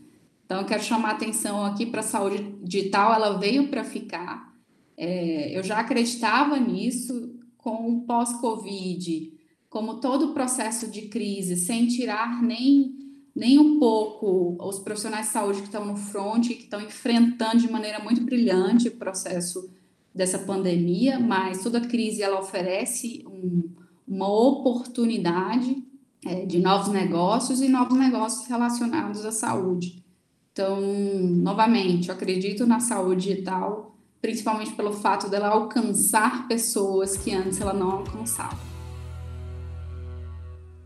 Então, 0.46 0.60
eu 0.60 0.66
quero 0.66 0.84
chamar 0.84 1.12
atenção 1.12 1.64
aqui 1.64 1.86
para 1.86 2.02
a 2.02 2.04
saúde 2.04 2.56
digital, 2.62 3.14
ela 3.14 3.38
veio 3.38 3.68
para 3.68 3.84
ficar. 3.84 4.52
É, 4.98 5.58
eu 5.58 5.64
já 5.64 5.80
acreditava 5.80 6.60
nisso 6.60 7.31
com 7.62 7.90
o 7.90 8.02
pós-Covid, 8.02 9.34
como 9.70 10.00
todo 10.00 10.28
o 10.28 10.34
processo 10.34 10.90
de 10.90 11.04
crise, 11.04 11.56
sem 11.56 11.88
tirar 11.88 12.42
nem 12.42 13.00
nem 13.34 13.58
um 13.58 13.80
pouco 13.80 14.58
os 14.60 14.80
profissionais 14.80 15.28
de 15.28 15.32
saúde 15.32 15.62
que 15.62 15.68
estão 15.68 15.86
no 15.86 15.96
front, 15.96 16.48
que 16.48 16.54
estão 16.54 16.82
enfrentando 16.82 17.60
de 17.60 17.72
maneira 17.72 18.00
muito 18.00 18.22
brilhante 18.22 18.90
o 18.90 18.98
processo 18.98 19.72
dessa 20.14 20.38
pandemia, 20.40 21.18
mas 21.18 21.64
toda 21.64 21.80
crise 21.80 22.22
ela 22.22 22.40
oferece 22.40 23.24
um, 23.26 23.70
uma 24.06 24.28
oportunidade 24.28 25.82
é, 26.26 26.46
de 26.46 26.60
novos 26.60 26.90
negócios 26.90 27.62
e 27.62 27.70
novos 27.70 27.98
negócios 27.98 28.48
relacionados 28.48 29.26
à 29.26 29.32
saúde. 29.32 30.04
Então, 30.52 30.82
novamente, 30.82 32.10
eu 32.10 32.16
acredito 32.16 32.68
na 32.68 32.82
saúde 32.82 33.30
digital, 33.30 33.91
principalmente 34.22 34.74
pelo 34.74 34.94
fato 34.94 35.30
dela 35.30 35.48
alcançar 35.48 36.48
pessoas 36.48 37.18
que 37.18 37.34
antes 37.34 37.60
ela 37.60 37.74
não 37.74 37.92
alcançava. 37.92 38.58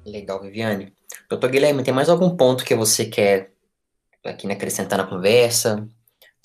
Legal, 0.05 0.41
Viviane. 0.41 0.93
Doutor 1.29 1.49
Guilherme, 1.49 1.83
tem 1.83 1.93
mais 1.93 2.09
algum 2.09 2.35
ponto 2.35 2.63
que 2.63 2.75
você 2.75 3.05
quer 3.05 3.51
aqui 4.23 4.47
né, 4.47 4.53
acrescentar 4.53 4.97
na 4.97 5.07
conversa? 5.07 5.87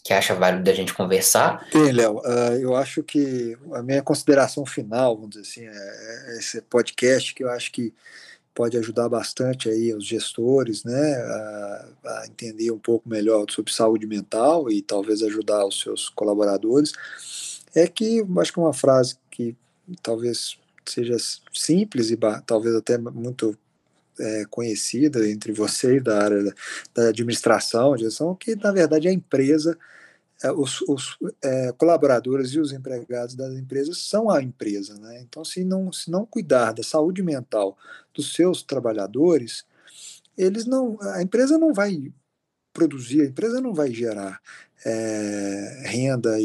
Que 0.02 0.14
acha 0.14 0.34
válido 0.34 0.64
da 0.64 0.72
gente 0.72 0.94
conversar? 0.94 1.68
Tem, 1.70 1.92
Léo. 1.92 2.18
Uh, 2.18 2.54
eu 2.60 2.74
acho 2.74 3.02
que 3.02 3.56
a 3.74 3.82
minha 3.82 4.02
consideração 4.02 4.64
final, 4.64 5.14
vamos 5.14 5.30
dizer 5.30 5.42
assim, 5.42 5.66
é, 5.66 6.32
é 6.32 6.38
esse 6.38 6.62
podcast 6.62 7.34
que 7.34 7.44
eu 7.44 7.50
acho 7.50 7.70
que 7.70 7.92
pode 8.54 8.76
ajudar 8.76 9.08
bastante 9.08 9.68
aí 9.68 9.94
os 9.94 10.04
gestores, 10.04 10.84
né, 10.84 11.14
a, 11.16 11.88
a, 12.04 12.26
entender 12.26 12.70
um 12.70 12.78
pouco 12.78 13.08
melhor 13.08 13.46
sobre 13.48 13.72
saúde 13.72 14.06
mental 14.06 14.70
e 14.70 14.82
talvez 14.82 15.22
ajudar 15.22 15.64
os 15.66 15.80
seus 15.80 16.08
colaboradores, 16.08 16.92
é 17.74 17.86
que 17.86 18.24
acho 18.38 18.52
que 18.52 18.58
uma 18.58 18.72
frase 18.72 19.16
que 19.30 19.56
talvez 20.02 20.58
seja 20.84 21.16
simples 21.52 22.10
e 22.10 22.18
talvez 22.44 22.74
até 22.74 22.98
muito 22.98 23.56
é, 24.18 24.44
conhecida 24.50 25.28
entre 25.28 25.52
vocês 25.52 26.02
da 26.02 26.22
área 26.22 26.54
da, 26.94 27.08
administração, 27.08 27.96
gestão, 27.96 28.34
que 28.34 28.54
na 28.56 28.72
verdade 28.72 29.08
a 29.08 29.12
empresa, 29.12 29.72
é, 29.72 29.78
os, 30.48 30.80
os 30.82 31.18
é, 31.42 31.72
colaboradores 31.72 32.50
e 32.52 32.60
os 32.60 32.72
empregados 32.72 33.34
das 33.34 33.52
empresas 33.54 33.98
são 33.98 34.30
a 34.30 34.42
empresa. 34.42 34.98
Né? 34.98 35.20
Então, 35.20 35.44
se 35.44 35.62
não, 35.64 35.92
se 35.92 36.10
não 36.10 36.24
cuidar 36.24 36.72
da 36.72 36.82
saúde 36.82 37.22
mental 37.22 37.76
dos 38.14 38.32
seus 38.32 38.62
trabalhadores, 38.62 39.64
eles 40.36 40.64
não, 40.64 40.98
a 41.02 41.22
empresa 41.22 41.58
não 41.58 41.74
vai 41.74 42.12
produzir, 42.72 43.22
a 43.22 43.26
empresa 43.26 43.60
não 43.60 43.74
vai 43.74 43.92
gerar 43.92 44.40
é, 44.84 45.82
renda 45.84 46.36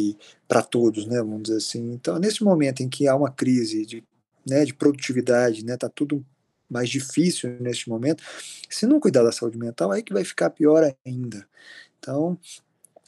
para 0.47 0.61
todos, 0.61 1.05
né, 1.05 1.17
vamos 1.19 1.43
dizer 1.43 1.57
assim. 1.57 1.93
Então, 1.93 2.19
nesse 2.19 2.43
momento 2.43 2.81
em 2.81 2.89
que 2.89 3.07
há 3.07 3.15
uma 3.15 3.31
crise 3.31 3.85
de, 3.85 4.03
né, 4.45 4.65
de 4.65 4.73
produtividade, 4.73 5.61
está 5.61 5.87
né, 5.87 5.93
tudo 5.95 6.25
mais 6.69 6.89
difícil 6.89 7.57
neste 7.59 7.87
momento, 7.87 8.23
se 8.69 8.85
não 8.85 8.99
cuidar 8.99 9.23
da 9.23 9.31
saúde 9.31 9.57
mental, 9.57 9.91
aí 9.91 10.03
que 10.03 10.13
vai 10.13 10.23
ficar 10.23 10.49
pior 10.49 10.93
ainda. 11.05 11.47
Então, 11.99 12.37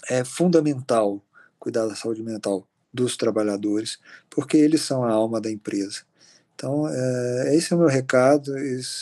é 0.09 0.23
fundamental 0.23 1.21
cuidar 1.59 1.87
da 1.87 1.95
saúde 1.95 2.23
mental 2.23 2.67
dos 2.93 3.17
trabalhadores, 3.17 3.99
porque 4.29 4.57
eles 4.57 4.81
são 4.81 5.03
a 5.03 5.11
alma 5.11 5.41
da 5.41 5.51
empresa. 5.51 6.01
Então, 6.55 6.87
é, 6.89 7.55
esse 7.55 7.71
é 7.71 7.75
o 7.75 7.79
meu 7.79 7.87
recado. 7.87 8.51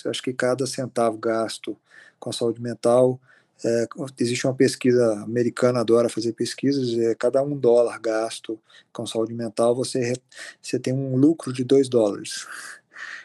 Acho 0.05 0.21
que 0.21 0.33
cada 0.33 0.67
centavo 0.67 1.17
gasto 1.17 1.77
com 2.19 2.29
a 2.29 2.33
saúde 2.33 2.61
mental. 2.61 3.19
É, 3.63 3.87
existe 4.19 4.45
uma 4.45 4.53
pesquisa 4.53 5.13
americana, 5.23 5.79
adora 5.79 6.09
fazer 6.09 6.33
pesquisas. 6.33 6.97
É, 6.97 7.15
cada 7.15 7.41
um 7.41 7.55
dólar 7.55 7.99
gasto 7.99 8.59
com 8.91 9.05
saúde 9.05 9.33
mental, 9.33 9.73
você, 9.73 10.13
você 10.61 10.77
tem 10.77 10.93
um 10.93 11.15
lucro 11.15 11.53
de 11.53 11.63
dois 11.63 11.87
dólares. 11.87 12.45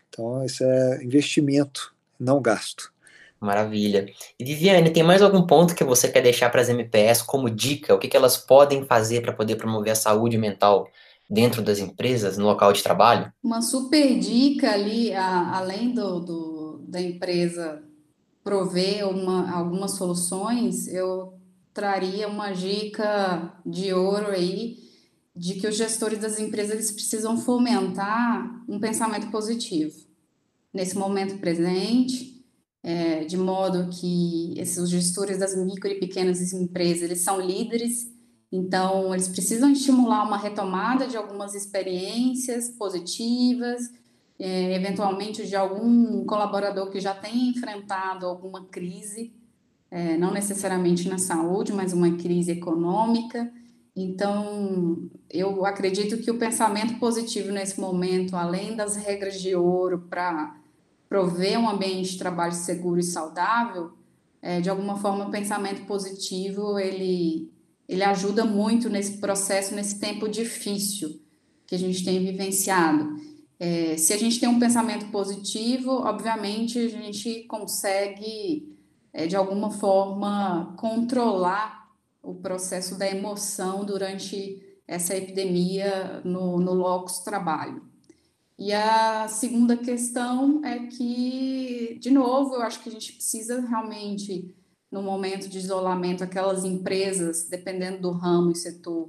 Então, 0.09 0.45
isso 0.45 0.62
é 0.62 1.03
investimento, 1.03 1.95
não 2.18 2.41
gasto. 2.41 2.93
Maravilha. 3.41 4.07
E 4.38 4.45
Viviane, 4.45 4.91
tem 4.91 5.03
mais 5.03 5.22
algum 5.22 5.47
ponto 5.47 5.74
que 5.74 5.82
você 5.82 6.09
quer 6.09 6.22
deixar 6.22 6.51
para 6.51 6.61
as 6.61 6.68
MPS 6.68 7.22
como 7.22 7.49
dica? 7.49 7.95
O 7.95 7.99
que, 7.99 8.07
que 8.07 8.16
elas 8.16 8.36
podem 8.36 8.84
fazer 8.84 9.22
para 9.22 9.32
poder 9.32 9.57
promover 9.57 9.93
a 9.93 9.97
saúde 9.97 10.36
mental 10.36 10.86
dentro 11.28 11.62
das 11.62 11.78
empresas, 11.78 12.36
no 12.36 12.45
local 12.45 12.72
de 12.72 12.82
trabalho? 12.82 13.32
Uma 13.43 13.62
super 13.62 14.18
dica 14.18 14.72
ali, 14.72 15.14
a, 15.14 15.57
além 15.57 15.95
do, 15.95 16.20
do, 16.20 16.84
da 16.86 17.01
empresa 17.01 17.82
prover 18.45 19.09
uma, 19.09 19.51
algumas 19.51 19.93
soluções, 19.93 20.86
eu 20.88 21.34
traria 21.72 22.28
uma 22.28 22.51
dica 22.51 23.55
de 23.64 23.93
ouro 23.95 24.28
aí 24.28 24.76
de 25.34 25.55
que 25.55 25.66
os 25.66 25.76
gestores 25.76 26.18
das 26.18 26.38
empresas 26.38 26.72
eles 26.72 26.91
precisam 26.91 27.38
fomentar 27.38 28.62
um 28.68 28.78
pensamento 28.78 29.30
positivo 29.30 29.95
nesse 30.72 30.99
momento 30.99 31.38
presente, 31.38 32.39
é, 32.83 33.24
de 33.24 33.37
modo 33.37 33.89
que 33.91 34.55
esses 34.59 34.89
gestores 34.89 35.39
das 35.39 35.57
micro 35.57 35.91
e 35.91 36.01
pequenas 36.01 36.53
empresas 36.53 37.03
eles 37.03 37.20
são 37.20 37.41
líderes, 37.41 38.11
então 38.51 39.14
eles 39.14 39.28
precisam 39.28 39.70
estimular 39.70 40.24
uma 40.24 40.37
retomada 40.37 41.07
de 41.07 41.16
algumas 41.16 41.55
experiências 41.55 42.70
positivas, 42.70 43.83
é, 44.39 44.74
eventualmente 44.74 45.47
de 45.47 45.55
algum 45.55 46.24
colaborador 46.24 46.91
que 46.91 46.99
já 46.99 47.14
tenha 47.14 47.51
enfrentado 47.51 48.26
alguma 48.26 48.64
crise, 48.66 49.33
é, 49.91 50.16
não 50.16 50.33
necessariamente 50.33 51.09
na 51.09 51.18
saúde, 51.18 51.72
mas 51.72 51.93
uma 51.93 52.16
crise 52.16 52.53
econômica. 52.53 53.53
Então, 53.95 55.11
eu 55.28 55.66
acredito 55.66 56.16
que 56.18 56.31
o 56.31 56.39
pensamento 56.39 56.99
positivo 56.99 57.53
nesse 57.53 57.78
momento, 57.78 58.35
além 58.35 58.74
das 58.74 58.97
regras 58.97 59.41
de 59.41 59.55
ouro 59.55 60.07
para 60.09 60.59
prover 61.11 61.58
um 61.58 61.68
ambiente 61.68 62.12
de 62.12 62.18
trabalho 62.18 62.54
seguro 62.54 63.00
e 63.00 63.02
saudável, 63.02 63.90
é, 64.40 64.61
de 64.61 64.70
alguma 64.70 64.96
forma 64.96 65.26
o 65.26 65.30
pensamento 65.30 65.84
positivo 65.84 66.78
ele, 66.78 67.52
ele 67.88 68.04
ajuda 68.04 68.44
muito 68.44 68.88
nesse 68.88 69.18
processo, 69.18 69.74
nesse 69.74 69.98
tempo 69.98 70.28
difícil 70.28 71.20
que 71.66 71.74
a 71.74 71.78
gente 71.78 72.04
tem 72.04 72.24
vivenciado. 72.24 73.16
É, 73.58 73.96
se 73.96 74.12
a 74.12 74.16
gente 74.16 74.38
tem 74.38 74.48
um 74.48 74.61
pensamento 74.61 75.11
positivo, 75.11 75.90
obviamente 75.90 76.78
a 76.78 76.88
gente 76.88 77.42
consegue, 77.48 78.78
é, 79.12 79.26
de 79.26 79.34
alguma 79.34 79.72
forma, 79.72 80.74
controlar 80.78 81.90
o 82.22 82.36
processo 82.36 82.96
da 82.96 83.11
emoção 83.11 83.84
durante 83.84 84.62
essa 84.86 85.16
epidemia 85.16 86.20
no, 86.24 86.61
no 86.61 86.72
locus 86.72 87.18
trabalho. 87.18 87.89
E 88.61 88.74
a 88.74 89.26
segunda 89.26 89.74
questão 89.74 90.62
é 90.62 90.80
que, 90.80 91.98
de 91.98 92.11
novo, 92.11 92.56
eu 92.56 92.61
acho 92.61 92.82
que 92.82 92.90
a 92.90 92.92
gente 92.92 93.14
precisa 93.14 93.58
realmente, 93.58 94.54
no 94.92 95.02
momento 95.02 95.48
de 95.48 95.56
isolamento, 95.56 96.22
aquelas 96.22 96.62
empresas, 96.62 97.48
dependendo 97.48 98.02
do 98.02 98.11
ramo 98.11 98.50
e 98.50 98.54
setor 98.54 99.08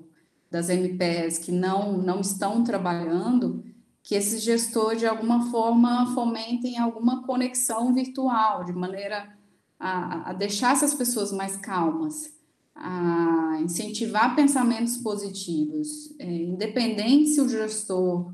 das 0.49 0.69
MPS 0.69 1.39
que 1.39 1.51
não, 1.51 1.97
não 1.97 2.21
estão 2.21 2.63
trabalhando, 2.63 3.61
que 4.01 4.15
esses 4.15 4.41
gestores, 4.41 5.01
de 5.01 5.05
alguma 5.05 5.51
forma, 5.51 6.13
fomentem 6.13 6.77
alguma 6.77 7.21
conexão 7.23 7.93
virtual, 7.93 8.63
de 8.63 8.71
maneira 8.71 9.37
a, 9.77 10.29
a 10.29 10.33
deixar 10.33 10.71
essas 10.71 10.93
pessoas 10.93 11.29
mais 11.33 11.57
calmas 11.57 12.33
a 12.73 13.59
incentivar 13.61 14.33
pensamentos 14.33 14.95
positivos, 14.95 16.15
é, 16.17 16.25
independente 16.25 17.31
se 17.31 17.41
o 17.41 17.49
gestor 17.49 18.33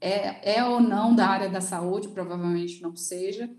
é, 0.00 0.56
é, 0.56 0.64
ou 0.64 0.80
não 0.80 1.14
da 1.14 1.26
área 1.26 1.48
da 1.48 1.60
saúde, 1.60 2.08
provavelmente 2.08 2.82
não 2.82 2.96
seja, 2.96 3.50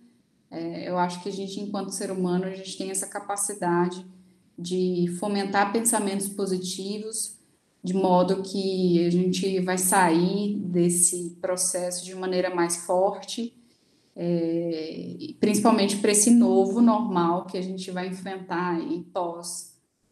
é, 0.50 0.90
eu 0.90 0.98
acho 0.98 1.22
que 1.22 1.30
a 1.30 1.32
gente, 1.32 1.60
enquanto 1.60 1.92
ser 1.92 2.12
humano, 2.12 2.46
a 2.46 2.50
gente 2.50 2.78
tem 2.78 2.92
essa 2.92 3.08
capacidade 3.08 4.06
de 4.58 5.08
fomentar 5.20 5.72
pensamentos 5.72 6.28
positivos, 6.28 7.38
de 7.84 7.94
modo 7.94 8.44
que 8.44 9.06
a 9.06 9.10
gente 9.10 9.60
vai 9.62 9.78
sair 9.78 10.56
desse 10.58 11.38
processo 11.42 12.06
de 12.06 12.14
maneira 12.14 12.54
mais 12.54 12.86
forte 12.86 13.56
é, 14.16 15.16
principalmente 15.40 15.98
para 15.98 16.12
esse 16.12 16.32
novo 16.32 16.82
normal 16.82 17.46
que 17.46 17.58
a 17.58 17.62
gente 17.62 17.90
vai 17.92 18.08
enfrentar 18.08 18.80
em 18.80 19.02
pós 19.02 19.71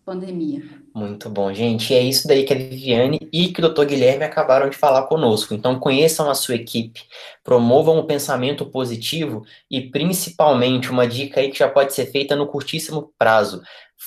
pandemia. 0.10 0.64
Muito 0.92 1.30
bom, 1.30 1.54
gente. 1.54 1.94
E 1.94 1.96
é 1.96 2.02
isso 2.02 2.28
daí 2.28 2.44
que 2.44 2.52
a 2.52 2.58
Viviane 2.58 3.20
e 3.32 3.54
que 3.54 3.64
o 3.64 3.70
Dr. 3.70 3.86
Guilherme 3.86 4.24
acabaram 4.24 4.68
de 4.68 4.76
falar 4.76 5.04
conosco. 5.04 5.54
Então, 5.54 5.80
conheçam 5.80 6.28
a 6.32 6.34
sua 6.34 6.56
equipe, 6.56 7.04
promovam 7.44 8.00
o 8.00 8.08
pensamento 8.08 8.66
positivo 8.66 9.44
e, 9.70 9.82
principalmente, 9.92 10.90
uma 10.90 11.08
dica 11.08 11.40
aí 11.40 11.52
que 11.52 11.60
já 11.60 11.70
pode 11.70 11.94
ser 11.94 12.08
feita 12.08 12.36
no 12.36 12.48
curtíssimo 12.48 13.14
prazo: 13.20 13.62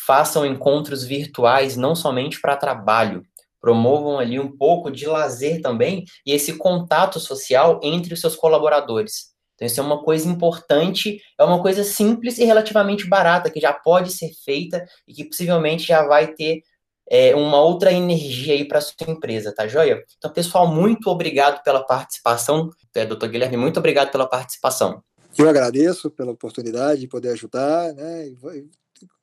façam 0.05 0.45
encontros 0.45 1.05
virtuais 1.05 1.77
não 1.77 1.95
somente 1.95 2.41
para 2.41 2.57
trabalho, 2.57 3.25
promovam 3.61 4.19
ali 4.19 4.41
um 4.41 4.51
pouco 4.57 4.91
de 4.91 5.07
lazer 5.07 5.63
também 5.63 6.05
e 6.27 6.33
esse 6.33 6.59
contato 6.59 7.21
social 7.21 7.79
entre 7.81 8.13
os 8.13 8.21
seus 8.21 8.35
colaboradores. 8.35 9.32
Então, 9.63 9.67
isso 9.69 9.81
é 9.81 9.85
uma 9.85 10.03
coisa 10.03 10.29
importante, 10.29 11.21
é 11.39 11.45
uma 11.45 11.63
coisa 11.63 11.85
simples 11.85 12.37
e 12.39 12.45
relativamente 12.45 13.09
barata, 13.09 13.49
que 13.49 13.61
já 13.61 13.73
pode 13.73 14.11
ser 14.11 14.33
feita 14.45 14.85
e 15.07 15.15
que 15.15 15.25
possivelmente 15.25 15.87
já 15.87 16.05
vai 16.05 16.35
ter 16.35 16.63
é, 17.09 17.33
uma 17.37 17.61
outra 17.63 17.93
energia 17.93 18.55
aí 18.55 18.65
para 18.65 18.81
sua 18.81 19.09
empresa, 19.09 19.55
tá 19.55 19.69
joia? 19.69 20.03
Então, 20.19 20.33
pessoal, 20.33 20.67
muito 20.67 21.09
obrigado 21.09 21.63
pela 21.63 21.87
participação. 21.87 22.71
É, 22.93 23.07
doutor 23.07 23.29
Guilherme, 23.29 23.57
muito 23.57 23.79
obrigado 23.79 24.11
pela 24.11 24.27
participação. 24.27 25.01
Eu 25.39 25.49
agradeço 25.49 26.11
pela 26.11 26.33
oportunidade 26.33 27.03
de 27.03 27.07
poder 27.07 27.29
ajudar, 27.29 27.93
né? 27.95 28.33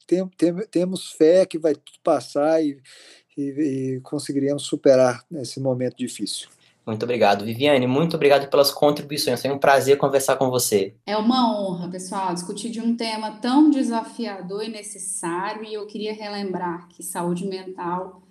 Tem, 0.07 0.25
tem, 0.37 0.55
temos 0.71 1.11
fé 1.11 1.45
que 1.45 1.59
vai 1.59 1.75
tudo 1.75 1.99
passar 2.01 2.63
e, 2.63 2.81
e, 3.37 3.41
e 3.41 4.01
conseguiremos 4.01 4.63
superar 4.63 5.21
esse 5.33 5.59
momento 5.59 5.97
difícil. 5.97 6.47
Muito 6.85 7.03
obrigado. 7.03 7.45
Viviane, 7.45 7.85
muito 7.85 8.15
obrigado 8.15 8.49
pelas 8.49 8.71
contribuições. 8.71 9.41
Foi 9.41 9.51
um 9.51 9.59
prazer 9.59 9.97
conversar 9.97 10.37
com 10.37 10.49
você. 10.49 10.95
É 11.05 11.15
uma 11.15 11.55
honra, 11.55 11.87
pessoal, 11.87 12.33
discutir 12.33 12.69
de 12.69 12.81
um 12.81 12.95
tema 12.95 13.31
tão 13.39 13.69
desafiador 13.69 14.63
e 14.63 14.69
necessário. 14.69 15.63
E 15.63 15.73
eu 15.73 15.85
queria 15.85 16.13
relembrar 16.13 16.87
que 16.89 17.03
saúde 17.03 17.45
mental 17.45 18.23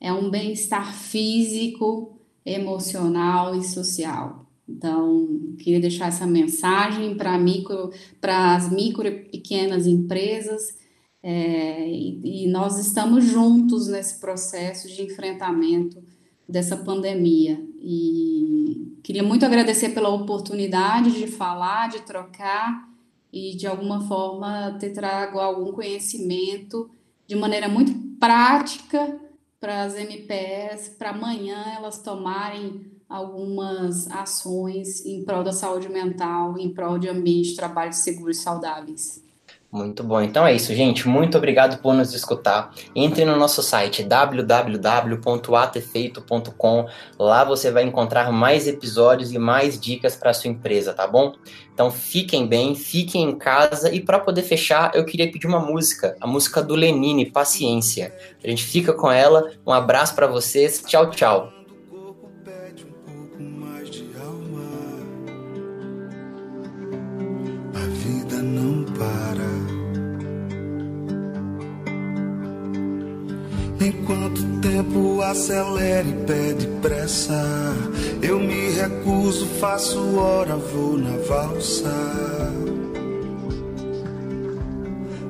é 0.00 0.12
um 0.12 0.28
bem-estar 0.28 0.92
físico, 0.92 2.18
emocional 2.44 3.54
e 3.54 3.62
social. 3.62 4.46
Então, 4.68 5.54
queria 5.58 5.80
deixar 5.80 6.08
essa 6.08 6.26
mensagem 6.26 7.14
para 7.16 7.38
micro, 7.38 7.90
as 8.20 8.70
micro 8.70 9.06
e 9.06 9.10
pequenas 9.10 9.86
empresas. 9.86 10.76
É, 11.22 11.88
e, 11.88 12.46
e 12.46 12.48
nós 12.48 12.80
estamos 12.80 13.24
juntos 13.24 13.86
nesse 13.86 14.18
processo 14.18 14.88
de 14.88 15.02
enfrentamento 15.02 16.02
dessa 16.48 16.76
pandemia. 16.76 17.60
E 17.84 18.96
queria 19.02 19.24
muito 19.24 19.44
agradecer 19.44 19.88
pela 19.88 20.08
oportunidade 20.08 21.10
de 21.10 21.26
falar, 21.26 21.88
de 21.88 22.02
trocar 22.02 22.88
e 23.32 23.56
de 23.56 23.66
alguma 23.66 24.06
forma 24.06 24.76
ter 24.78 24.90
trago 24.90 25.40
algum 25.40 25.72
conhecimento 25.72 26.88
de 27.26 27.34
maneira 27.34 27.68
muito 27.68 27.92
prática 28.20 29.20
para 29.58 29.82
as 29.82 29.96
MPS, 29.96 30.90
para 30.90 31.10
amanhã 31.10 31.74
elas 31.74 31.98
tomarem 31.98 32.92
algumas 33.08 34.08
ações 34.10 35.04
em 35.04 35.24
prol 35.24 35.42
da 35.42 35.52
saúde 35.52 35.88
mental, 35.88 36.56
em 36.58 36.72
prol 36.72 36.98
de 36.98 37.08
ambientes 37.08 37.50
de 37.50 37.56
trabalho 37.56 37.92
seguros 37.92 38.38
e 38.38 38.42
saudáveis. 38.42 39.22
Muito 39.72 40.04
bom. 40.04 40.20
Então 40.20 40.46
é 40.46 40.52
isso, 40.52 40.74
gente. 40.74 41.08
Muito 41.08 41.38
obrigado 41.38 41.80
por 41.80 41.94
nos 41.94 42.12
escutar. 42.12 42.74
Entre 42.94 43.24
no 43.24 43.36
nosso 43.36 43.62
site 43.62 44.04
www.atefeito.com. 44.04 46.86
Lá 47.18 47.42
você 47.42 47.70
vai 47.70 47.82
encontrar 47.82 48.30
mais 48.30 48.68
episódios 48.68 49.32
e 49.32 49.38
mais 49.38 49.80
dicas 49.80 50.14
para 50.14 50.34
sua 50.34 50.50
empresa, 50.50 50.92
tá 50.92 51.06
bom? 51.06 51.32
Então 51.72 51.90
fiquem 51.90 52.46
bem, 52.46 52.74
fiquem 52.74 53.22
em 53.22 53.38
casa 53.38 53.90
e 53.90 53.98
para 53.98 54.18
poder 54.18 54.42
fechar, 54.42 54.94
eu 54.94 55.06
queria 55.06 55.32
pedir 55.32 55.46
uma 55.46 55.60
música, 55.60 56.14
a 56.20 56.26
música 56.26 56.62
do 56.62 56.74
Lenine, 56.74 57.30
Paciência. 57.30 58.14
A 58.44 58.48
gente 58.48 58.64
fica 58.64 58.92
com 58.92 59.10
ela. 59.10 59.50
Um 59.66 59.72
abraço 59.72 60.14
para 60.14 60.26
vocês. 60.26 60.82
Tchau, 60.86 61.08
tchau. 61.08 61.50
Enquanto 73.84 74.38
o 74.38 74.60
tempo 74.60 75.20
acelera 75.22 76.06
e 76.06 76.12
pede 76.24 76.68
pressa, 76.80 77.42
eu 78.22 78.38
me 78.38 78.70
recuso, 78.70 79.44
faço 79.58 79.98
hora, 80.16 80.54
vou 80.56 80.96
na 80.96 81.16
valsa. 81.26 81.92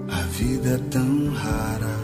A 0.09 0.21
vida 0.33 0.75
é 0.75 0.91
tão 0.91 1.31
rara 1.31 2.02